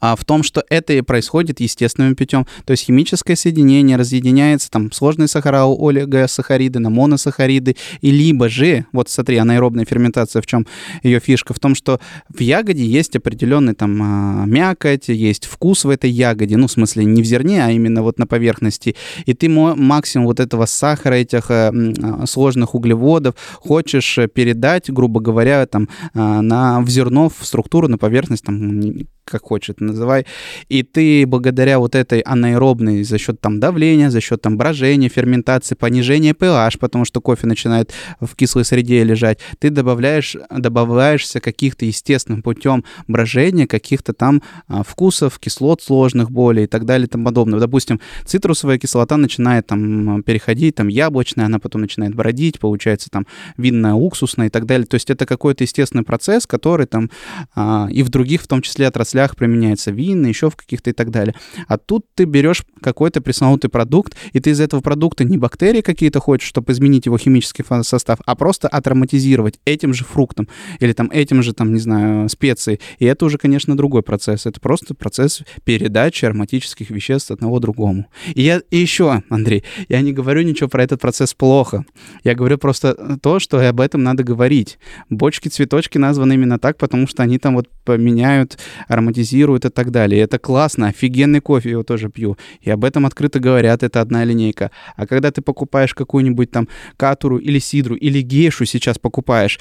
А, 0.00 0.16
в 0.16 0.24
том, 0.24 0.42
что 0.42 0.64
это 0.68 0.92
и 0.92 1.00
происходит 1.00 1.60
естественным 1.60 2.16
путем. 2.16 2.46
То 2.64 2.72
есть 2.72 2.84
химическое 2.84 3.36
соединение 3.36 3.96
разъединяется, 3.96 4.70
там, 4.70 4.92
сложные 4.92 5.28
сахара, 5.28 5.64
олигосахариды 5.64 6.78
на 6.78 6.90
моносахариды, 6.90 7.76
и 8.00 8.10
либо 8.10 8.48
же, 8.48 8.86
вот 8.92 9.08
смотри, 9.08 9.36
анаэробная 9.36 9.84
ферментация, 9.84 10.42
в 10.42 10.46
чем 10.46 10.66
ее 11.02 11.20
фишка, 11.20 11.54
в 11.54 11.60
том, 11.60 11.74
что 11.74 12.00
в 12.28 12.40
ягоде 12.40 12.84
есть 12.84 13.16
определенный 13.16 13.74
там 13.74 14.00
а, 14.02 14.44
мякоть, 14.46 15.08
есть 15.08 15.46
вкус 15.46 15.84
в 15.84 15.90
этой 15.90 16.10
ягоде, 16.10 16.56
ну, 16.56 16.66
в 16.66 16.72
смысле, 16.72 17.04
не 17.04 17.22
в 17.22 17.24
зерне, 17.24 17.64
а 17.64 17.70
именно 17.70 18.02
вот 18.02 18.18
на 18.18 18.26
поверхности, 18.26 18.96
и 19.26 19.34
ты 19.34 19.48
максимум 19.48 20.26
вот 20.26 20.40
этого 20.40 20.66
сахара, 20.66 21.14
этих 21.14 21.50
а, 21.50 21.72
а, 21.72 22.26
сложных 22.26 22.74
углеводов 22.74 23.34
хочешь 23.54 24.18
передать, 24.34 24.90
грубо 24.90 25.20
говоря, 25.20 25.66
там, 25.66 25.88
на, 26.14 26.80
в 26.80 26.88
зерно, 26.88 27.28
в 27.28 27.44
структуру, 27.44 27.88
на 27.88 27.98
поверхность, 27.98 28.44
там, 28.44 28.80
как 29.24 29.42
хочешь 29.58 29.70
это 29.70 29.84
называй, 29.84 30.24
и 30.68 30.82
ты 30.82 31.26
благодаря 31.26 31.78
вот 31.78 31.94
этой 31.94 32.20
анаэробной 32.20 33.02
за 33.02 33.18
счет 33.18 33.40
там 33.40 33.58
давления, 33.58 34.10
за 34.10 34.20
счет 34.20 34.40
там 34.40 34.56
брожения, 34.56 35.08
ферментации, 35.08 35.74
понижения 35.74 36.32
pH, 36.32 36.78
потому 36.78 37.04
что 37.04 37.20
кофе 37.20 37.46
начинает 37.46 37.92
в 38.20 38.36
кислой 38.36 38.64
среде 38.64 39.02
лежать, 39.02 39.40
ты 39.58 39.70
добавляешь, 39.70 40.36
добавляешься 40.50 41.40
каких-то 41.40 41.84
естественным 41.84 42.42
путем 42.42 42.84
брожения, 43.08 43.66
каких-то 43.66 44.12
там 44.12 44.42
а, 44.68 44.84
вкусов, 44.84 45.38
кислот 45.40 45.82
сложных 45.82 46.30
более 46.30 46.64
и 46.64 46.68
так 46.68 46.84
далее 46.84 47.06
и 47.06 47.10
тому 47.10 47.24
подобное. 47.24 47.58
Допустим, 47.58 48.00
цитрусовая 48.24 48.78
кислота 48.78 49.16
начинает 49.16 49.66
там 49.66 50.22
переходить, 50.22 50.76
там 50.76 50.88
яблочная, 50.88 51.46
она 51.46 51.58
потом 51.58 51.80
начинает 51.80 52.14
бродить, 52.14 52.60
получается 52.60 53.10
там 53.10 53.26
винная, 53.56 53.94
уксусная 53.94 54.46
и 54.46 54.50
так 54.50 54.66
далее. 54.66 54.86
То 54.86 54.94
есть 54.94 55.10
это 55.10 55.26
какой-то 55.26 55.64
естественный 55.64 56.04
процесс, 56.04 56.46
который 56.46 56.86
там 56.86 57.10
а, 57.56 57.88
и 57.90 58.02
в 58.04 58.08
других, 58.08 58.42
в 58.42 58.46
том 58.46 58.62
числе 58.62 58.86
отраслях 58.86 59.36
применяется, 59.48 59.90
винно, 59.90 60.26
еще 60.26 60.50
в 60.50 60.56
каких-то 60.56 60.90
и 60.90 60.92
так 60.92 61.10
далее. 61.10 61.34
А 61.66 61.78
тут 61.78 62.06
ты 62.14 62.24
берешь 62.24 62.62
какой-то 62.82 63.20
пресловутый 63.20 63.70
продукт, 63.70 64.14
и 64.32 64.40
ты 64.40 64.50
из 64.50 64.60
этого 64.60 64.80
продукта 64.80 65.24
не 65.24 65.38
бактерии 65.38 65.80
какие-то 65.80 66.20
хочешь, 66.20 66.48
чтобы 66.48 66.72
изменить 66.72 67.06
его 67.06 67.16
химический 67.18 67.64
состав, 67.82 68.18
а 68.24 68.34
просто 68.34 68.68
атроматизировать 68.68 69.58
этим 69.64 69.94
же 69.94 70.04
фруктом 70.04 70.48
или 70.80 70.92
там 70.92 71.10
этим 71.10 71.42
же, 71.42 71.52
там, 71.52 71.72
не 71.72 71.80
знаю, 71.80 72.28
специей. 72.28 72.80
И 72.98 73.06
это 73.06 73.24
уже, 73.24 73.38
конечно, 73.38 73.76
другой 73.76 74.02
процесс. 74.02 74.46
Это 74.46 74.60
просто 74.60 74.94
процесс 74.94 75.42
передачи 75.64 76.24
ароматических 76.24 76.90
веществ 76.90 77.30
одного 77.30 77.58
другому. 77.58 78.06
И 78.34 78.42
я 78.42 78.60
и 78.70 78.76
еще, 78.76 79.22
Андрей, 79.30 79.64
я 79.88 80.00
не 80.02 80.12
говорю 80.12 80.42
ничего 80.42 80.68
про 80.68 80.82
этот 80.82 81.00
процесс 81.00 81.34
плохо. 81.34 81.84
Я 82.24 82.34
говорю 82.34 82.58
просто 82.58 83.18
то, 83.22 83.38
что 83.38 83.66
об 83.66 83.80
этом 83.80 84.02
надо 84.02 84.24
говорить. 84.24 84.78
Бочки-цветочки 85.10 85.98
названы 85.98 86.34
именно 86.34 86.58
так, 86.58 86.76
потому 86.76 87.06
что 87.06 87.22
они 87.22 87.38
там 87.38 87.54
вот 87.54 87.68
поменяют 87.84 88.58
ароматические 88.88 89.37
ароматизируют 89.38 89.64
и 89.64 89.70
так 89.70 89.90
далее. 89.90 90.20
И 90.20 90.24
это 90.24 90.38
классно, 90.38 90.88
офигенный 90.88 91.40
кофе, 91.40 91.70
его 91.70 91.82
тоже 91.82 92.08
пью. 92.08 92.36
И 92.60 92.70
об 92.70 92.84
этом 92.84 93.06
открыто 93.06 93.40
говорят, 93.40 93.82
это 93.82 94.00
одна 94.00 94.24
линейка. 94.24 94.70
А 94.96 95.06
когда 95.06 95.30
ты 95.30 95.42
покупаешь 95.42 95.94
какую-нибудь 95.94 96.50
там 96.50 96.68
катуру 96.96 97.38
или 97.38 97.60
сидру, 97.60 97.96
или 97.96 98.22
гейшу 98.22 98.66
сейчас 98.66 98.98
покупаешь, 98.98 99.58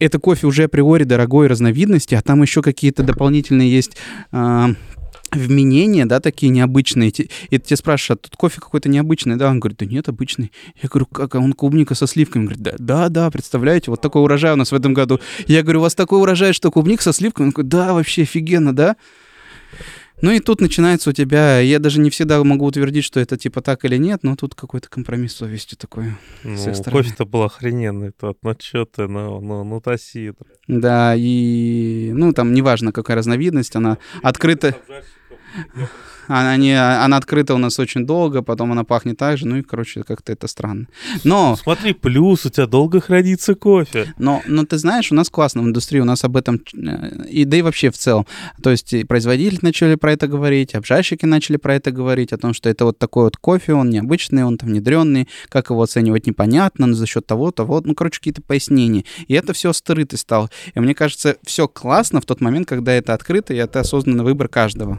это 0.00 0.18
кофе 0.18 0.46
уже 0.46 0.64
априори 0.64 1.04
дорогой 1.04 1.46
разновидности, 1.46 2.14
а 2.14 2.20
там 2.20 2.42
еще 2.42 2.62
какие-то 2.62 3.02
дополнительные 3.02 3.70
есть... 3.70 3.96
Э, 4.32 4.74
вменения, 5.32 6.06
да, 6.06 6.20
такие 6.20 6.50
необычные. 6.50 7.10
И 7.10 7.58
тебе 7.58 7.76
спрашивают, 7.76 8.20
а 8.20 8.28
тут 8.28 8.36
кофе 8.36 8.60
какой-то 8.60 8.88
необычный, 8.88 9.36
да? 9.36 9.50
Он 9.50 9.60
говорит, 9.60 9.78
да 9.78 9.86
нет, 9.86 10.08
обычный. 10.08 10.52
Я 10.82 10.88
говорю, 10.88 11.06
как, 11.06 11.34
а 11.34 11.38
он 11.38 11.52
клубника 11.52 11.94
со 11.94 12.06
сливками? 12.06 12.42
Он 12.42 12.46
говорит, 12.46 12.62
да, 12.62 12.74
да, 12.78 13.08
да, 13.08 13.30
представляете, 13.30 13.90
вот 13.90 14.00
такой 14.00 14.22
урожай 14.22 14.52
у 14.52 14.56
нас 14.56 14.72
в 14.72 14.74
этом 14.74 14.94
году. 14.94 15.20
Я 15.46 15.62
говорю, 15.62 15.80
у 15.80 15.82
вас 15.82 15.94
такой 15.94 16.20
урожай, 16.20 16.52
что 16.52 16.70
клубник 16.70 17.02
со 17.02 17.12
сливками? 17.12 17.46
Он 17.46 17.52
говорит, 17.52 17.70
да, 17.70 17.92
вообще 17.92 18.22
офигенно, 18.22 18.74
да? 18.74 18.96
Ну 20.20 20.32
и 20.32 20.40
тут 20.40 20.60
начинается 20.60 21.10
у 21.10 21.12
тебя, 21.12 21.60
я 21.60 21.78
даже 21.78 22.00
не 22.00 22.10
всегда 22.10 22.42
могу 22.42 22.66
утвердить, 22.66 23.04
что 23.04 23.20
это 23.20 23.36
типа 23.36 23.60
так 23.62 23.84
или 23.84 23.96
нет, 23.96 24.24
но 24.24 24.34
тут 24.34 24.56
какой-то 24.56 24.88
компромисс 24.88 25.36
совести 25.36 25.76
такой. 25.76 26.06
Ну, 26.42 26.56
кофе-то 26.90 27.24
был 27.24 27.44
охрененный, 27.44 28.10
тот, 28.10 28.38
ну 28.42 28.56
что 28.60 28.84
ты, 28.84 29.06
ну, 29.06 29.40
ну, 29.40 29.62
ну 29.62 29.80
таси. 29.80 30.32
Да, 30.66 31.14
и, 31.16 32.10
ну 32.12 32.32
там 32.32 32.52
неважно, 32.52 32.90
какая 32.90 33.16
разновидность, 33.16 33.76
она 33.76 33.98
открыта 34.20 34.74
она, 36.28 36.56
не, 36.56 36.78
она 36.78 37.16
открыта 37.16 37.54
у 37.54 37.58
нас 37.58 37.78
очень 37.78 38.06
долго, 38.06 38.42
потом 38.42 38.72
она 38.72 38.84
пахнет 38.84 39.16
так 39.16 39.38
же, 39.38 39.46
ну 39.46 39.56
и, 39.56 39.62
короче, 39.62 40.02
как-то 40.02 40.32
это 40.32 40.46
странно. 40.46 40.86
Но... 41.24 41.56
Смотри, 41.56 41.94
плюс, 41.94 42.44
у 42.44 42.50
тебя 42.50 42.66
долго 42.66 43.00
хранится 43.00 43.54
кофе. 43.54 44.12
Но, 44.18 44.42
но 44.46 44.64
ты 44.64 44.76
знаешь, 44.76 45.10
у 45.10 45.14
нас 45.14 45.30
классно 45.30 45.62
в 45.62 45.66
индустрии, 45.66 46.00
у 46.00 46.04
нас 46.04 46.24
об 46.24 46.36
этом, 46.36 46.56
и 47.28 47.44
да 47.44 47.56
и 47.56 47.62
вообще 47.62 47.90
в 47.90 47.96
целом. 47.96 48.26
То 48.62 48.70
есть 48.70 48.92
и 48.92 49.04
производители 49.04 49.58
начали 49.62 49.94
про 49.94 50.12
это 50.12 50.28
говорить, 50.28 50.74
обжарщики 50.74 51.24
начали 51.24 51.56
про 51.56 51.74
это 51.74 51.90
говорить, 51.90 52.32
о 52.32 52.38
том, 52.38 52.52
что 52.52 52.68
это 52.68 52.84
вот 52.84 52.98
такой 52.98 53.24
вот 53.24 53.36
кофе, 53.36 53.72
он 53.72 53.88
необычный, 53.88 54.44
он 54.44 54.58
там 54.58 54.68
внедренный, 54.68 55.28
как 55.48 55.70
его 55.70 55.82
оценивать 55.82 56.26
непонятно, 56.26 56.86
но 56.86 56.94
за 56.94 57.06
счет 57.06 57.26
того, 57.26 57.50
того, 57.52 57.80
ну, 57.84 57.94
короче, 57.94 58.18
какие-то 58.18 58.42
пояснения. 58.42 59.04
И 59.28 59.34
это 59.34 59.52
все 59.54 59.72
скрытый 59.72 60.18
стал. 60.18 60.50
И 60.74 60.80
мне 60.80 60.94
кажется, 60.94 61.36
все 61.42 61.68
классно 61.68 62.20
в 62.20 62.26
тот 62.26 62.40
момент, 62.40 62.68
когда 62.68 62.92
это 62.92 63.14
открыто, 63.14 63.54
и 63.54 63.56
это 63.56 63.80
осознанный 63.80 64.24
выбор 64.24 64.48
каждого. 64.48 64.98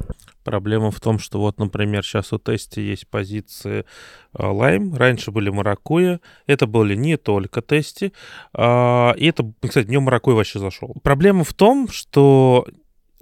Проблема 0.49 0.89
в 0.89 0.99
том, 0.99 1.19
что 1.19 1.39
вот, 1.39 1.59
например, 1.59 2.03
сейчас 2.03 2.33
у 2.33 2.39
тесте 2.39 2.81
есть 2.81 3.07
позиции 3.07 3.85
лайм, 4.33 4.95
раньше 4.95 5.29
были 5.29 5.51
маракуя, 5.51 6.21
это 6.47 6.65
были 6.65 6.95
не 6.95 7.17
только 7.17 7.61
тести, 7.61 8.13
а, 8.51 9.13
и 9.15 9.27
это, 9.27 9.53
кстати, 9.61 9.85
днем 9.85 10.01
маракуя 10.01 10.33
вообще 10.33 10.57
зашел. 10.57 10.95
Проблема 11.03 11.43
в 11.43 11.53
том, 11.53 11.87
что 11.87 12.65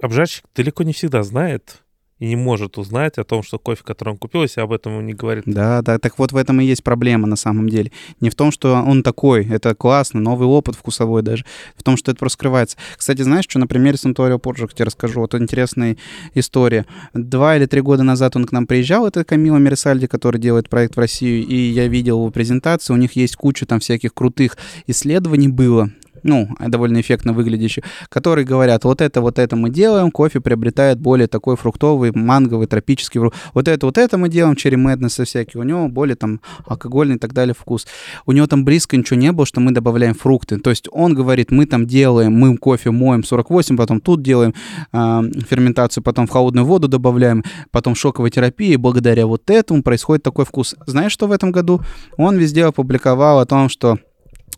обжарщик 0.00 0.46
далеко 0.54 0.84
не 0.84 0.94
всегда 0.94 1.22
знает, 1.22 1.82
и 2.18 2.26
не 2.26 2.36
может 2.36 2.78
узнать 2.78 3.18
о 3.18 3.24
том, 3.24 3.42
что 3.42 3.58
кофе, 3.58 3.82
который 3.84 4.10
он 4.10 4.16
купил, 4.18 4.42
если 4.42 4.60
об 4.60 4.72
этом 4.72 4.92
ему 4.92 5.02
не 5.02 5.14
говорит. 5.14 5.44
Да, 5.46 5.82
да, 5.82 5.98
так 5.98 6.18
вот 6.18 6.32
в 6.32 6.36
этом 6.36 6.60
и 6.60 6.64
есть 6.64 6.82
проблема 6.82 7.26
на 7.26 7.36
самом 7.36 7.68
деле. 7.68 7.92
Не 8.20 8.30
в 8.30 8.34
том, 8.34 8.50
что 8.50 8.74
он 8.74 9.02
такой, 9.02 9.46
это 9.46 9.74
классно, 9.74 10.20
новый 10.20 10.48
опыт 10.48 10.74
вкусовой 10.74 11.22
даже, 11.22 11.44
в 11.76 11.82
том, 11.82 11.96
что 11.96 12.10
это 12.10 12.18
просто 12.18 12.34
скрывается. 12.34 12.76
Кстати, 12.96 13.22
знаешь, 13.22 13.44
что 13.48 13.58
на 13.58 13.66
примере 13.66 13.96
Санторио 13.96 14.38
Порджик 14.38 14.74
тебе 14.74 14.86
расскажу? 14.86 15.20
Вот 15.20 15.34
интересная 15.34 15.96
история. 16.34 16.86
Два 17.14 17.56
или 17.56 17.66
три 17.66 17.80
года 17.80 18.02
назад 18.02 18.36
он 18.36 18.46
к 18.46 18.52
нам 18.52 18.66
приезжал, 18.66 19.06
это 19.06 19.24
Камила 19.24 19.56
Мерсальди, 19.56 20.06
который 20.06 20.40
делает 20.40 20.68
проект 20.68 20.96
в 20.96 21.00
Россию, 21.00 21.46
и 21.46 21.56
я 21.56 21.88
видел 21.88 22.18
его 22.18 22.30
презентацию, 22.30 22.96
у 22.96 22.98
них 22.98 23.12
есть 23.12 23.36
куча 23.36 23.66
там 23.66 23.80
всяких 23.80 24.14
крутых 24.14 24.56
исследований 24.86 25.48
было, 25.48 25.90
ну, 26.22 26.48
довольно 26.60 27.00
эффектно 27.00 27.32
выглядящих, 27.32 27.84
которые 28.08 28.44
говорят, 28.44 28.84
вот 28.84 29.00
это, 29.00 29.20
вот 29.20 29.38
это 29.38 29.56
мы 29.56 29.70
делаем, 29.70 30.10
кофе 30.10 30.40
приобретает 30.40 30.98
более 30.98 31.26
такой 31.26 31.56
фруктовый, 31.56 32.12
манговый, 32.12 32.66
тропический, 32.66 33.20
вот 33.54 33.68
это, 33.68 33.86
вот 33.86 33.98
это 33.98 34.18
мы 34.18 34.28
делаем, 34.28 34.56
черри 34.56 34.76
Madness 34.76 35.24
всякие, 35.24 35.60
у 35.60 35.64
него 35.64 35.88
более 35.88 36.16
там 36.16 36.40
алкогольный 36.66 37.16
и 37.16 37.18
так 37.18 37.32
далее 37.32 37.54
вкус. 37.58 37.86
У 38.26 38.32
него 38.32 38.46
там 38.46 38.64
близко 38.64 38.96
ничего 38.96 39.18
не 39.18 39.32
было, 39.32 39.46
что 39.46 39.60
мы 39.60 39.72
добавляем 39.72 40.14
фрукты. 40.14 40.58
То 40.58 40.70
есть 40.70 40.88
он 40.90 41.14
говорит, 41.14 41.50
мы 41.50 41.66
там 41.66 41.86
делаем, 41.86 42.32
мы 42.32 42.56
кофе 42.56 42.90
моем 42.90 43.24
48, 43.24 43.76
потом 43.76 44.00
тут 44.00 44.22
делаем 44.22 44.54
э, 44.92 45.22
ферментацию, 45.48 46.02
потом 46.02 46.26
в 46.26 46.30
холодную 46.30 46.64
воду 46.64 46.88
добавляем, 46.88 47.44
потом 47.70 47.94
шоковой 47.94 48.30
терапии, 48.30 48.72
и 48.72 48.76
благодаря 48.76 49.26
вот 49.26 49.50
этому 49.50 49.82
происходит 49.82 50.22
такой 50.22 50.44
вкус. 50.44 50.74
Знаешь, 50.86 51.12
что 51.12 51.26
в 51.26 51.32
этом 51.32 51.52
году? 51.52 51.80
Он 52.16 52.36
везде 52.36 52.64
опубликовал 52.64 53.40
о 53.40 53.46
том, 53.46 53.68
что 53.68 53.98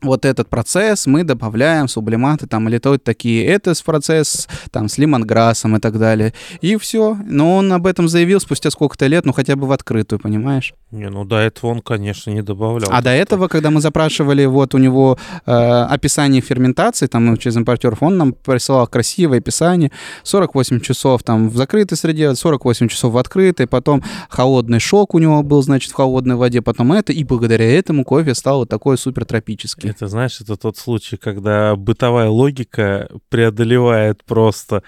вот 0.03 0.25
этот 0.25 0.49
процесс 0.49 1.07
мы 1.07 1.25
добавляем 1.25 1.89
сублиматы 1.89 2.47
там 2.47 2.69
или 2.69 2.79
то 2.79 2.97
такие, 2.99 3.47
это 3.47 3.75
процесс 3.85 4.49
там 4.71 4.89
с 4.89 4.99
лимонграссом 4.99 5.77
и 5.77 5.81
так 5.81 5.99
далее. 5.99 6.33
И 6.61 6.77
все. 6.77 7.17
Но 7.27 7.57
он 7.57 7.73
об 7.73 7.87
этом 7.87 8.09
заявил 8.09 8.41
спустя 8.41 8.71
сколько-то 8.71 9.07
лет, 9.07 9.25
ну 9.25 9.33
хотя 9.33 9.57
бы 9.57 9.67
в 9.67 9.73
открытую, 9.73 10.19
понимаешь? 10.19 10.75
Не, 10.91 11.09
ну 11.09 11.25
до 11.25 11.37
этого 11.37 11.71
он, 11.71 11.81
конечно, 11.81 12.31
не 12.31 12.43
добавлял. 12.43 12.91
А 12.93 13.03
до 13.03 13.11
этого, 13.11 13.49
когда 13.49 13.71
мы 13.71 13.81
запрашивали 13.81 14.45
вот 14.45 14.75
у 14.75 14.79
него 14.79 15.19
э, 15.47 15.53
описание 15.53 16.43
ферментации, 16.43 17.07
там 17.07 17.37
через 17.37 17.57
импортеров, 17.57 18.03
он 18.03 18.17
нам 18.17 18.33
присылал 18.33 18.87
красивое 18.87 19.39
описание, 19.39 19.93
48 20.25 20.81
часов 20.81 21.23
там 21.23 21.49
в 21.49 21.57
закрытой 21.57 21.97
среде, 21.97 22.35
48 22.35 22.89
часов 22.89 23.13
в 23.13 23.19
открытой, 23.19 23.67
потом 23.67 24.03
холодный 24.29 24.81
шок 24.81 25.15
у 25.15 25.19
него 25.19 25.43
был, 25.43 25.63
значит, 25.63 25.93
в 25.93 25.95
холодной 25.95 26.37
воде, 26.37 26.61
потом 26.61 26.93
это, 26.93 27.13
и 27.13 27.25
благодаря 27.25 27.71
этому 27.71 28.05
кофе 28.05 28.35
стал 28.35 28.61
вот 28.61 28.69
такой 28.69 28.99
супер 28.99 29.25
тропический. 29.25 29.90
Это, 29.91 30.07
знаешь, 30.07 30.41
это 30.41 30.57
тот 30.57 30.77
случай, 30.77 31.17
когда 31.17 31.75
бытовая 31.75 32.29
логика 32.29 33.11
преодолевает 33.29 34.25
просто. 34.25 34.83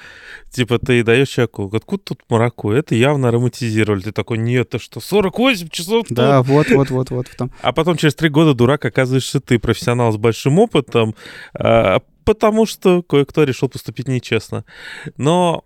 Типа 0.51 0.79
ты 0.79 1.03
даешь 1.03 1.29
человеку, 1.29 1.71
откуда 1.75 2.03
тут 2.05 2.21
молоко? 2.29 2.73
Это 2.73 2.95
явно 2.95 3.29
ароматизировали. 3.29 4.03
Ты 4.03 4.13
такой, 4.13 4.39
нет, 4.39 4.69
это 4.69 4.79
что, 4.79 5.01
48 5.01 5.69
часов? 5.69 6.07
Тут? 6.07 6.17
Да, 6.17 6.43
вот, 6.43 6.71
вот, 6.71 6.91
вот, 6.91 7.11
вот. 7.11 7.27
Там. 7.37 7.51
А 7.63 7.73
потом 7.73 7.97
через 7.97 8.15
три 8.15 8.29
года 8.29 8.55
дурак 8.55 8.85
оказываешься 8.85 9.41
ты, 9.41 9.59
профессионал 9.59 10.13
с 10.13 10.17
большим 10.17 10.59
опытом, 10.59 11.15
а, 11.55 12.01
потому 12.25 12.65
что 12.65 13.03
кое-кто 13.03 13.43
решил 13.43 13.69
поступить 13.69 14.07
нечестно. 14.09 14.65
Но 15.17 15.65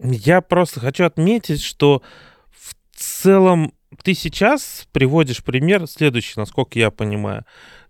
я 0.00 0.40
просто 0.40 0.80
хочу 0.80 1.04
отметить, 1.04 1.62
что 1.62 2.02
в 2.50 2.74
целом 2.96 3.72
ты 4.02 4.14
сейчас 4.14 4.86
приводишь 4.92 5.42
пример 5.42 5.86
следующий, 5.86 6.34
насколько 6.36 6.78
я 6.78 6.90
понимаю. 6.90 7.44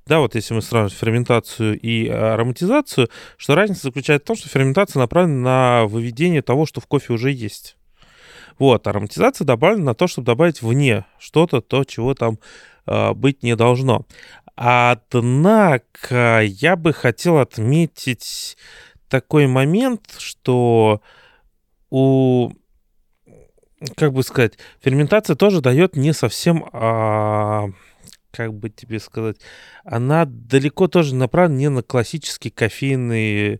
Да, 0.08 0.20
вот 0.20 0.34
если 0.34 0.54
мы 0.54 0.62
сравниваем 0.62 0.98
ферментацию 0.98 1.78
и 1.78 2.08
ароматизацию, 2.08 3.10
что 3.36 3.54
разница 3.54 3.82
заключается 3.82 4.24
в 4.24 4.26
том, 4.28 4.36
что 4.36 4.48
ферментация 4.48 5.00
направлена 5.00 5.82
на 5.82 5.86
выведение 5.86 6.40
того, 6.40 6.64
что 6.64 6.80
в 6.80 6.86
кофе 6.86 7.12
уже 7.12 7.30
есть. 7.30 7.76
Вот, 8.58 8.86
ароматизация 8.86 9.44
добавлена 9.44 9.84
на 9.84 9.94
то, 9.94 10.06
чтобы 10.06 10.24
добавить 10.24 10.62
вне 10.62 11.04
что-то, 11.18 11.60
то, 11.60 11.84
чего 11.84 12.14
там 12.14 12.38
э, 12.86 13.12
быть 13.12 13.42
не 13.42 13.54
должно. 13.54 14.06
Однако 14.56 16.40
я 16.42 16.76
бы 16.76 16.94
хотел 16.94 17.36
отметить 17.36 18.56
такой 19.10 19.46
момент, 19.46 20.14
что 20.16 21.02
у 21.90 22.52
как 23.94 24.14
бы 24.14 24.22
сказать, 24.22 24.54
ферментация 24.80 25.36
тоже 25.36 25.60
дает 25.60 25.96
не 25.96 26.12
совсем 26.14 26.64
а, 26.72 27.68
как 28.38 28.54
бы 28.54 28.70
тебе 28.70 29.00
сказать, 29.00 29.38
она 29.84 30.24
далеко 30.24 30.86
тоже 30.86 31.16
направлена 31.16 31.58
не 31.58 31.68
на 31.70 31.82
классические 31.82 32.52
кофейные 32.52 33.58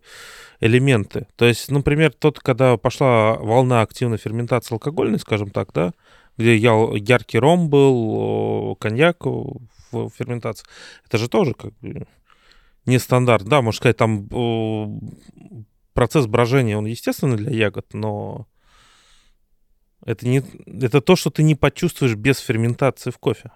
элементы. 0.61 1.27
То 1.35 1.43
есть, 1.43 1.69
например, 1.69 2.13
тот, 2.13 2.39
когда 2.39 2.77
пошла 2.77 3.33
волна 3.33 3.81
активной 3.81 4.17
ферментации 4.17 4.73
алкогольной, 4.73 5.19
скажем 5.19 5.49
так, 5.49 5.73
да, 5.73 5.91
где 6.37 6.55
яркий 6.55 7.39
ром 7.39 7.69
был, 7.69 8.77
коньяк 8.77 9.25
в 9.25 10.09
ферментации, 10.17 10.65
это 11.05 11.17
же 11.17 11.27
тоже 11.27 11.53
как 11.55 11.73
бы 11.79 12.07
не 12.85 12.99
стандарт. 12.99 13.43
Да, 13.43 13.61
можно 13.61 13.77
сказать, 13.77 13.97
там 13.97 14.29
процесс 15.93 16.25
брожения, 16.25 16.77
он 16.77 16.85
естественно 16.85 17.35
для 17.35 17.51
ягод, 17.51 17.87
но 17.91 18.47
это, 20.05 20.25
не, 20.25 20.41
это 20.65 21.01
то, 21.01 21.17
что 21.17 21.31
ты 21.31 21.43
не 21.43 21.55
почувствуешь 21.55 22.15
без 22.15 22.39
ферментации 22.39 23.11
в 23.11 23.17
кофе. 23.17 23.51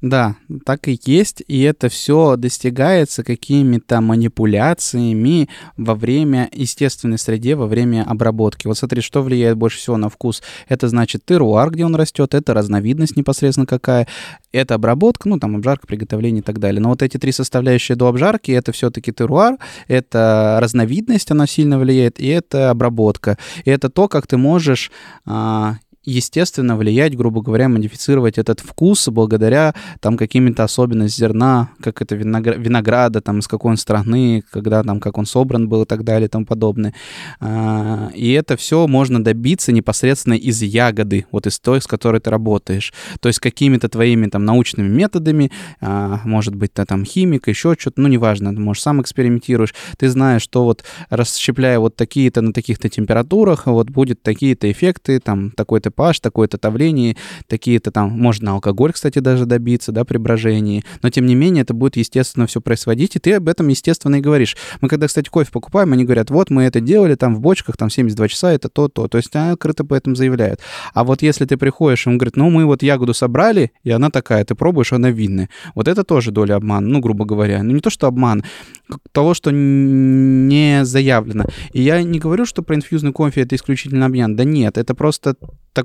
Да, 0.00 0.36
так 0.64 0.88
и 0.88 0.98
есть, 1.04 1.42
и 1.46 1.62
это 1.62 1.88
все 1.88 2.36
достигается 2.36 3.24
какими-то 3.24 4.00
манипуляциями 4.00 5.48
во 5.76 5.94
время 5.94 6.48
естественной 6.52 7.18
среде, 7.18 7.56
во 7.56 7.66
время 7.66 8.04
обработки. 8.04 8.66
Вот 8.66 8.78
смотри, 8.78 9.00
что 9.02 9.22
влияет 9.22 9.56
больше 9.56 9.78
всего 9.78 9.96
на 9.96 10.08
вкус. 10.08 10.42
Это 10.68 10.88
значит 10.88 11.24
теруар, 11.24 11.70
где 11.70 11.84
он 11.84 11.94
растет, 11.94 12.34
это 12.34 12.54
разновидность 12.54 13.16
непосредственно 13.16 13.66
какая, 13.66 14.06
это 14.52 14.74
обработка, 14.74 15.28
ну 15.28 15.38
там 15.38 15.56
обжарка, 15.56 15.86
приготовление 15.86 16.40
и 16.40 16.44
так 16.44 16.58
далее. 16.58 16.80
Но 16.80 16.90
вот 16.90 17.02
эти 17.02 17.16
три 17.16 17.32
составляющие 17.32 17.96
до 17.96 18.08
обжарки, 18.08 18.52
это 18.52 18.72
все-таки 18.72 19.12
теруар, 19.12 19.56
это 19.88 20.58
разновидность, 20.60 21.30
она 21.30 21.46
сильно 21.46 21.78
влияет, 21.78 22.20
и 22.20 22.28
это 22.28 22.70
обработка. 22.70 23.38
И 23.64 23.70
это 23.70 23.88
то, 23.90 24.08
как 24.08 24.26
ты 24.26 24.36
можешь 24.36 24.90
а, 25.24 25.76
естественно, 26.06 26.76
влиять, 26.76 27.16
грубо 27.16 27.42
говоря, 27.42 27.68
модифицировать 27.68 28.38
этот 28.38 28.60
вкус 28.60 29.08
благодаря 29.08 29.74
там 30.00 30.16
каким-то 30.16 30.64
особенностям 30.64 31.26
зерна, 31.26 31.70
как 31.82 32.00
это 32.00 32.14
винограда, 32.14 33.20
там, 33.20 33.40
из 33.40 33.48
какой 33.48 33.72
он 33.72 33.76
страны, 33.76 34.42
когда 34.50 34.82
там, 34.82 35.00
как 35.00 35.18
он 35.18 35.26
собран 35.26 35.68
был 35.68 35.82
и 35.82 35.86
так 35.86 36.04
далее 36.04 36.26
и 36.26 36.30
тому 36.30 36.46
подобное. 36.46 36.94
А, 37.40 38.10
и 38.14 38.32
это 38.32 38.56
все 38.56 38.86
можно 38.86 39.22
добиться 39.22 39.72
непосредственно 39.72 40.34
из 40.34 40.62
ягоды, 40.62 41.26
вот 41.32 41.46
из 41.46 41.58
той, 41.58 41.80
с 41.80 41.86
которой 41.86 42.20
ты 42.20 42.30
работаешь. 42.30 42.92
То 43.20 43.28
есть 43.28 43.40
какими-то 43.40 43.88
твоими 43.88 44.26
там 44.26 44.44
научными 44.44 44.88
методами, 44.88 45.50
а, 45.80 46.20
может 46.24 46.54
быть, 46.54 46.72
ты 46.72 46.84
там 46.84 47.04
химик, 47.04 47.48
еще 47.48 47.74
что-то, 47.78 48.00
ну, 48.00 48.08
неважно, 48.08 48.54
ты, 48.54 48.60
можешь 48.60 48.82
сам 48.82 49.02
экспериментируешь, 49.02 49.74
ты 49.98 50.08
знаешь, 50.08 50.42
что 50.42 50.64
вот 50.64 50.84
расщепляя 51.10 51.80
вот 51.80 51.96
такие-то 51.96 52.40
на 52.40 52.52
таких-то 52.52 52.88
температурах, 52.88 53.66
вот 53.66 53.90
будет 53.90 54.22
такие-то 54.22 54.70
эффекты, 54.70 55.18
там, 55.18 55.50
такой-то 55.50 55.90
pH, 55.96 56.20
такое-то 56.20 56.58
давление, 56.58 57.16
такие-то 57.46 57.90
там, 57.90 58.10
можно 58.10 58.52
алкоголь, 58.52 58.92
кстати, 58.92 59.18
даже 59.18 59.46
добиться, 59.46 59.92
да, 59.92 60.04
при 60.04 60.18
брожении, 60.18 60.84
но 61.02 61.10
тем 61.10 61.26
не 61.26 61.34
менее 61.34 61.62
это 61.62 61.74
будет, 61.74 61.96
естественно, 61.96 62.46
все 62.46 62.60
происходить, 62.60 63.16
и 63.16 63.18
ты 63.18 63.34
об 63.34 63.48
этом, 63.48 63.68
естественно, 63.68 64.16
и 64.16 64.20
говоришь. 64.20 64.56
Мы 64.80 64.88
когда, 64.88 65.06
кстати, 65.06 65.28
кофе 65.28 65.50
покупаем, 65.50 65.92
они 65.92 66.04
говорят, 66.04 66.30
вот 66.30 66.50
мы 66.50 66.64
это 66.64 66.80
делали 66.80 67.14
там 67.14 67.34
в 67.34 67.40
бочках, 67.40 67.76
там 67.76 67.90
72 67.90 68.28
часа, 68.28 68.52
это 68.52 68.68
то, 68.68 68.88
то, 68.88 69.08
есть 69.16 69.34
они 69.34 69.52
открыто 69.52 69.84
по 69.84 69.94
этому 69.94 70.16
заявляют. 70.16 70.60
А 70.94 71.04
вот 71.04 71.22
если 71.22 71.44
ты 71.44 71.56
приходишь, 71.56 72.06
он 72.06 72.18
говорит, 72.18 72.36
ну 72.36 72.50
мы 72.50 72.64
вот 72.66 72.82
ягоду 72.82 73.14
собрали, 73.14 73.72
и 73.82 73.90
она 73.90 74.10
такая, 74.10 74.44
ты 74.44 74.54
пробуешь, 74.54 74.92
она 74.92 75.10
винная. 75.10 75.48
Вот 75.74 75.88
это 75.88 76.04
тоже 76.04 76.30
доля 76.30 76.56
обмана, 76.56 76.86
ну, 76.86 77.00
грубо 77.00 77.24
говоря. 77.24 77.62
Ну, 77.62 77.72
не 77.72 77.80
то, 77.80 77.90
что 77.90 78.06
обман, 78.06 78.44
того, 79.12 79.34
что 79.34 79.50
не 79.50 80.84
заявлено. 80.84 81.44
И 81.72 81.82
я 81.82 82.02
не 82.02 82.18
говорю, 82.18 82.46
что 82.46 82.62
про 82.62 82.76
инфьюзный 82.76 83.12
кофе 83.12 83.42
это 83.42 83.56
исключительно 83.56 84.06
обмен. 84.06 84.36
Да 84.36 84.44
нет, 84.44 84.78
это 84.78 84.94
просто 84.94 85.36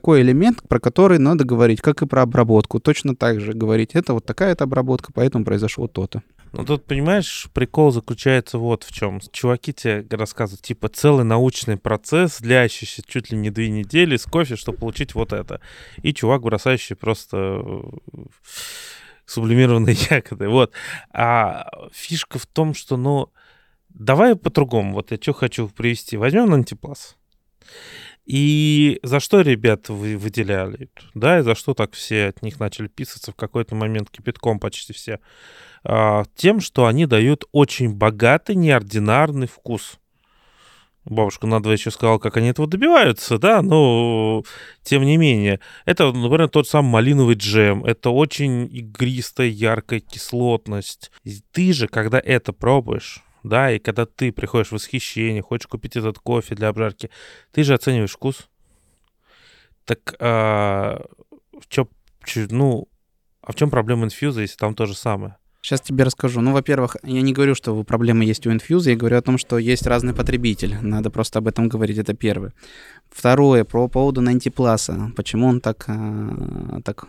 такой 0.01 0.23
элемент, 0.23 0.63
про 0.67 0.79
который 0.79 1.19
надо 1.19 1.43
говорить, 1.43 1.79
как 1.79 2.01
и 2.01 2.07
про 2.07 2.23
обработку. 2.23 2.79
Точно 2.79 3.15
так 3.15 3.39
же 3.39 3.53
говорить, 3.53 3.91
это 3.93 4.13
вот 4.13 4.25
такая-то 4.25 4.63
обработка, 4.63 5.13
поэтому 5.13 5.45
произошло 5.45 5.87
то-то. 5.87 6.23
Ну 6.53 6.65
тут, 6.65 6.85
понимаешь, 6.85 7.47
прикол 7.53 7.91
заключается 7.91 8.57
вот 8.57 8.83
в 8.83 8.91
чем. 8.91 9.19
Чуваки 9.31 9.73
тебе 9.73 10.03
рассказывают, 10.09 10.63
типа, 10.63 10.89
целый 10.89 11.23
научный 11.23 11.77
процесс, 11.77 12.39
длящийся 12.41 13.03
чуть 13.05 13.31
ли 13.31 13.37
не 13.37 13.51
две 13.51 13.69
недели 13.69 14.17
с 14.17 14.25
кофе, 14.25 14.55
чтобы 14.55 14.79
получить 14.79 15.13
вот 15.13 15.33
это. 15.33 15.61
И 16.01 16.15
чувак, 16.15 16.41
бросающий 16.41 16.95
просто 16.95 17.61
э, 17.63 17.81
сублимированные 19.27 19.95
ягоды. 20.09 20.49
Вот. 20.49 20.71
А 21.13 21.69
фишка 21.93 22.39
в 22.39 22.47
том, 22.47 22.73
что, 22.73 22.97
ну, 22.97 23.29
давай 23.89 24.35
по-другому. 24.35 24.95
Вот 24.95 25.11
я 25.11 25.17
что 25.21 25.33
хочу 25.33 25.67
привести. 25.67 26.17
Возьмем 26.17 26.51
антиплас. 26.55 27.17
И 28.31 28.97
за 29.03 29.19
что 29.19 29.41
ребят 29.41 29.89
вы 29.89 30.15
выделяли? 30.15 30.89
Да, 31.13 31.39
и 31.39 31.41
за 31.41 31.53
что 31.53 31.73
так 31.73 31.91
все 31.91 32.27
от 32.27 32.41
них 32.41 32.61
начали 32.61 32.87
писаться 32.87 33.33
в 33.33 33.35
какой-то 33.35 33.75
момент 33.75 34.09
кипятком 34.09 34.57
почти 34.57 34.93
все? 34.93 35.19
А, 35.83 36.23
тем, 36.33 36.61
что 36.61 36.85
они 36.85 37.05
дают 37.05 37.43
очень 37.51 37.93
богатый, 37.93 38.55
неординарный 38.55 39.47
вкус. 39.47 39.99
Бабушка 41.03 41.45
надо 41.45 41.71
еще 41.71 41.91
сказала, 41.91 42.19
как 42.19 42.37
они 42.37 42.47
этого 42.47 42.69
добиваются, 42.69 43.37
да, 43.37 43.61
но 43.61 44.43
тем 44.81 45.03
не 45.03 45.17
менее. 45.17 45.59
Это, 45.83 46.13
например, 46.13 46.47
тот 46.47 46.69
самый 46.69 46.89
малиновый 46.89 47.35
джем. 47.35 47.83
Это 47.83 48.11
очень 48.11 48.65
игристая, 48.73 49.47
яркая 49.47 49.99
кислотность. 49.99 51.11
И 51.25 51.41
ты 51.51 51.73
же, 51.73 51.89
когда 51.89 52.21
это 52.23 52.53
пробуешь, 52.53 53.25
да, 53.43 53.71
и 53.71 53.79
когда 53.79 54.05
ты 54.05 54.31
приходишь 54.31 54.69
в 54.69 54.73
восхищение, 54.73 55.41
хочешь 55.41 55.67
купить 55.67 55.95
этот 55.95 56.19
кофе 56.19 56.55
для 56.55 56.69
обжарки, 56.69 57.09
ты 57.51 57.63
же 57.63 57.73
оцениваешь 57.73 58.11
вкус. 58.11 58.49
Так 59.85 60.15
а, 60.19 61.03
в 61.59 61.67
чем, 61.67 61.89
ну, 62.49 62.87
а 63.41 63.51
в 63.51 63.55
чем 63.55 63.69
проблема 63.69 64.05
инфьюза, 64.05 64.41
если 64.41 64.57
там 64.57 64.75
то 64.75 64.85
же 64.85 64.95
самое? 64.95 65.37
Сейчас 65.63 65.81
тебе 65.81 66.03
расскажу. 66.03 66.41
Ну, 66.41 66.53
во-первых, 66.53 66.97
я 67.03 67.21
не 67.21 67.33
говорю, 67.33 67.53
что 67.53 67.83
проблемы 67.83 68.25
есть 68.25 68.47
у 68.47 68.51
инфьюза, 68.51 68.91
я 68.91 68.95
говорю 68.95 69.17
о 69.17 69.21
том, 69.21 69.37
что 69.37 69.59
есть 69.59 69.85
разный 69.85 70.13
потребитель. 70.13 70.75
Надо 70.81 71.11
просто 71.11 71.39
об 71.39 71.47
этом 71.47 71.69
говорить, 71.69 71.99
это 71.99 72.15
первое. 72.15 72.53
Второе, 73.11 73.63
по 73.63 73.87
поводу 73.87 74.21
90 74.21 74.49
Plus. 74.49 75.13
Почему 75.13 75.47
он 75.47 75.61
так, 75.61 75.85
а, 75.87 76.81
так 76.83 77.05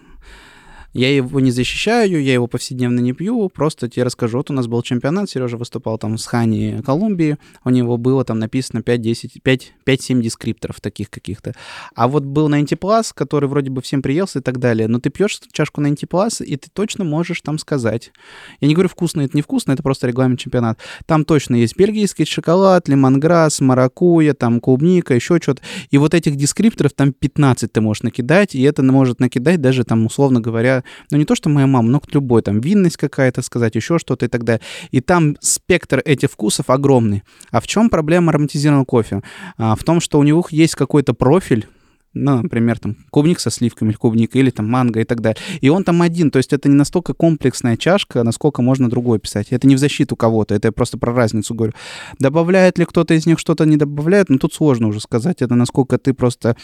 я 0.93 1.15
его 1.15 1.41
не 1.41 1.51
защищаю, 1.51 2.23
я 2.23 2.35
его 2.35 2.47
повседневно 2.47 3.01
не 3.01 3.13
пью, 3.13 3.49
просто 3.49 3.89
тебе 3.89 4.05
расскажу. 4.05 4.39
Вот 4.39 4.51
у 4.51 4.55
нас 4.55 4.67
был 4.67 4.83
чемпионат, 4.83 5.31
Сережа 5.31 5.57
выступал 5.57 5.99
там 5.99 6.19
с 6.19 6.27
Хани 6.27 6.83
Колумбии, 6.85 7.39
у 7.65 7.71
него 7.71 7.97
было 7.97 8.25
там 8.25 8.39
написано 8.39 8.81
5-10, 8.81 9.43
5-7 9.87 10.21
дескрипторов 10.21 10.81
таких 10.81 11.11
каких-то. 11.11 11.55
А 11.95 12.09
вот 12.09 12.25
был 12.25 12.49
90 12.49 12.77
Plus, 12.77 13.13
который 13.15 13.49
вроде 13.49 13.71
бы 13.71 13.81
всем 13.81 14.03
приелся 14.03 14.41
и 14.41 14.43
так 14.43 14.59
далее, 14.59 14.89
но 14.89 15.01
ты 15.01 15.11
пьешь 15.11 15.41
чашку 15.53 15.81
90 15.81 16.07
Plus, 16.07 16.45
и 16.45 16.57
ты 16.57 16.69
точно 16.73 17.05
можешь 17.05 17.41
там 17.41 17.59
сказать. 17.59 18.13
Я 18.61 18.69
не 18.69 18.75
говорю 18.75 18.89
вкусно, 18.89 19.23
это 19.23 19.37
не 19.37 19.43
вкусно, 19.43 19.73
это 19.73 19.83
просто 19.83 20.07
регламент 20.07 20.41
чемпионат. 20.41 20.79
Там 21.07 21.25
точно 21.25 21.57
есть 21.57 21.77
бельгийский 21.77 22.27
шоколад, 22.27 22.89
лимонграсс, 22.89 23.61
маракуя, 23.61 24.35
там 24.35 24.61
клубника, 24.61 25.15
еще 25.15 25.39
что-то. 25.41 25.63
И 25.91 25.99
вот 25.99 26.15
этих 26.15 26.37
дескрипторов 26.37 26.93
там 26.93 27.13
15 27.13 27.73
ты 27.73 27.81
можешь 27.81 28.03
накидать, 28.03 28.55
и 28.55 28.63
это 28.63 28.83
может 28.83 29.21
накидать 29.21 29.61
даже 29.61 29.85
там, 29.85 30.07
условно 30.07 30.41
говоря, 30.41 30.82
ну 31.11 31.19
не 31.19 31.25
то, 31.25 31.35
что 31.35 31.49
моя 31.49 31.67
мама, 31.67 31.89
но 31.89 32.03
любой, 32.13 32.43
там, 32.43 32.61
винность 32.61 32.97
какая-то 32.97 33.43
сказать, 33.43 33.75
еще 33.75 33.99
что-то 33.99 34.27
и 34.27 34.29
так 34.29 34.45
далее. 34.45 34.61
И 34.91 35.01
там 35.01 35.37
спектр 35.41 36.03
этих 36.05 36.31
вкусов 36.31 36.71
огромный. 36.71 37.23
А 37.51 37.61
в 37.61 37.67
чем 37.67 37.91
проблема 37.91 38.31
ароматизированного 38.31 38.85
кофе? 38.85 39.23
А, 39.57 39.75
в 39.77 39.85
том, 39.85 40.01
что 40.01 40.19
у 40.19 40.23
него 40.23 40.47
есть 40.51 40.75
какой-то 40.75 41.15
профиль, 41.15 41.67
ну, 42.15 42.43
например, 42.43 42.79
там 42.79 42.97
клубник 43.11 43.41
со 43.41 43.51
сливками 43.51 43.91
или 43.91 43.97
клубника, 43.97 44.39
или 44.39 44.51
там 44.51 44.69
манго 44.69 45.01
и 45.01 45.05
так 45.05 45.21
далее. 45.21 45.41
И 45.61 45.69
он 45.69 45.85
там 45.85 46.03
один, 46.03 46.31
то 46.31 46.37
есть 46.39 46.53
это 46.53 46.69
не 46.69 46.75
настолько 46.75 47.15
комплексная 47.15 47.77
чашка, 47.77 48.23
насколько 48.23 48.61
можно 48.63 48.91
другой 48.91 49.19
писать. 49.19 49.49
Это 49.51 49.67
не 49.67 49.77
в 49.77 49.79
защиту 49.79 50.17
кого-то, 50.17 50.55
это 50.55 50.69
я 50.69 50.73
просто 50.73 50.99
про 50.99 51.13
разницу 51.15 51.55
говорю. 51.55 51.73
Добавляет 52.19 52.79
ли 52.79 52.85
кто-то 52.85 53.15
из 53.15 53.27
них 53.27 53.39
что-то, 53.39 53.65
не 53.65 53.77
добавляет, 53.77 54.29
ну, 54.29 54.39
тут 54.39 54.53
сложно 54.53 54.89
уже 54.89 55.01
сказать, 55.01 55.41
это 55.41 55.55
насколько 55.55 55.99
ты 55.99 56.13
просто 56.13 56.57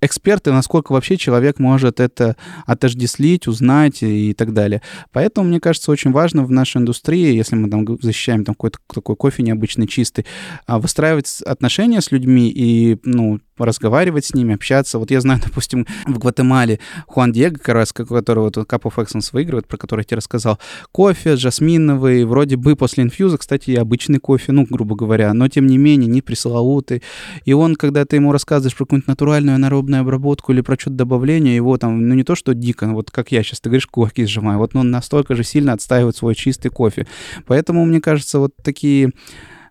эксперт, 0.00 0.46
и 0.46 0.50
насколько 0.50 0.92
вообще 0.92 1.16
человек 1.16 1.58
может 1.58 2.00
это 2.00 2.36
отождествить, 2.66 3.48
узнать 3.48 4.02
и 4.02 4.32
так 4.32 4.52
далее. 4.52 4.80
Поэтому, 5.12 5.48
мне 5.48 5.60
кажется, 5.60 5.90
очень 5.90 6.12
важно 6.12 6.44
в 6.44 6.50
нашей 6.50 6.78
индустрии, 6.78 7.34
если 7.34 7.56
мы 7.56 7.68
там 7.68 7.86
защищаем 8.00 8.44
там 8.44 8.54
какой-то 8.54 8.78
такой 8.92 9.16
кофе 9.16 9.42
необычный, 9.42 9.86
чистый, 9.86 10.24
а, 10.66 10.78
выстраивать 10.78 11.42
отношения 11.42 12.00
с 12.00 12.12
людьми 12.12 12.48
и, 12.48 12.98
ну, 13.04 13.40
разговаривать 13.56 14.24
с 14.24 14.34
ними, 14.34 14.54
общаться. 14.54 14.83
Вот 14.92 15.10
я 15.10 15.20
знаю, 15.20 15.40
допустим, 15.44 15.86
в 16.06 16.18
Гватемале 16.18 16.80
Хуан 17.06 17.32
Диего, 17.32 17.54
как 17.54 17.68
раз, 17.68 17.92
который 17.92 18.40
вот 18.40 18.56
Cup 18.56 18.82
of 18.82 18.94
Excellence 18.96 19.30
выигрывает, 19.32 19.66
про 19.66 19.76
который 19.76 20.00
я 20.00 20.04
тебе 20.04 20.16
рассказал, 20.18 20.58
кофе 20.92 21.36
жасминовый, 21.36 22.24
вроде 22.24 22.56
бы 22.56 22.76
после 22.76 23.04
инфьюза, 23.04 23.38
кстати, 23.38 23.70
и 23.70 23.76
обычный 23.76 24.18
кофе, 24.18 24.52
ну, 24.52 24.66
грубо 24.68 24.96
говоря, 24.96 25.32
но 25.34 25.48
тем 25.48 25.66
не 25.66 25.78
менее 25.78 26.08
не 26.08 26.22
пресловутый. 26.22 27.02
И 27.44 27.52
он, 27.52 27.76
когда 27.76 28.04
ты 28.04 28.16
ему 28.16 28.32
рассказываешь 28.32 28.76
про 28.76 28.84
какую-нибудь 28.84 29.08
натуральную 29.08 29.56
анаэробную 29.56 30.02
обработку 30.02 30.52
или 30.52 30.60
про 30.60 30.76
что-то 30.78 30.96
добавление, 30.96 31.56
его 31.56 31.76
там, 31.78 32.08
ну, 32.08 32.14
не 32.14 32.24
то, 32.24 32.34
что 32.34 32.54
дико, 32.54 32.86
вот 32.88 33.10
как 33.10 33.32
я 33.32 33.42
сейчас, 33.42 33.60
ты 33.60 33.68
говоришь, 33.68 33.86
кулаки 33.86 34.26
сжимаю, 34.26 34.58
вот 34.58 34.74
он 34.74 34.90
настолько 34.90 35.34
же 35.34 35.44
сильно 35.44 35.72
отстаивает 35.72 36.16
свой 36.16 36.34
чистый 36.34 36.68
кофе. 36.68 37.06
Поэтому, 37.46 37.84
мне 37.84 38.00
кажется, 38.00 38.38
вот 38.38 38.52
такие 38.62 39.12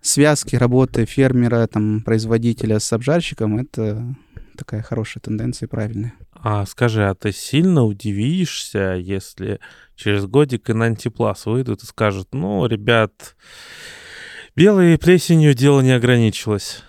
связки 0.04 0.56
работы 0.56 1.06
фермера, 1.06 1.66
там, 1.68 2.02
производителя 2.02 2.80
с 2.80 2.92
обжарщиком, 2.94 3.58
это 3.58 4.16
такая 4.58 4.82
хорошая 4.82 5.22
тенденция, 5.22 5.68
правильная. 5.68 6.14
А 6.34 6.66
скажи, 6.66 7.08
а 7.08 7.16
ты 7.16 7.32
сильно 7.32 7.84
удивишься, 7.84 8.96
если 9.00 9.60
через 9.96 10.26
годик 10.26 10.70
и 10.70 10.74
на 10.74 10.86
антиплас 10.86 11.46
выйдут 11.46 11.84
и 11.84 11.86
скажут, 11.86 12.30
ну, 12.34 12.66
ребят, 12.66 13.36
белой 14.56 14.98
плесенью 14.98 15.54
дело 15.54 15.82
не 15.82 15.92
ограничилось? 15.92 16.84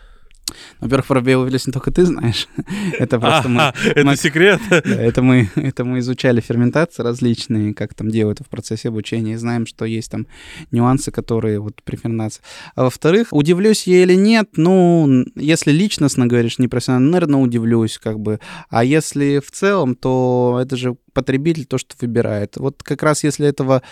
Во-первых, 0.80 1.06
про 1.06 1.20
белую 1.20 1.48
плесень 1.48 1.72
только 1.72 1.90
ты 1.90 2.04
знаешь. 2.04 2.48
это 2.98 3.18
просто 3.18 3.48
мы... 3.48 3.72
Это 3.84 4.16
секрет? 4.16 4.60
Это, 4.70 5.22
мы, 5.22 5.48
это 5.56 5.84
мы 5.84 5.98
изучали 5.98 6.40
ферментации 6.40 7.02
различные, 7.02 7.74
как 7.74 7.94
там 7.94 8.10
делают 8.10 8.40
в 8.40 8.48
процессе 8.48 8.88
обучения, 8.88 9.32
и 9.32 9.36
знаем, 9.36 9.66
что 9.66 9.84
есть 9.84 10.10
там 10.10 10.26
нюансы, 10.70 11.10
которые 11.10 11.60
вот 11.60 11.82
при 11.82 11.96
ферментации. 11.96 12.42
А 12.74 12.84
во-вторых, 12.84 13.28
удивлюсь 13.30 13.86
я 13.86 14.02
или 14.02 14.14
нет, 14.14 14.50
ну, 14.56 15.24
если 15.34 15.72
личностно 15.72 16.26
говоришь, 16.26 16.58
не 16.58 16.68
профессионально, 16.68 17.12
наверное, 17.12 17.40
удивлюсь, 17.40 17.98
как 17.98 18.20
бы. 18.20 18.40
А 18.68 18.84
если 18.84 19.40
в 19.44 19.50
целом, 19.50 19.94
то 19.94 20.60
это 20.62 20.76
же 20.76 20.96
потребитель 21.14 21.64
то, 21.64 21.78
что 21.78 21.96
выбирает. 22.00 22.56
Вот 22.56 22.82
как 22.82 23.02
раз 23.02 23.24
если 23.24 23.46
этого 23.46 23.82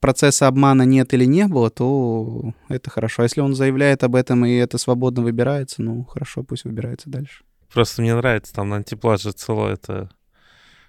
процесса 0.00 0.48
обмана 0.48 0.82
нет 0.82 1.14
или 1.14 1.24
не 1.24 1.46
было, 1.46 1.70
то 1.70 2.52
это 2.68 2.90
хорошо. 2.90 3.22
А 3.22 3.24
если 3.24 3.40
он 3.40 3.54
заявляет 3.54 4.04
об 4.04 4.16
этом 4.16 4.44
и 4.44 4.52
это 4.54 4.76
свободно 4.76 5.22
выбирается, 5.22 5.80
ну 5.80 6.04
хорошо, 6.04 6.42
пусть 6.42 6.64
выбирается 6.64 7.08
дальше. 7.08 7.44
Просто 7.72 8.02
мне 8.02 8.14
нравится, 8.14 8.52
там 8.52 8.68
на 8.68 8.76
антиплаже 8.76 9.32
целое 9.32 9.74
это 9.74 10.10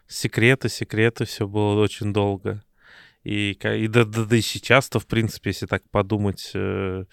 секреты, 0.07 0.67
секреты, 0.67 1.25
все 1.25 1.47
было 1.47 1.81
очень 1.81 2.11
долго. 2.11 2.63
И, 3.23 3.51
и 3.51 3.87
да, 3.87 4.03
да, 4.03 4.25
да 4.25 4.35
и 4.35 4.41
сейчас-то, 4.41 4.99
в 4.99 5.07
принципе, 5.07 5.51
если 5.51 5.65
так 5.65 5.83
подумать, 5.89 6.51
э, 6.53 7.05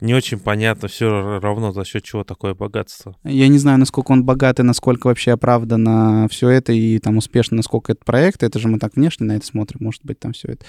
не 0.00 0.14
очень 0.14 0.38
понятно 0.38 0.86
все 0.86 1.40
равно, 1.40 1.72
за 1.72 1.84
счет 1.84 2.04
чего 2.04 2.22
такое 2.22 2.54
богатство. 2.54 3.16
Я 3.24 3.48
не 3.48 3.58
знаю, 3.58 3.78
насколько 3.78 4.12
он 4.12 4.24
богат 4.24 4.60
и 4.60 4.62
насколько 4.62 5.08
вообще 5.08 5.32
оправдано 5.32 6.28
все 6.30 6.48
это, 6.50 6.72
и 6.72 6.98
там 7.00 7.16
успешно, 7.16 7.56
насколько 7.56 7.92
это 7.92 8.04
проект. 8.04 8.44
Это 8.44 8.60
же 8.60 8.68
мы 8.68 8.78
так 8.78 8.94
внешне 8.94 9.26
на 9.26 9.32
это 9.32 9.46
смотрим, 9.46 9.78
может 9.80 10.04
быть, 10.04 10.20
там 10.20 10.32
все 10.32 10.52
это. 10.52 10.64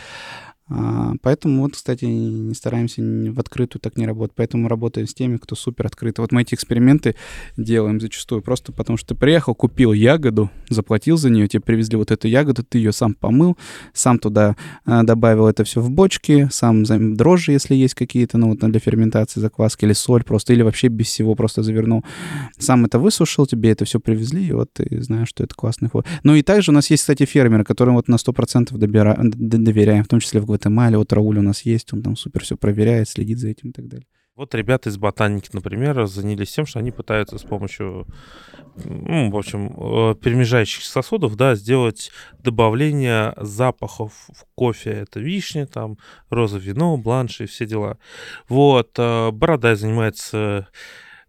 А, 0.74 1.14
поэтому 1.22 1.64
вот, 1.64 1.74
кстати, 1.74 2.06
не 2.06 2.54
стараемся 2.54 3.02
в 3.02 3.40
открытую 3.40 3.82
так 3.82 3.98
не 3.98 4.06
работать. 4.06 4.36
Поэтому 4.36 4.68
работаем 4.68 5.08
с 5.08 5.14
теми, 5.14 5.38
кто 5.38 5.56
супер 5.56 5.88
открыто. 5.88 6.22
Вот 6.22 6.32
мы 6.32 6.44
эти 6.44 6.56
эксперименты 6.56 7.16
делаем 7.58 8.00
зачастую 8.00 8.42
просто 8.42 8.72
потому, 8.72 8.98
что 8.98 9.10
ты 9.10 9.16
приехал, 9.16 9.54
купил 9.54 9.92
ягоду, 9.92 10.50
заплатил 10.70 11.18
за 11.18 11.30
нее, 11.30 11.48
тебе 11.48 11.62
привезли 11.62 11.98
вот 11.98 12.12
эту 12.12 12.28
ягоду, 12.28 12.64
ты 12.64 12.78
ее 12.78 12.94
сам 12.94 13.14
помыл, 13.14 13.58
сам 13.94 14.18
туда 14.18 14.56
а, 14.86 15.04
добавил 15.04 15.48
это 15.48 15.64
все 15.64 15.82
в 15.82 15.92
бочки, 15.92 16.48
сам 16.52 16.84
дрожжи, 17.16 17.52
если 17.52 17.76
есть 17.76 17.96
какие-то, 17.96 18.38
ну 18.38 18.50
вот 18.50 18.60
для 18.60 18.80
ферментации 18.80 19.40
закваски, 19.40 19.86
или 19.86 19.94
соль 19.94 20.24
просто, 20.24 20.54
или 20.54 20.62
вообще 20.62 20.88
без 20.88 21.08
всего 21.08 21.36
просто 21.36 21.64
завернул. 21.64 22.06
Сам 22.58 22.86
это 22.86 23.00
высушил, 23.00 23.46
тебе 23.46 23.72
это 23.72 23.86
все 23.86 24.00
привезли, 24.00 24.48
и 24.48 24.52
вот 24.54 24.72
ты 24.74 25.02
знаешь, 25.02 25.28
что 25.28 25.44
это 25.44 25.54
классный 25.56 25.90
ход. 25.90 26.06
Ну 26.24 26.36
и 26.36 26.42
также 26.42 26.72
у 26.72 26.74
нас 26.74 26.90
есть, 26.90 27.04
кстати, 27.04 27.26
фермеры, 27.26 27.64
которым 27.64 27.96
вот 27.96 28.08
на 28.08 28.16
100% 28.16 28.78
добира... 28.78 29.18
доверяем, 29.22 30.04
в 30.04 30.08
том 30.08 30.20
числе 30.20 30.40
в 30.40 30.46
Гватемале, 30.62 30.98
вот 30.98 31.14
Рауль 31.14 31.40
у 31.40 31.42
нас 31.42 31.64
есть, 31.64 31.94
он 31.94 32.02
там 32.02 32.16
супер 32.16 32.44
все 32.44 32.58
проверяет, 32.58 33.10
следит 33.10 33.40
за 33.40 33.50
этим 33.50 33.70
и 33.70 33.74
так 33.74 33.88
далее. 33.88 34.08
Вот 34.36 34.56
ребята 34.56 34.90
из 34.90 34.98
ботаники, 34.98 35.50
например, 35.52 36.06
занялись 36.08 36.52
тем, 36.52 36.66
что 36.66 36.80
они 36.80 36.92
пытаются 36.92 37.38
с 37.38 37.44
помощью, 37.44 38.08
ну, 38.86 39.30
в 39.30 39.38
общем, 39.38 39.68
э, 39.68 40.16
перемежающих 40.16 40.84
сосудов, 40.84 41.36
да, 41.36 41.56
сделать 41.56 42.12
добавление 42.40 43.34
запахов 43.38 44.14
в 44.30 44.46
кофе. 44.56 44.92
Это 44.92 45.20
вишня, 45.20 45.68
там, 45.68 45.98
роза, 46.30 46.58
вино, 46.58 46.98
бланши 46.98 47.44
и 47.44 47.48
все 47.48 47.66
дела. 47.66 47.98
Вот, 48.48 48.92
э, 48.98 49.32
Бородай 49.32 49.76
занимается 49.76 50.70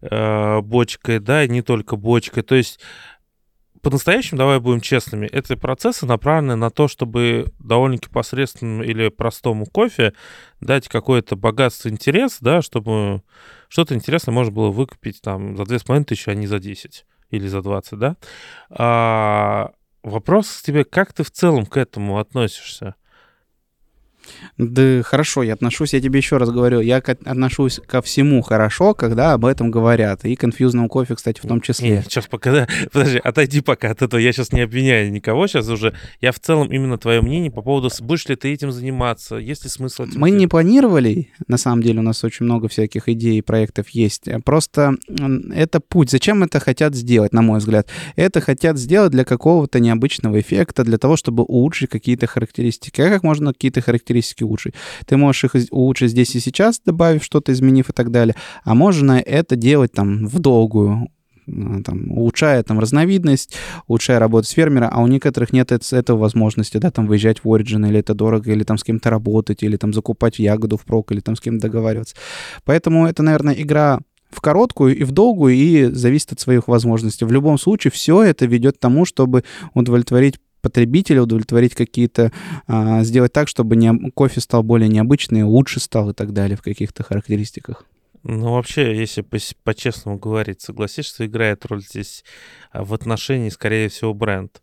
э, 0.01 0.61
бочкой, 0.61 1.19
да, 1.19 1.45
и 1.45 1.49
не 1.49 1.63
только 1.63 1.97
бочкой. 1.97 2.45
То 2.45 2.55
есть 2.55 2.79
по-настоящему, 3.83 4.39
давай 4.39 4.61
будем 4.61 4.81
честными, 4.81 5.27
эти 5.27 5.57
процессы 5.57 6.07
направлены 6.07 6.55
на 6.55 6.71
то, 6.71 6.87
чтобы 6.87 7.53
довольно-таки 7.59 8.13
посредственному 8.13 8.85
или 8.85 9.09
простому 9.09 9.67
кофе 9.67 10.15
дать 10.61 10.89
какое-то 10.89 11.35
богатство, 11.35 11.89
интерес, 11.89 12.39
да, 12.41 12.63
чтобы 12.63 13.23
что-то 13.69 13.95
интересное 13.95 14.33
можно 14.33 14.53
было 14.53 14.71
выкупить 14.71 15.21
там 15.21 15.57
за 15.57 15.65
2,5 15.65 16.05
тысячи, 16.05 16.31
а 16.31 16.35
не 16.35 16.47
за 16.47 16.61
10 16.61 17.05
или 17.31 17.49
за 17.49 17.61
20, 17.61 17.99
да. 17.99 18.17
А, 18.71 19.73
вопрос 20.05 20.61
к 20.61 20.63
тебе, 20.63 20.85
как 20.85 21.13
ты 21.13 21.25
в 21.25 21.33
целом 21.33 21.67
к 21.67 21.77
этому 21.77 22.19
относишься? 22.19 22.95
Да 24.59 25.03
хорошо, 25.03 25.43
я 25.43 25.55
отношусь, 25.55 25.95
я 25.95 26.01
тебе 26.01 26.19
еще 26.19 26.37
раз 26.37 26.51
говорю, 26.51 26.81
я 26.81 26.99
отношусь 26.99 27.81
ко 27.87 28.03
всему 28.03 28.43
хорошо, 28.43 28.95
когда 28.95 29.33
об 29.33 29.45
этом 29.45 29.71
говорят. 29.71 30.25
И 30.25 30.37
конфьюзному 30.37 30.89
кофе, 30.89 31.15
кстати, 31.15 31.41
в 31.41 31.49
том 31.49 31.61
числе. 31.61 31.91
Нет, 31.91 32.05
сейчас 32.05 32.27
пока, 32.27 32.67
подожди, 32.93 33.19
отойди 33.23 33.61
пока 33.61 33.91
от 33.91 34.03
этого. 34.03 34.21
Я 34.21 34.33
сейчас 34.33 34.53
не 34.53 34.61
обвиняю 34.61 35.11
никого, 35.11 35.47
сейчас 35.47 35.69
уже. 35.69 35.95
Я 36.21 36.33
в 36.33 36.39
целом 36.39 36.73
именно 36.73 36.99
твое 36.99 37.21
мнение 37.21 37.51
по 37.51 37.63
поводу, 37.63 37.91
будешь 38.01 38.27
ли 38.29 38.37
ты 38.37 38.53
этим 38.53 38.71
заниматься, 38.73 39.37
есть 39.37 39.65
ли 39.65 39.71
смысл 39.71 40.05
этим 40.05 40.21
Мы 40.21 40.29
делать? 40.29 40.41
не 40.41 40.47
планировали, 40.47 41.31
на 41.49 41.57
самом 41.57 41.83
деле 41.83 42.01
у 42.01 42.03
нас 42.03 42.23
очень 42.25 42.45
много 42.45 42.69
всяких 42.69 43.09
идей 43.09 43.39
и 43.39 43.43
проектов 43.43 43.89
есть. 43.91 44.29
Просто 44.45 44.95
это 45.55 45.81
путь. 45.81 46.11
Зачем 46.11 46.43
это 46.43 46.61
хотят 46.61 46.95
сделать, 46.95 47.33
на 47.33 47.43
мой 47.43 47.59
взгляд? 47.59 47.89
Это 48.17 48.41
хотят 48.41 48.79
сделать 48.79 49.11
для 49.13 49.25
какого-то 49.25 49.81
необычного 49.81 50.39
эффекта, 50.41 50.85
для 50.85 50.99
того, 50.99 51.17
чтобы 51.17 51.43
улучшить 51.43 51.91
какие-то 51.91 52.27
характеристики. 52.27 53.01
А 53.01 53.09
как 53.09 53.23
можно 53.23 53.53
какие-то 53.53 53.81
характеристики 53.81 54.12
характеристики 54.13 54.45
улучшить. 54.45 54.75
Ты 55.07 55.17
можешь 55.17 55.45
их 55.45 55.53
улучшить 55.71 56.11
здесь 56.11 56.35
и 56.37 56.41
сейчас, 56.41 56.81
добавив 56.85 57.25
что-то, 57.25 57.53
изменив 57.53 57.91
и 57.91 57.93
так 57.93 58.11
далее. 58.11 58.35
А 58.65 58.75
можно 58.75 59.13
это 59.13 59.57
делать 59.57 59.93
там 59.93 60.27
в 60.27 60.39
долгую, 60.39 61.09
там, 61.47 62.13
улучшая 62.13 62.63
там 62.63 62.79
разновидность, 62.79 63.57
улучшая 63.89 64.19
работу 64.19 64.47
с 64.47 64.51
фермера, 64.51 64.89
а 64.93 65.03
у 65.03 65.07
некоторых 65.07 65.53
нет 65.53 65.73
этого 65.73 66.19
возможности, 66.19 66.79
да, 66.79 66.91
там 66.91 67.07
выезжать 67.07 67.45
в 67.45 67.47
Origin, 67.47 67.89
или 67.89 67.99
это 67.99 68.15
дорого, 68.15 68.53
или 68.53 68.63
там 68.65 68.79
с 68.79 68.85
кем-то 68.85 69.11
работать, 69.11 69.63
или 69.63 69.77
там 69.77 69.93
закупать 69.93 70.39
ягоду 70.39 70.77
в 70.77 70.85
прок, 70.85 71.13
или 71.13 71.21
там 71.21 71.35
с 71.35 71.41
кем-то 71.41 71.63
договариваться. 71.63 72.15
Поэтому 72.65 73.07
это, 73.07 73.23
наверное, 73.23 73.55
игра 73.55 73.99
в 74.31 74.41
короткую 74.41 74.97
и 74.97 75.05
в 75.05 75.11
долгую, 75.11 75.55
и 75.55 75.91
зависит 75.93 76.33
от 76.33 76.41
своих 76.41 76.69
возможностей. 76.69 77.27
В 77.27 77.33
любом 77.33 77.59
случае, 77.59 77.91
все 77.91 78.23
это 78.23 78.47
ведет 78.47 78.77
к 78.77 78.81
тому, 78.81 79.05
чтобы 79.05 79.45
удовлетворить 79.75 80.39
потребителя, 80.63 81.23
удовлетворить 81.23 81.75
какие-то, 81.75 82.33
а, 82.67 83.03
сделать 83.03 83.33
так, 83.33 83.49
чтобы 83.49 83.77
не, 83.77 84.11
кофе 84.13 84.41
стал 84.41 84.63
более 84.63 84.89
необычный, 84.89 85.43
лучше 85.43 85.81
стал 85.81 86.11
и 86.11 86.15
так 86.15 86.33
далее 86.33 86.57
в 86.57 86.63
каких-то 86.63 87.03
характеристиках. 87.03 87.85
Ну, 88.25 88.53
вообще, 88.53 88.97
если 88.97 89.23
по-честному 89.65 90.19
говорить, 90.19 90.61
согласишься, 90.61 91.15
что 91.15 91.27
играет 91.27 91.67
роль 91.67 91.83
здесь 91.83 92.25
а, 92.71 92.85
в 92.85 92.95
отношении, 92.95 93.49
скорее 93.49 93.89
всего, 93.89 94.15
бренд. 94.15 94.63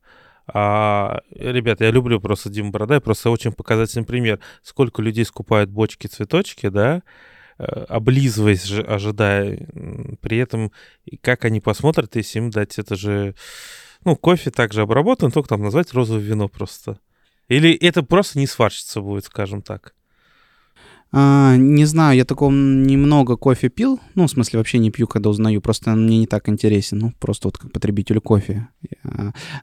А, 0.52 1.22
ребята, 1.32 1.84
я 1.84 1.91
люблю 1.91 2.20
просто 2.20 2.50
Диму 2.50 2.72
Бородай, 2.72 3.02
просто 3.02 3.30
очень 3.30 3.52
показательный 3.52 4.06
пример. 4.06 4.39
Сколько 4.64 5.02
людей 5.02 5.26
скупают 5.26 5.70
бочки-цветочки, 5.70 6.70
да, 6.70 7.04
э, 7.60 7.64
облизываясь, 7.64 8.72
ожидая. 8.72 9.68
При 10.22 10.38
этом, 10.38 10.72
как 11.22 11.45
они 11.45 11.60
посмотрят, 11.60 12.16
если 12.16 12.39
им 12.39 12.50
дать 12.50 12.80
это 12.80 12.95
же 12.95 13.36
ну, 14.06 14.16
кофе 14.16 14.52
также 14.52 14.82
обработан, 14.82 15.32
только 15.32 15.50
там 15.50 15.62
назвать 15.62 15.93
розовое 15.93 16.22
вино 16.22 16.47
просто. 16.47 17.00
Или 17.47 17.74
это 17.74 18.04
просто 18.04 18.39
не 18.39 18.47
сварщица 18.47 19.02
будет, 19.02 19.26
скажем 19.26 19.62
так. 19.62 19.95
А, 21.12 21.55
не 21.57 21.86
знаю, 21.86 22.18
я 22.18 22.26
такого 22.26 22.51
немного 22.51 23.36
кофе 23.36 23.70
пил. 23.70 23.99
Ну, 24.14 24.28
в 24.28 24.30
смысле, 24.30 24.60
вообще 24.60 24.78
не 24.78 24.91
пью, 24.91 25.07
когда 25.07 25.30
узнаю. 25.30 25.60
Просто 25.62 25.91
мне 25.91 26.20
не 26.20 26.28
так 26.28 26.49
интересен. 26.49 26.99
Ну, 26.99 27.14
просто 27.20 27.47
вот 27.47 27.57
как 27.57 27.72
потребителю 27.72 28.22
кофе. 28.22 28.68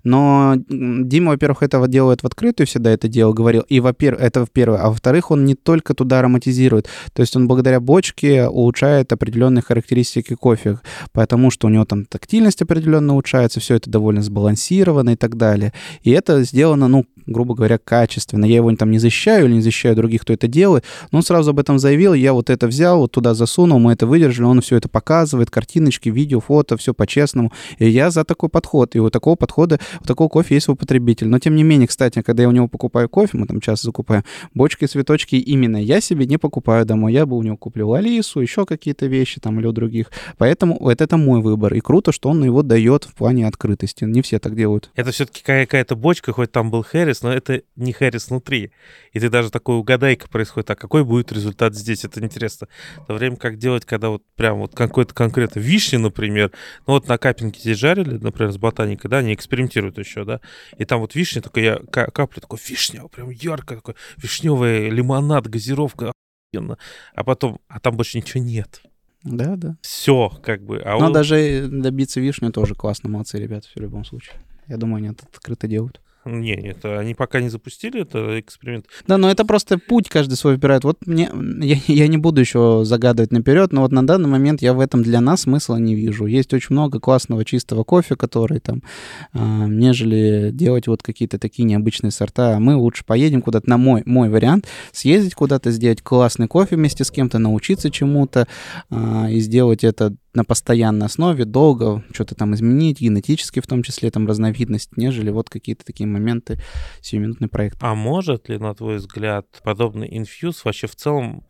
Но 0.03 0.55
Дима, 0.69 1.33
во-первых, 1.33 1.63
этого 1.63 1.87
делает 1.87 2.23
в 2.23 2.27
открытую, 2.27 2.67
всегда 2.67 2.91
это 2.91 3.07
делал, 3.09 3.33
говорил. 3.33 3.63
И, 3.69 3.79
во-первых, 3.79 4.23
это 4.23 4.45
в-первых. 4.45 4.81
А 4.83 4.89
во-вторых, 4.89 5.31
он 5.31 5.45
не 5.45 5.55
только 5.55 5.95
туда 5.95 6.19
ароматизирует. 6.19 6.89
То 7.13 7.23
есть 7.23 7.37
он 7.37 7.47
благодаря 7.47 7.79
бочке 7.81 8.49
улучшает 8.49 9.13
определенные 9.13 9.63
характеристики 9.63 10.35
кофе. 10.35 10.81
Потому 11.13 11.51
что 11.51 11.69
у 11.69 11.71
него 11.71 11.85
там 11.85 12.07
тактильность 12.07 12.63
определенно 12.63 13.13
улучшается, 13.13 13.61
все 13.61 13.77
это 13.77 13.89
довольно 13.89 14.23
сбалансировано 14.23 15.11
и 15.11 15.17
так 15.17 15.37
далее. 15.37 15.73
И 16.03 16.11
это 16.11 16.43
сделано, 16.43 16.89
ну, 16.89 17.07
грубо 17.27 17.55
говоря, 17.55 17.79
качественно. 17.79 18.45
Я 18.45 18.57
его 18.57 18.75
там 18.77 18.91
не 18.91 18.99
защищаю 18.99 19.47
или 19.47 19.55
не 19.55 19.61
защищаю 19.61 19.97
других, 19.97 20.23
кто 20.23 20.33
это 20.33 20.49
делает, 20.49 20.85
но 21.11 21.19
он 21.19 21.23
сразу 21.23 21.36
об 21.49 21.59
этом 21.59 21.79
заявил, 21.79 22.15
я 22.15 22.33
вот 22.33 22.51
это 22.51 22.67
взял, 22.67 22.99
вот 22.99 23.13
туда 23.13 23.35
засунул, 23.35 23.79
мы 23.79 23.93
это 23.93 24.07
выдержали, 24.07 24.47
он 24.47 24.61
все 24.61 24.77
это 24.77 24.89
показывает, 24.89 25.51
картиночки, 25.51 26.09
видео, 26.09 26.41
фото, 26.41 26.77
все 26.77 26.95
по-честному. 26.95 27.53
И 27.79 27.89
я 27.89 28.11
за 28.11 28.25
такой 28.25 28.49
подход. 28.49 28.97
И 28.97 29.01
у 29.01 29.11
такого 29.11 29.37
подхода, 29.37 29.79
у 30.01 30.05
такого 30.05 30.29
кофе 30.29 30.55
есть 30.55 30.69
его 30.69 30.77
потребитель. 30.77 31.29
Но 31.29 31.39
тем 31.39 31.55
не 31.57 31.63
менее, 31.63 31.89
кстати, 31.89 32.23
когда 32.23 32.43
я 32.45 32.49
у 32.49 32.53
него 32.53 32.69
покупаю 32.69 33.09
кофе, 33.09 33.37
мы 33.39 33.47
там 33.47 33.61
часто 33.61 33.87
закупаем, 33.87 34.25
бочки, 34.55 34.87
цветочки 34.87 35.37
именно 35.37 35.77
я 35.77 36.01
себе 36.01 36.27
не 36.27 36.39
покупаю 36.39 36.87
домой. 36.87 37.13
Я 37.13 37.27
бы 37.27 37.37
у 37.37 37.43
него 37.43 37.57
купил 37.57 37.95
Алису, 37.95 38.41
еще 38.41 38.67
какие-то 38.67 39.07
вещи 39.07 39.41
там 39.41 39.61
или 39.61 39.67
у 39.67 39.73
других. 39.73 40.11
Поэтому 40.39 40.77
вот 40.81 41.01
это 41.01 41.17
мой 41.17 41.41
выбор. 41.41 41.75
И 41.75 41.81
круто, 41.81 42.13
что 42.13 42.29
он 42.29 42.45
его 42.45 42.63
дает 42.63 43.05
в 43.05 43.15
плане 43.15 43.47
открытости. 43.47 44.05
Не 44.05 44.23
все 44.23 44.39
так 44.39 44.55
делают. 44.57 44.91
Это 44.95 45.11
все-таки 45.11 45.43
какая-то 45.43 45.97
бочка, 45.97 46.33
хоть 46.33 46.53
там 46.53 46.71
был 46.71 46.83
Хэрис, 46.83 47.23
но 47.23 47.33
это 47.33 47.63
не 47.77 47.93
Хэрис 47.93 48.29
внутри. 48.29 48.71
И 49.13 49.21
ты 49.21 49.29
даже 49.31 49.51
такой 49.51 49.77
угадайка 49.77 50.29
происходит, 50.29 50.71
а 50.71 50.75
какой 50.75 51.05
будет 51.05 51.26
результат 51.33 51.75
здесь, 51.75 52.05
это 52.05 52.21
интересно. 52.21 52.69
В 52.99 53.07
то 53.07 53.15
время 53.15 53.37
как 53.37 53.59
делать, 53.59 53.85
когда 53.85 54.11
вот 54.11 54.23
прям 54.37 54.59
вот 54.59 54.75
какой-то 54.75 55.15
конкретно 55.15 55.61
вишни, 55.61 55.97
например, 55.97 56.53
ну 56.87 56.95
вот 56.95 57.09
на 57.09 57.19
капинке 57.19 57.61
здесь 57.61 57.79
жарили, 57.79 58.19
например, 58.19 58.53
с 58.53 58.59
ботаникой, 58.59 59.11
да, 59.11 59.19
они 59.19 59.35
экспериментируют 59.35 59.99
еще, 59.99 60.25
да, 60.25 60.41
и 60.79 60.85
там 60.85 61.01
вот 61.01 61.15
вишня, 61.15 61.43
только 61.43 61.61
я 61.61 61.77
каплю, 61.91 62.41
такой 62.41 62.59
вишня, 62.67 63.07
прям 63.09 63.31
ярко, 63.31 63.77
такой 63.77 63.95
вишневый 64.17 64.91
лимонад, 64.91 65.47
газировка, 65.49 66.13
охуенно. 66.53 66.79
А 67.15 67.25
потом, 67.25 67.61
а 67.69 67.81
там 67.81 67.97
больше 67.97 68.19
ничего 68.19 68.43
нет. 68.43 68.83
Да, 69.23 69.57
да. 69.57 69.77
Все, 69.83 70.31
как 70.43 70.63
бы. 70.63 70.81
А 70.85 70.99
Но 70.99 71.07
он... 71.07 71.13
даже 71.13 71.69
добиться 71.69 72.21
вишни 72.21 72.51
тоже 72.51 72.75
классно, 72.75 73.09
молодцы 73.09 73.39
ребята, 73.39 73.69
в 73.75 73.81
любом 73.81 74.05
случае. 74.05 74.37
Я 74.69 74.77
думаю, 74.77 74.99
они 74.99 75.09
это 75.09 75.27
открыто 75.33 75.67
делают. 75.67 76.01
Не, 76.27 76.57
нет, 76.57 76.85
они 76.85 77.15
пока 77.15 77.41
не 77.41 77.49
запустили 77.49 78.03
это 78.03 78.41
эксперимент. 78.41 78.87
Да, 79.07 79.17
но 79.17 79.31
это 79.31 79.45
просто 79.45 79.79
путь 79.79 80.09
каждый 80.09 80.35
свой 80.35 80.55
выбирает. 80.55 80.83
Вот 80.83 80.99
мне, 81.07 81.31
я, 81.61 81.77
я 81.87 82.09
не 82.09 82.19
буду 82.19 82.41
еще 82.41 82.83
загадывать 82.85 83.31
наперед, 83.31 83.73
но 83.73 83.83
вот 83.83 83.93
на 83.93 84.05
данный 84.05 84.29
момент 84.29 84.61
я 84.61 84.75
в 84.75 84.81
этом 84.81 85.05
для 85.05 85.21
нас 85.21 85.43
смысла 85.43 85.77
не 85.77 85.95
вижу. 85.95 86.27
Есть 86.27 86.53
очень 86.53 86.75
много 86.75 86.99
классного 86.99 87.45
чистого 87.45 87.85
кофе, 87.85 88.17
который 88.17 88.59
там, 88.59 88.83
а, 89.33 89.67
нежели 89.67 90.51
делать 90.53 90.89
вот 90.89 91.03
какие-то 91.03 91.39
такие 91.39 91.65
необычные 91.65 92.11
сорта. 92.11 92.59
Мы 92.59 92.75
лучше 92.75 93.05
поедем 93.05 93.41
куда-то, 93.41 93.71
на 93.71 93.77
мой, 93.77 94.03
мой 94.05 94.29
вариант, 94.29 94.67
съездить 94.93 95.35
куда-то, 95.35 95.71
сделать 95.71 96.03
классный 96.03 96.49
кофе 96.49 96.75
вместе 96.75 97.05
с 97.05 97.11
кем-то, 97.13 97.39
научиться 97.39 97.91
чему-то 97.91 98.49
а, 98.91 99.29
и 99.31 99.39
сделать 99.39 99.85
это 99.85 100.17
на 100.37 100.45
постоянной 100.45 101.07
основе, 101.07 101.45
долго 101.45 102.05
что-то 102.13 102.35
там 102.35 102.55
изменить, 102.55 103.01
генетически 103.01 103.61
в 103.61 103.67
том 103.67 103.83
числе, 103.83 104.11
там 104.11 104.29
разновидность, 104.29 104.97
нежели 104.97 105.31
вот 105.31 105.49
какие-то 105.49 105.85
такие 105.85 106.07
моменты, 106.07 106.61
сиюминутный 107.01 107.49
проект. 107.49 107.79
А 107.81 107.95
может 107.95 108.49
ли, 108.49 108.59
на 108.59 108.75
твой 108.75 108.97
взгляд, 108.97 109.47
подобный 109.65 110.09
инфьюз 110.17 110.65
вообще 110.65 110.87
в 110.87 110.95
целом 110.95 111.47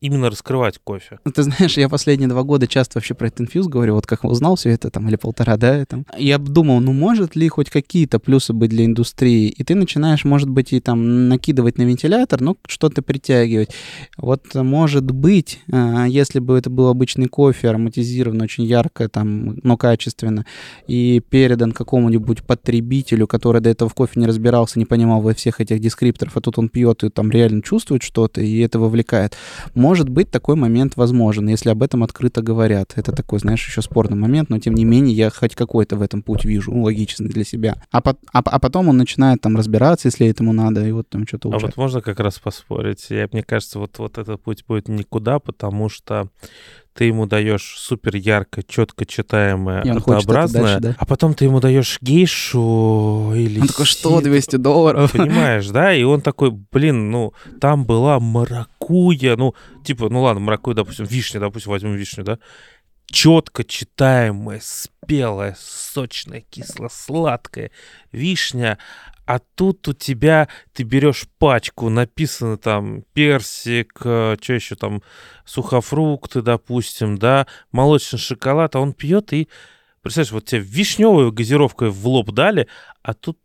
именно 0.00 0.30
раскрывать 0.30 0.78
кофе. 0.82 1.18
Ну, 1.24 1.32
ты 1.32 1.42
знаешь, 1.42 1.76
я 1.76 1.88
последние 1.88 2.28
два 2.28 2.42
года 2.42 2.66
часто 2.66 2.98
вообще 2.98 3.14
про 3.14 3.28
этот 3.28 3.42
инфьюз 3.42 3.66
говорю, 3.66 3.94
вот 3.94 4.06
как 4.06 4.24
узнал 4.24 4.56
все 4.56 4.70
это, 4.70 4.90
там, 4.90 5.08
или 5.08 5.16
полтора, 5.16 5.56
да, 5.56 5.84
там. 5.84 6.06
Я 6.16 6.38
думал, 6.38 6.80
ну, 6.80 6.92
может 6.92 7.36
ли 7.36 7.48
хоть 7.48 7.70
какие-то 7.70 8.18
плюсы 8.18 8.52
быть 8.52 8.70
для 8.70 8.84
индустрии? 8.84 9.48
И 9.48 9.64
ты 9.64 9.74
начинаешь, 9.74 10.24
может 10.24 10.48
быть, 10.48 10.72
и 10.72 10.80
там 10.80 11.28
накидывать 11.28 11.78
на 11.78 11.82
вентилятор, 11.82 12.40
ну, 12.40 12.56
что-то 12.66 13.02
притягивать. 13.02 13.70
Вот, 14.16 14.54
может 14.54 15.10
быть, 15.10 15.60
а, 15.70 16.06
если 16.06 16.38
бы 16.38 16.56
это 16.56 16.70
был 16.70 16.88
обычный 16.88 17.26
кофе, 17.26 17.68
ароматизирован 17.68 18.40
очень 18.40 18.64
ярко, 18.64 19.08
там, 19.08 19.56
но 19.62 19.76
качественно, 19.76 20.46
и 20.86 21.20
передан 21.28 21.72
какому-нибудь 21.72 22.42
потребителю, 22.44 23.26
который 23.26 23.60
до 23.60 23.70
этого 23.70 23.90
в 23.90 23.94
кофе 23.94 24.20
не 24.20 24.26
разбирался, 24.26 24.78
не 24.78 24.86
понимал 24.86 25.20
во 25.20 25.34
всех 25.34 25.60
этих 25.60 25.80
дескрипторов, 25.80 26.36
а 26.36 26.40
тут 26.40 26.58
он 26.58 26.68
пьет 26.68 27.04
и 27.04 27.10
там 27.10 27.30
реально 27.30 27.62
чувствует 27.62 28.02
что-то, 28.02 28.40
и 28.40 28.58
это 28.60 28.78
вовлекает 28.78 29.36
может 29.74 29.89
быть, 30.08 30.30
такой 30.30 30.56
момент 30.56 30.96
возможен, 30.96 31.48
если 31.48 31.70
об 31.70 31.82
этом 31.82 32.02
открыто 32.02 32.42
говорят. 32.42 32.92
Это 32.96 33.12
такой, 33.12 33.38
знаешь, 33.40 33.66
еще 33.66 33.82
спорный 33.82 34.16
момент, 34.16 34.50
но 34.50 34.58
тем 34.58 34.74
не 34.74 34.84
менее 34.84 35.14
я 35.14 35.30
хоть 35.30 35.54
какой-то 35.54 35.96
в 35.96 36.02
этом 36.02 36.22
путь 36.22 36.44
вижу, 36.44 36.72
ну, 36.72 36.82
логичный 36.82 37.28
для 37.28 37.44
себя. 37.44 37.82
А, 37.90 38.00
по, 38.00 38.16
а, 38.32 38.40
а 38.44 38.58
потом 38.58 38.88
он 38.88 38.96
начинает 38.96 39.40
там 39.40 39.56
разбираться, 39.56 40.08
если 40.08 40.26
этому 40.26 40.52
надо, 40.52 40.86
и 40.86 40.92
вот 40.92 41.08
там 41.08 41.26
что-то 41.26 41.48
уже. 41.48 41.56
А 41.58 41.60
вот 41.60 41.76
можно 41.76 42.00
как 42.00 42.20
раз 42.20 42.38
поспорить? 42.38 43.06
Я, 43.10 43.28
мне 43.32 43.42
кажется, 43.42 43.78
вот, 43.78 43.98
вот 43.98 44.18
этот 44.18 44.40
путь 44.40 44.64
будет 44.66 44.88
никуда, 44.88 45.38
потому 45.38 45.88
что 45.88 46.28
ты 46.94 47.04
ему 47.04 47.26
даешь 47.26 47.74
супер 47.78 48.16
ярко, 48.16 48.62
четко 48.62 49.06
читаемое, 49.06 49.82
однообразное, 49.82 50.62
дальше, 50.62 50.80
да? 50.80 50.96
а 50.98 51.06
потом 51.06 51.34
ты 51.34 51.44
ему 51.44 51.60
даешь 51.60 51.98
гейшу 52.00 53.32
или... 53.34 53.60
Он 53.60 53.68
такой, 53.68 53.86
что, 53.86 54.20
200 54.20 54.56
долларов? 54.56 55.12
Понимаешь, 55.12 55.68
да? 55.68 55.94
И 55.94 56.02
он 56.02 56.20
такой, 56.20 56.50
блин, 56.50 57.10
ну, 57.10 57.32
там 57.60 57.84
была 57.84 58.18
маракуя, 58.20 59.36
ну, 59.36 59.54
типа, 59.84 60.08
ну 60.08 60.22
ладно, 60.22 60.40
маракуя, 60.40 60.74
допустим, 60.74 61.04
вишня, 61.04 61.40
допустим, 61.40 61.70
возьмем 61.70 61.94
вишню, 61.94 62.24
да? 62.24 62.38
четко 63.10 63.64
читаемая, 63.64 64.60
спелая, 64.62 65.56
сочная, 65.58 66.42
кисло-сладкая 66.48 67.70
вишня, 68.12 68.78
а 69.30 69.38
тут 69.38 69.86
у 69.86 69.92
тебя 69.92 70.48
ты 70.72 70.82
берешь 70.82 71.28
пачку, 71.38 71.88
написано 71.88 72.56
там 72.56 73.02
персик, 73.12 74.00
э, 74.04 74.36
что 74.40 74.52
еще 74.54 74.74
там, 74.74 75.04
сухофрукты, 75.44 76.42
допустим, 76.42 77.16
да, 77.16 77.46
молочный 77.70 78.18
шоколад, 78.18 78.74
а 78.74 78.80
он 78.80 78.92
пьет 78.92 79.32
и, 79.32 79.48
представляешь, 80.02 80.32
вот 80.32 80.46
тебе 80.46 80.62
вишневую 80.62 81.30
газировку 81.30 81.90
в 81.90 82.08
лоб 82.08 82.32
дали, 82.32 82.66
а 83.04 83.14
тут 83.14 83.38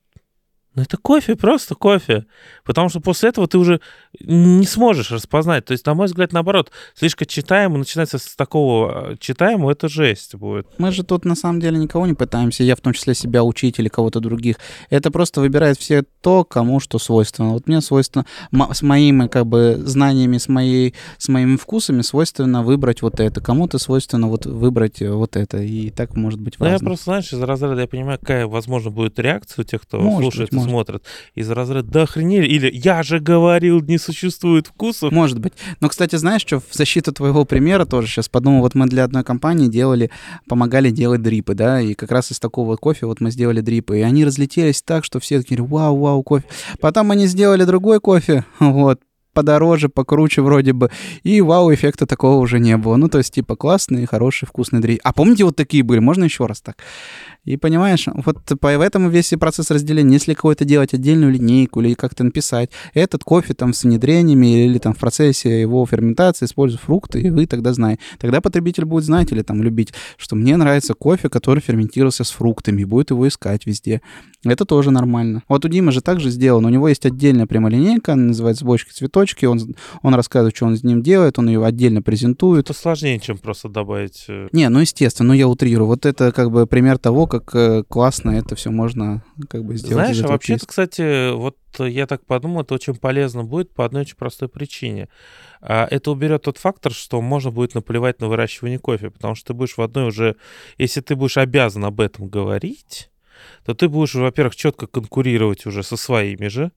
ну, 0.76 0.84
это 0.84 0.98
кофе, 0.98 1.36
просто 1.36 1.74
кофе. 1.74 2.26
Потому 2.66 2.90
что 2.90 3.00
после 3.00 3.30
этого 3.30 3.48
ты 3.48 3.58
уже 3.58 3.80
не 4.20 4.66
сможешь 4.66 5.10
распознать. 5.10 5.64
То 5.66 5.72
есть, 5.72 5.86
на 5.86 5.94
мой 5.94 6.08
взгляд, 6.08 6.34
наоборот, 6.34 6.70
слишком 6.94 7.28
читаемо, 7.28 7.78
начинается 7.78 8.18
с 8.18 8.36
такого 8.36 9.12
э, 9.12 9.16
читаемого, 9.20 9.72
это 9.72 9.88
жесть 9.88 10.36
будет. 10.36 10.68
Мы 10.78 10.92
же 10.92 11.04
тут, 11.04 11.24
на 11.24 11.36
самом 11.36 11.62
деле, 11.62 11.78
никого 11.78 12.06
не 12.06 12.14
пытаемся, 12.14 12.64
я 12.64 12.76
в 12.76 12.82
том 12.82 12.92
числе 12.92 13.16
себя 13.16 13.44
учить 13.44 13.80
или 13.80 13.88
кого-то 13.88 14.20
других. 14.20 14.58
Это 14.90 15.12
просто 15.12 15.40
выбирает 15.40 15.80
все 15.80 16.04
то, 16.22 16.44
кому 16.44 16.82
что 16.82 17.00
свойственно. 17.00 17.54
Вот 17.54 17.68
мне 17.68 17.80
свойственно, 17.80 18.26
с 18.74 18.82
моими, 18.82 19.28
как 19.28 19.48
бы, 19.48 19.82
знаниями, 19.86 20.38
с, 20.38 20.50
моей, 20.50 20.94
с 21.18 21.30
моими 21.30 21.56
вкусами 21.56 22.02
свойственно 22.02 22.64
выбрать 22.64 23.02
вот 23.02 23.22
это. 23.22 23.40
Кому-то 23.40 23.80
свойственно 23.80 24.28
вот 24.28 24.46
выбрать 24.46 25.02
э, 25.02 25.10
вот 25.10 25.38
это. 25.38 25.60
И 25.60 25.90
так 25.90 26.18
может 26.18 26.42
быть 26.42 26.60
важно. 26.60 26.74
Ну, 26.74 26.80
я 26.82 26.86
просто, 26.86 27.04
знаешь, 27.06 27.32
из 27.32 27.42
разряда 27.42 27.80
я 27.80 27.88
понимаю, 27.88 28.20
какая, 28.20 28.46
возможно, 28.46 28.92
будет 28.92 29.18
реакция 29.20 29.64
у 29.64 29.66
тех, 29.66 29.82
кто 29.82 30.00
может 30.00 30.34
слушает 30.34 30.50
быть, 30.50 30.65
смотрят 30.66 31.04
из 31.34 31.50
разряда 31.50 31.90
«да 31.90 32.04
охренели» 32.04 32.48
или 32.48 32.70
«я 32.74 33.04
же 33.04 33.20
говорил, 33.20 33.82
не 33.82 33.98
существует 33.98 34.68
вкусов». 34.68 35.12
Может 35.12 35.40
быть. 35.40 35.54
Но, 35.80 35.90
кстати, 35.90 36.16
знаешь, 36.16 36.42
что 36.42 36.60
в 36.60 36.74
защиту 36.74 37.12
твоего 37.12 37.46
примера 37.46 37.86
тоже 37.86 38.08
сейчас 38.08 38.30
подумал, 38.30 38.62
вот 38.62 38.76
мы 38.76 38.88
для 38.88 39.04
одной 39.04 39.24
компании 39.24 39.68
делали, 39.68 40.12
помогали 40.48 40.90
делать 40.90 41.22
дрипы, 41.22 41.54
да, 41.56 41.82
и 41.82 41.94
как 41.94 42.12
раз 42.12 42.32
из 42.32 42.40
такого 42.40 42.76
кофе 42.76 43.06
вот 43.06 43.22
мы 43.22 43.32
сделали 43.32 43.62
дрипы, 43.62 44.00
и 44.00 44.02
они 44.02 44.26
разлетелись 44.26 44.82
так, 44.82 45.04
что 45.04 45.20
все 45.20 45.40
такие 45.40 45.62
«вау, 45.62 45.98
вау, 45.98 46.24
кофе». 46.24 46.46
Потом 46.80 47.12
они 47.12 47.28
сделали 47.28 47.64
другой 47.64 48.00
кофе, 48.00 48.46
вот, 48.60 49.00
подороже, 49.36 49.90
покруче 49.90 50.42
вроде 50.42 50.74
бы. 50.74 50.90
И 51.22 51.42
вау-эффекта 51.42 52.08
такого 52.08 52.38
уже 52.38 52.60
не 52.60 52.76
было. 52.78 52.96
Ну, 52.96 53.10
то 53.10 53.20
есть, 53.20 53.34
типа, 53.34 53.56
классный, 53.56 54.08
хороший, 54.08 54.48
вкусный 54.48 54.80
дрей. 54.80 55.00
А 55.04 55.14
помните, 55.14 55.44
вот 55.44 55.56
такие 55.56 55.84
были? 55.84 56.00
Можно 56.00 56.24
еще 56.24 56.48
раз 56.48 56.62
так? 56.62 56.78
И 57.46 57.58
понимаешь, 57.58 58.08
вот 58.26 58.38
по 58.60 58.68
этому 58.68 59.10
весь 59.10 59.34
процесс 59.40 59.72
разделения. 59.72 60.14
Если 60.14 60.34
какой-то 60.34 60.66
делать 60.66 60.94
отдельную 60.94 61.32
линейку 61.32 61.82
или 61.82 61.94
как-то 61.94 62.24
написать, 62.24 62.72
этот 62.94 63.24
кофе 63.24 63.54
там 63.54 63.74
с 63.74 63.84
внедрениями 63.84 64.66
или 64.66 64.80
там 64.80 64.94
в 64.94 64.98
процессе 64.98 65.62
его 65.62 65.86
ферментации 65.86 66.46
используют 66.46 66.82
фрукты, 66.82 67.22
и 67.22 67.30
вы 67.30 67.46
тогда 67.46 67.74
знаете. 67.74 68.02
Тогда 68.20 68.42
потребитель 68.42 68.86
будет 68.86 69.04
знать 69.04 69.32
или 69.32 69.42
там 69.42 69.62
любить, 69.62 69.94
что 70.18 70.36
мне 70.36 70.58
нравится 70.58 70.94
кофе, 70.94 71.30
который 71.30 71.60
ферментировался 71.60 72.24
с 72.24 72.32
фруктами, 72.32 72.82
и 72.82 72.86
будет 72.86 73.12
его 73.12 73.28
искать 73.28 73.66
везде. 73.66 74.02
Это 74.44 74.66
тоже 74.66 74.92
нормально. 74.92 75.42
Вот 75.48 75.66
у 75.66 75.68
Димы 75.68 75.92
же 75.92 76.02
также 76.02 76.30
сделано. 76.30 76.68
У 76.68 76.72
него 76.72 76.88
есть 76.88 77.06
отдельная 77.06 77.48
прямо 77.48 77.70
линейка, 77.70 78.14
она 78.14 78.26
называется 78.28 78.66
«Бочки 78.66 78.92
цветочки». 78.92 79.46
Он, 79.46 79.60
он 80.02 80.14
рассказывает, 80.14 80.56
что 80.56 80.66
он 80.66 80.78
с 80.78 80.84
ним 80.84 81.02
делает, 81.02 81.40
он 81.40 81.48
ее 81.48 81.66
отдельно 81.66 82.02
презентует. 82.02 82.70
Это 82.70 82.78
сложнее, 82.78 83.20
чем 83.20 83.38
просто 83.38 83.70
добавить... 83.70 84.26
Э, 84.28 84.48
Не, 84.52 84.70
ну 84.70 84.80
естественно, 84.80 85.30
но 85.30 85.34
я 85.34 85.48
утрирую. 85.48 85.88
Вот 85.88 86.06
это 86.06 86.32
как 86.32 86.52
бы 86.52 86.68
пример 86.68 86.98
того, 86.98 87.26
как 87.40 87.56
э, 87.56 87.84
классно 87.84 88.32
это 88.32 88.56
все 88.56 88.72
можно 88.72 89.24
как 89.50 89.64
бы 89.64 89.76
сделать. 89.78 90.06
Знаешь, 90.06 90.24
а 90.24 90.28
вообще-то, 90.28 90.66
кстати, 90.66 91.34
вот 91.34 91.58
я 91.80 92.08
так 92.08 92.26
подумал, 92.26 92.62
это 92.62 92.74
очень 92.74 92.96
полезно 92.96 93.44
будет 93.44 93.74
по 93.74 93.86
одной 93.86 94.02
очень 94.02 94.16
простой 94.16 94.50
причине. 94.50 95.10
А, 95.62 95.88
это 95.90 96.12
уберет 96.12 96.44
тот 96.44 96.58
фактор, 96.58 96.92
что 96.94 97.22
можно 97.22 97.52
будет 97.52 97.76
наплевать 97.76 98.22
на 98.22 98.28
выращивание 98.28 98.80
кофе, 98.80 99.10
потому 99.10 99.36
что 99.36 99.48
ты 99.48 99.54
будешь 99.54 99.78
в 99.78 99.82
одной 99.82 100.08
уже... 100.08 100.36
Если 100.78 101.02
ты 101.02 101.16
будешь 101.16 101.38
обязан 101.38 101.86
об 101.86 102.02
этом 102.02 102.28
говорить, 102.28 103.10
то 103.66 103.74
ты 103.74 103.90
будешь, 103.90 104.16
во-первых, 104.16 104.56
четко 104.56 104.88
конкурировать 104.88 105.66
уже 105.66 105.84
со 105.84 105.98
своими 105.98 106.48
же, 106.48 106.72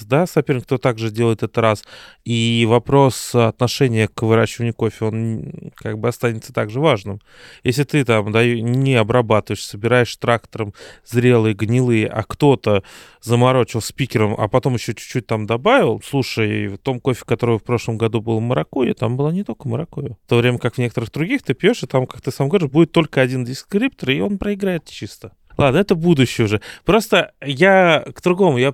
да, 0.00 0.26
соперник, 0.26 0.64
кто 0.64 0.78
также 0.78 1.10
делает 1.10 1.42
это 1.42 1.60
раз. 1.60 1.84
И 2.24 2.66
вопрос 2.68 3.34
отношения 3.34 4.08
к 4.08 4.22
выращиванию 4.22 4.74
кофе, 4.74 5.06
он 5.06 5.72
как 5.74 5.98
бы 5.98 6.08
останется 6.08 6.52
также 6.52 6.80
важным. 6.80 7.20
Если 7.62 7.84
ты 7.84 8.04
там 8.04 8.32
да, 8.32 8.44
не 8.44 8.94
обрабатываешь, 8.94 9.64
собираешь 9.64 10.16
трактором 10.16 10.74
зрелые, 11.04 11.54
гнилые, 11.54 12.06
а 12.06 12.22
кто-то 12.22 12.82
заморочил 13.20 13.80
спикером, 13.80 14.34
а 14.38 14.48
потом 14.48 14.74
еще 14.74 14.94
чуть-чуть 14.94 15.26
там 15.26 15.46
добавил, 15.46 16.02
слушай, 16.04 16.68
в 16.68 16.78
том 16.78 17.00
кофе, 17.00 17.22
который 17.26 17.58
в 17.58 17.62
прошлом 17.62 17.98
году 17.98 18.20
был 18.20 18.40
маракуйя, 18.40 18.94
там 18.94 19.16
было 19.16 19.30
не 19.30 19.44
только 19.44 19.68
маракуйя. 19.68 20.16
В 20.24 20.28
то 20.28 20.36
время 20.36 20.58
как 20.58 20.74
в 20.74 20.78
некоторых 20.78 21.10
других 21.12 21.42
ты 21.42 21.54
пьешь, 21.54 21.82
и 21.82 21.86
там, 21.86 22.06
как 22.06 22.20
ты 22.20 22.30
сам 22.30 22.48
говоришь, 22.48 22.70
будет 22.70 22.92
только 22.92 23.20
один 23.20 23.44
дескриптор, 23.44 24.10
и 24.10 24.20
он 24.20 24.38
проиграет 24.38 24.86
чисто. 24.86 25.32
Ладно, 25.56 25.78
это 25.78 25.94
будущее 25.94 26.46
уже. 26.46 26.60
Просто 26.84 27.32
я 27.40 28.04
к 28.14 28.22
другому, 28.22 28.58
я 28.58 28.72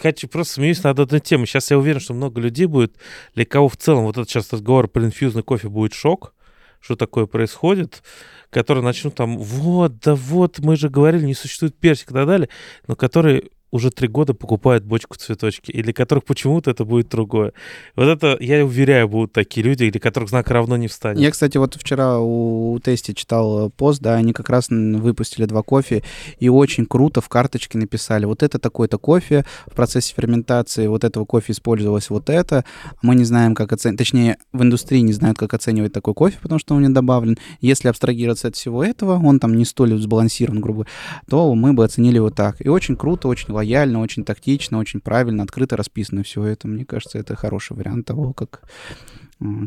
хочу 0.00 0.28
просто 0.28 0.54
смеюсь 0.54 0.82
над 0.82 0.98
одной 0.98 1.20
темой. 1.20 1.46
Сейчас 1.46 1.70
я 1.70 1.78
уверен, 1.78 2.00
что 2.00 2.14
много 2.14 2.40
людей 2.40 2.66
будет, 2.66 2.94
для 3.34 3.44
кого 3.44 3.68
в 3.68 3.76
целом 3.76 4.04
вот 4.04 4.16
этот 4.16 4.30
сейчас 4.30 4.52
разговор 4.52 4.88
про 4.88 5.04
инфьюзный 5.04 5.42
кофе 5.42 5.68
будет 5.68 5.92
шок, 5.92 6.34
что 6.80 6.96
такое 6.96 7.26
происходит, 7.26 8.02
которые 8.50 8.84
начнут 8.84 9.14
там, 9.14 9.38
вот, 9.38 9.98
да 10.00 10.14
вот, 10.14 10.60
мы 10.60 10.76
же 10.76 10.88
говорили, 10.88 11.24
не 11.24 11.34
существует 11.34 11.76
персик 11.76 12.10
и 12.10 12.14
так 12.14 12.26
далее, 12.26 12.48
но 12.86 12.96
которые 12.96 13.50
уже 13.70 13.90
три 13.90 14.08
года 14.08 14.34
покупают 14.34 14.84
бочку 14.84 15.16
цветочки, 15.16 15.70
или 15.70 15.92
которых 15.92 16.24
почему-то 16.24 16.70
это 16.70 16.84
будет 16.84 17.08
другое. 17.08 17.52
Вот 17.96 18.04
это, 18.04 18.36
я 18.40 18.64
уверяю, 18.64 19.08
будут 19.08 19.32
такие 19.32 19.64
люди, 19.64 19.84
или 19.84 19.98
которых 19.98 20.28
знак 20.28 20.50
равно 20.50 20.76
не 20.76 20.88
встанет. 20.88 21.20
Я, 21.20 21.30
кстати, 21.30 21.58
вот 21.58 21.74
вчера 21.74 22.18
у, 22.18 22.78
Тести 22.80 23.12
читал 23.12 23.70
пост, 23.70 24.00
да, 24.00 24.14
они 24.14 24.32
как 24.32 24.50
раз 24.50 24.68
выпустили 24.68 25.46
два 25.46 25.62
кофе, 25.62 26.02
и 26.38 26.48
очень 26.48 26.86
круто 26.86 27.20
в 27.20 27.28
карточке 27.28 27.78
написали, 27.78 28.24
вот 28.24 28.42
это 28.42 28.58
такой-то 28.58 28.98
кофе, 28.98 29.44
в 29.66 29.74
процессе 29.74 30.14
ферментации 30.14 30.86
вот 30.86 31.04
этого 31.04 31.24
кофе 31.24 31.52
использовалось 31.52 32.10
вот 32.10 32.30
это, 32.30 32.64
мы 33.02 33.14
не 33.14 33.24
знаем, 33.24 33.54
как 33.54 33.72
оценивать, 33.72 33.98
точнее, 33.98 34.38
в 34.52 34.62
индустрии 34.62 35.00
не 35.00 35.12
знают, 35.12 35.38
как 35.38 35.54
оценивать 35.54 35.92
такой 35.92 36.14
кофе, 36.14 36.38
потому 36.42 36.58
что 36.58 36.74
он 36.74 36.82
не 36.82 36.88
добавлен. 36.88 37.38
Если 37.60 37.88
абстрагироваться 37.88 38.48
от 38.48 38.56
всего 38.56 38.84
этого, 38.84 39.20
он 39.24 39.38
там 39.38 39.54
не 39.54 39.64
столь 39.64 39.98
сбалансирован, 39.98 40.60
грубо 40.60 40.86
то 41.28 41.54
мы 41.54 41.72
бы 41.72 41.84
оценили 41.84 42.18
вот 42.18 42.34
так. 42.34 42.56
И 42.64 42.68
очень 42.68 42.96
круто, 42.96 43.28
очень 43.28 43.52
лояльно, 43.60 44.00
очень 44.00 44.24
тактично, 44.24 44.78
очень 44.78 45.00
правильно, 45.00 45.42
открыто 45.42 45.76
расписано 45.76 46.22
все 46.22 46.44
это. 46.44 46.66
Мне 46.66 46.84
кажется, 46.84 47.18
это 47.18 47.36
хороший 47.36 47.76
вариант 47.76 48.06
того, 48.06 48.32
как, 48.32 48.62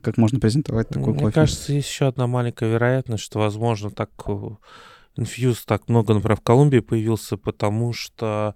как 0.02 0.18
можно 0.18 0.40
презентовать 0.40 0.90
такой 0.90 1.14
Мне 1.14 1.14
кофе. 1.14 1.26
Мне 1.26 1.32
кажется, 1.34 1.74
есть 1.74 1.88
еще 1.88 2.08
одна 2.08 2.28
маленькая 2.28 2.72
вероятность, 2.72 3.24
что, 3.24 3.40
возможно, 3.40 3.92
так 3.92 4.10
инфьюз 5.16 5.64
так 5.66 5.90
много, 5.90 6.14
например, 6.14 6.38
в 6.38 6.42
Колумбии 6.42 6.80
появился, 6.80 7.38
потому 7.38 7.94
что 7.94 8.56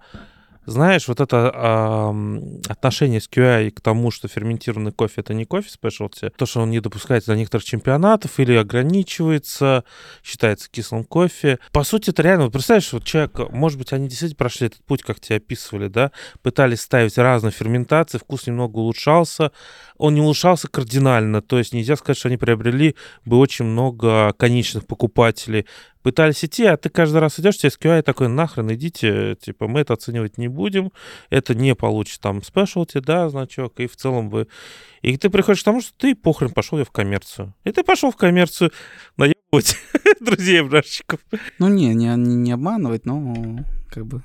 знаешь, 0.67 1.07
вот 1.07 1.21
это 1.21 1.49
э, 1.53 2.41
отношение 2.67 3.21
с 3.21 3.29
QI 3.29 3.71
к 3.71 3.79
тому, 3.79 4.11
что 4.11 4.27
ферментированный 4.27 4.91
кофе 4.91 5.21
это 5.21 5.33
не 5.33 5.45
кофе 5.45 5.69
спешлти, 5.69 6.29
то, 6.35 6.45
что 6.45 6.59
он 6.61 6.71
не 6.71 6.81
допускается 6.81 7.31
до 7.31 7.37
некоторых 7.37 7.63
чемпионатов 7.63 8.37
или 8.37 8.53
ограничивается, 8.53 9.85
считается 10.23 10.69
кислым 10.69 11.05
кофе. 11.05 11.59
По 11.71 11.83
сути, 11.83 12.09
это 12.09 12.21
реально, 12.21 12.45
вот 12.45 12.53
представляешь, 12.53 12.91
вот 12.91 13.05
человек, 13.05 13.49
может 13.49 13.79
быть, 13.79 13.93
они 13.93 14.09
действительно 14.09 14.37
прошли 14.37 14.67
этот 14.67 14.83
путь, 14.83 15.03
как 15.03 15.21
тебе 15.21 15.37
описывали, 15.37 15.87
да, 15.87 16.11
пытались 16.41 16.81
ставить 16.81 17.17
разные 17.17 17.51
ферментации, 17.51 18.17
вкус 18.17 18.45
немного 18.45 18.77
улучшался, 18.79 19.53
он 19.97 20.15
не 20.15 20.21
улучшался 20.21 20.67
кардинально, 20.67 21.41
то 21.41 21.57
есть 21.57 21.73
нельзя 21.73 21.95
сказать, 21.95 22.17
что 22.17 22.27
они 22.27 22.35
приобрели 22.35 22.95
бы 23.23 23.37
очень 23.37 23.63
много 23.63 24.33
конечных 24.33 24.85
покупателей, 24.85 25.65
пытались 26.07 26.45
идти, 26.45 26.63
а 26.63 26.77
ты 26.77 26.87
каждый 26.87 27.17
раз 27.17 27.37
идешь, 27.37 27.57
тебе 27.57 27.69
SQI 27.69 28.01
такой, 28.01 28.29
нахрен 28.29 28.73
идите, 28.73 29.35
типа, 29.41 29.67
мы 29.67 29.81
это 29.81 29.91
оценивать 29.91 30.37
не 30.37 30.47
будем, 30.47 30.93
это 31.29 31.53
не 31.53 31.75
получит 31.75 32.21
там 32.21 32.41
спешлти, 32.41 32.99
да, 32.99 33.27
значок, 33.27 33.81
и 33.81 33.87
в 33.87 33.97
целом 33.97 34.29
вы... 34.29 34.47
И 35.01 35.17
ты 35.17 35.29
приходишь 35.29 35.63
к 35.63 35.65
тому, 35.65 35.81
что 35.81 35.91
ты 35.97 36.15
похрен 36.15 36.51
пошел 36.51 36.79
я 36.79 36.85
в 36.85 36.91
коммерцию. 36.91 37.53
И 37.65 37.73
ты 37.73 37.83
пошел 37.83 38.09
в 38.09 38.15
коммерцию 38.15 38.71
наебывать 39.17 39.75
друзей-обжарщиков. 40.21 41.19
Ну, 41.59 41.67
не, 41.67 41.93
не, 41.93 42.15
не 42.15 42.53
обманывать, 42.53 43.05
но 43.05 43.65
как 43.89 44.05
бы 44.05 44.23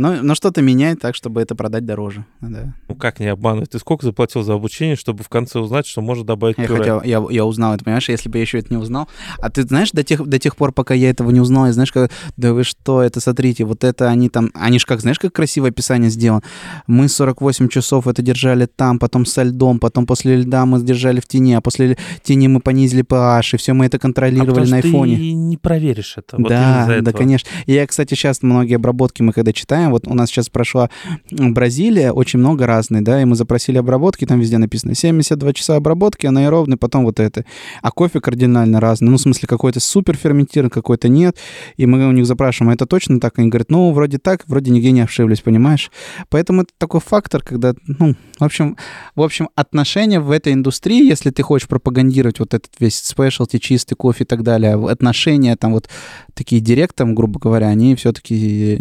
но, 0.00 0.22
но 0.22 0.34
что-то 0.34 0.62
меняет 0.62 1.00
так, 1.00 1.14
чтобы 1.14 1.42
это 1.42 1.54
продать 1.54 1.84
дороже. 1.84 2.24
Да. 2.40 2.74
Ну 2.88 2.94
как 2.94 3.20
не 3.20 3.26
обманывать? 3.26 3.70
Ты 3.70 3.78
сколько 3.78 4.06
заплатил 4.06 4.42
за 4.42 4.54
обучение, 4.54 4.96
чтобы 4.96 5.22
в 5.22 5.28
конце 5.28 5.58
узнать, 5.58 5.86
что 5.86 6.00
можно 6.00 6.24
добавить 6.24 6.56
я 6.56 6.66
пюре? 6.66 6.78
Хотел, 6.78 7.02
я, 7.02 7.22
я 7.30 7.44
узнал 7.44 7.74
это, 7.74 7.84
понимаешь, 7.84 8.08
если 8.08 8.30
бы 8.30 8.38
я 8.38 8.42
еще 8.42 8.58
это 8.58 8.72
не 8.72 8.78
узнал. 8.78 9.08
А 9.38 9.50
ты 9.50 9.62
знаешь, 9.62 9.90
до 9.90 10.02
тех, 10.02 10.26
до 10.26 10.38
тех 10.38 10.56
пор, 10.56 10.72
пока 10.72 10.94
я 10.94 11.10
этого 11.10 11.30
не 11.30 11.40
узнал, 11.40 11.66
я 11.66 11.74
знаешь, 11.74 11.92
как, 11.92 12.10
да 12.38 12.54
вы 12.54 12.64
что, 12.64 13.02
это 13.02 13.20
смотрите, 13.20 13.64
вот 13.64 13.84
это 13.84 14.08
они 14.08 14.30
там, 14.30 14.50
они 14.54 14.78
же 14.78 14.86
как, 14.86 15.00
знаешь, 15.02 15.18
как 15.18 15.34
красивое 15.34 15.68
описание 15.68 16.08
сделано. 16.08 16.42
Мы 16.86 17.08
48 17.08 17.68
часов 17.68 18.06
это 18.06 18.22
держали 18.22 18.64
там, 18.64 18.98
потом 18.98 19.26
со 19.26 19.42
льдом, 19.42 19.78
потом 19.78 20.06
после 20.06 20.36
льда 20.36 20.64
мы 20.64 20.80
держали 20.80 21.20
в 21.20 21.26
тени, 21.26 21.52
а 21.52 21.60
после 21.60 21.98
тени 22.22 22.48
мы 22.48 22.60
понизили 22.60 23.04
pH, 23.04 23.54
и 23.54 23.56
все 23.58 23.74
мы 23.74 23.84
это 23.84 23.98
контролировали 23.98 24.66
а 24.66 24.70
на 24.70 24.76
айфоне. 24.76 25.16
ты 25.16 25.32
не 25.32 25.56
проверишь 25.58 26.14
это. 26.16 26.38
Вот 26.38 26.48
да, 26.48 27.00
да, 27.02 27.12
конечно. 27.12 27.50
И 27.66 27.74
я, 27.74 27.86
кстати, 27.86 28.14
сейчас 28.14 28.42
многие 28.42 28.76
обработки 28.76 29.20
мы 29.20 29.32
когда 29.34 29.52
читаем, 29.52 29.89
вот 29.90 30.06
у 30.06 30.14
нас 30.14 30.30
сейчас 30.30 30.48
прошла 30.48 30.90
Бразилия, 31.30 32.12
очень 32.12 32.38
много 32.38 32.66
разной, 32.66 33.00
да, 33.00 33.20
и 33.20 33.24
мы 33.24 33.36
запросили 33.36 33.78
обработки, 33.78 34.24
там 34.26 34.40
везде 34.40 34.58
написано 34.58 34.94
72 34.94 35.52
часа 35.52 35.76
обработки, 35.76 36.26
анаэробный, 36.26 36.76
потом 36.76 37.04
вот 37.04 37.20
это. 37.20 37.44
А 37.82 37.90
кофе 37.90 38.20
кардинально 38.20 38.80
разный, 38.80 39.10
ну, 39.10 39.16
в 39.16 39.20
смысле, 39.20 39.48
какой-то 39.48 39.80
супер 39.80 40.16
ферментированный, 40.16 40.70
какой-то 40.70 41.08
нет, 41.08 41.36
и 41.76 41.86
мы 41.86 42.06
у 42.08 42.12
них 42.12 42.26
запрашиваем, 42.26 42.70
а 42.70 42.74
это 42.74 42.86
точно 42.86 43.20
так? 43.20 43.38
Они 43.38 43.48
говорят, 43.48 43.70
ну, 43.70 43.92
вроде 43.92 44.18
так, 44.18 44.44
вроде 44.46 44.70
нигде 44.70 44.90
не 44.90 45.00
ошиблись, 45.00 45.40
понимаешь? 45.40 45.90
Поэтому 46.28 46.62
это 46.62 46.72
такой 46.78 47.00
фактор, 47.00 47.42
когда, 47.42 47.74
ну, 47.86 48.14
в 48.38 48.44
общем, 48.44 48.76
в 49.14 49.22
общем, 49.22 49.48
отношения 49.54 50.20
в 50.20 50.30
этой 50.30 50.52
индустрии, 50.52 51.06
если 51.06 51.30
ты 51.30 51.42
хочешь 51.42 51.68
пропагандировать 51.68 52.38
вот 52.38 52.54
этот 52.54 52.72
весь 52.78 52.98
спешлти, 52.98 53.58
чистый 53.58 53.94
кофе 53.94 54.24
и 54.24 54.26
так 54.26 54.42
далее, 54.42 54.74
отношения 54.88 55.56
там 55.56 55.72
вот 55.72 55.88
такие 56.34 56.60
директом, 56.60 57.14
грубо 57.14 57.38
говоря, 57.38 57.68
они 57.68 57.94
все-таки 57.94 58.80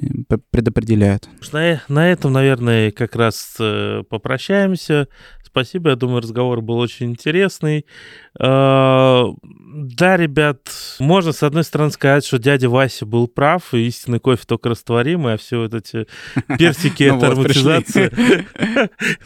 предопределяют. 0.99 1.29
На, 1.53 1.81
на 1.87 2.11
этом, 2.11 2.33
наверное, 2.33 2.91
как 2.91 3.15
раз 3.15 3.55
э, 3.59 4.03
попрощаемся. 4.09 5.07
Спасибо, 5.43 5.89
я 5.89 5.95
думаю, 5.95 6.21
разговор 6.21 6.61
был 6.61 6.77
очень 6.77 7.11
интересный. 7.11 7.85
А, 8.39 9.25
да, 9.41 10.15
ребят, 10.15 10.59
можно, 10.99 11.31
с 11.31 11.41
одной 11.41 11.63
стороны, 11.63 11.91
сказать, 11.91 12.23
что 12.23 12.37
дядя 12.37 12.69
Вася 12.69 13.05
был 13.07 13.27
прав, 13.27 13.73
и 13.73 13.87
истинный 13.87 14.19
кофе 14.19 14.43
только 14.45 14.69
растворимый, 14.69 15.33
а 15.33 15.37
все 15.37 15.61
вот 15.61 15.73
эти 15.73 16.05
персики— 16.57 17.03
это 17.15 17.27
ароматизация. 17.27 18.11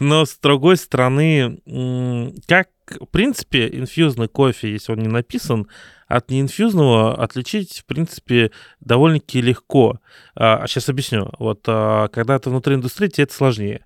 Но, 0.00 0.24
с 0.24 0.38
другой 0.38 0.78
стороны, 0.78 1.58
как, 2.46 2.68
в 2.86 3.06
принципе, 3.06 3.68
инфьюзный 3.68 4.28
кофе, 4.28 4.72
если 4.72 4.92
он 4.92 5.00
не 5.00 5.08
написан, 5.08 5.66
от 6.16 6.30
неинфьюзного 6.30 7.22
отличить, 7.22 7.80
в 7.80 7.84
принципе, 7.86 8.50
довольно-таки 8.80 9.40
легко. 9.40 10.00
А, 10.34 10.66
сейчас 10.66 10.88
объясню. 10.88 11.30
Вот 11.38 11.64
а, 11.66 12.08
когда 12.08 12.38
ты 12.38 12.50
внутри 12.50 12.76
индустрии, 12.76 13.08
тебе 13.08 13.24
это 13.24 13.34
сложнее. 13.34 13.84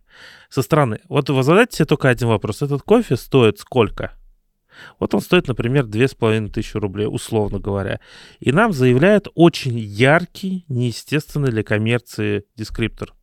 Со 0.48 0.62
стороны. 0.62 1.00
Вот 1.08 1.30
вы 1.30 1.42
задайте 1.42 1.76
себе 1.76 1.86
только 1.86 2.08
один 2.08 2.28
вопрос. 2.28 2.62
Этот 2.62 2.82
кофе 2.82 3.16
стоит 3.16 3.58
сколько? 3.58 4.12
Вот 5.00 5.14
он 5.14 5.20
стоит, 5.20 5.48
например, 5.48 5.86
2500 5.86 6.82
рублей, 6.82 7.06
условно 7.06 7.58
говоря. 7.58 8.00
И 8.40 8.52
нам 8.52 8.72
заявляют 8.72 9.28
очень 9.34 9.78
яркий, 9.78 10.64
неестественный 10.68 11.50
для 11.50 11.62
коммерции 11.62 12.44
дескриптор. 12.56 13.14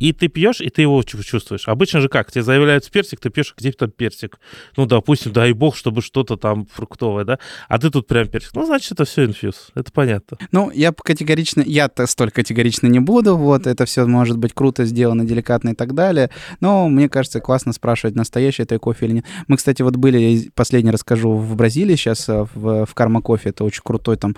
И 0.00 0.12
ты 0.12 0.28
пьешь, 0.28 0.60
и 0.60 0.68
ты 0.68 0.82
его 0.82 1.02
чувствуешь. 1.02 1.68
Обычно 1.68 2.00
же 2.00 2.08
как? 2.08 2.30
Тебе 2.32 2.42
заявляют 2.42 2.90
персик, 2.90 3.20
ты 3.20 3.30
пьешь, 3.30 3.54
где 3.56 3.70
там 3.72 3.90
персик. 3.90 4.38
Ну, 4.76 4.86
допустим, 4.86 5.32
дай 5.32 5.52
бог, 5.52 5.76
чтобы 5.76 6.02
что-то 6.02 6.36
там 6.36 6.66
фруктовое, 6.66 7.24
да? 7.24 7.38
А 7.68 7.78
ты 7.78 7.90
тут 7.90 8.06
прям 8.06 8.26
персик. 8.26 8.50
Ну, 8.54 8.66
значит, 8.66 8.92
это 8.92 9.04
все 9.04 9.24
инфьюз. 9.24 9.70
Это 9.74 9.92
понятно. 9.92 10.38
Ну, 10.50 10.70
я 10.70 10.92
категорично, 10.92 11.62
я-то 11.64 12.06
столь 12.06 12.30
категорично 12.30 12.88
не 12.88 13.00
буду. 13.00 13.36
Вот, 13.36 13.66
это 13.66 13.84
все 13.84 14.06
может 14.06 14.38
быть 14.38 14.52
круто 14.54 14.84
сделано, 14.84 15.24
деликатно 15.24 15.70
и 15.70 15.74
так 15.74 15.94
далее. 15.94 16.30
Но 16.60 16.88
мне 16.88 17.08
кажется, 17.08 17.40
классно 17.40 17.72
спрашивать, 17.72 18.16
настоящий 18.16 18.62
это 18.62 18.78
кофе 18.78 19.06
или 19.06 19.12
нет. 19.14 19.24
Мы, 19.46 19.56
кстати, 19.56 19.82
вот 19.82 19.96
были, 19.96 20.50
последний 20.54 20.90
расскажу, 20.90 21.32
в 21.34 21.56
Бразилии 21.56 21.94
сейчас, 21.94 22.28
э, 22.28 22.46
в, 22.54 22.86
в 22.86 22.94
Карма 22.94 23.22
Кофе. 23.22 23.50
Это 23.50 23.64
очень 23.64 23.82
крутой 23.84 24.16
там. 24.16 24.36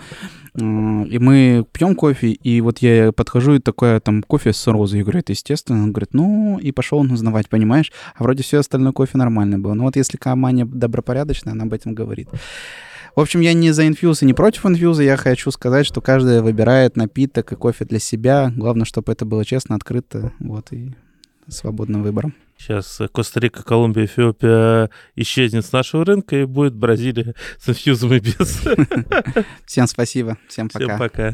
И 0.57 1.19
мы 1.19 1.65
пьем 1.73 1.95
кофе, 1.95 2.29
и 2.31 2.61
вот 2.61 2.79
я 2.79 3.11
подхожу, 3.11 3.55
и 3.55 3.59
такое 3.59 3.99
там 3.99 4.23
кофе 4.23 4.53
с 4.53 4.67
розой. 4.67 4.99
Я 4.99 5.03
говорю, 5.03 5.19
это 5.19 5.33
естественно. 5.45 5.83
Он 5.83 5.91
говорит, 5.91 6.13
ну, 6.13 6.59
и 6.59 6.71
пошел 6.71 6.99
он 6.99 7.11
узнавать, 7.11 7.49
понимаешь? 7.49 7.91
А 8.15 8.23
вроде 8.23 8.43
все 8.43 8.59
остальное 8.59 8.91
кофе 8.91 9.17
нормально 9.17 9.59
было. 9.59 9.73
Но 9.73 9.83
вот 9.83 9.95
если 9.95 10.17
компания 10.17 10.65
добропорядочная, 10.65 11.53
она 11.53 11.63
об 11.65 11.73
этом 11.73 11.93
говорит. 11.93 12.29
В 13.15 13.21
общем, 13.21 13.39
я 13.39 13.53
не 13.53 13.71
за 13.71 13.87
инфьюз 13.87 14.23
и 14.23 14.25
не 14.25 14.33
против 14.33 14.65
инфьюза. 14.65 15.03
Я 15.03 15.15
хочу 15.15 15.49
сказать, 15.51 15.85
что 15.85 16.01
каждый 16.01 16.41
выбирает 16.41 16.97
напиток 16.97 17.53
и 17.53 17.55
кофе 17.55 17.85
для 17.85 17.99
себя. 17.99 18.51
Главное, 18.55 18.85
чтобы 18.85 19.11
это 19.11 19.23
было 19.23 19.45
честно, 19.45 19.75
открыто, 19.75 20.33
вот, 20.39 20.73
и 20.73 20.93
свободным 21.47 22.03
выбором. 22.03 22.33
Сейчас 22.57 22.99
Коста-Рика, 23.13 23.63
Колумбия, 23.63 24.05
Эфиопия 24.05 24.89
исчезнет 25.15 25.65
с 25.65 25.71
нашего 25.71 26.03
рынка, 26.05 26.37
и 26.37 26.45
будет 26.45 26.73
Бразилия 26.73 27.35
с 27.59 27.69
инфьюзом 27.69 28.13
и 28.13 28.19
без. 28.19 28.61
Всем 29.65 29.87
спасибо. 29.87 30.37
Всем 30.47 30.69
пока. 30.69 30.85
Всем 30.85 30.97
пока. 30.97 31.33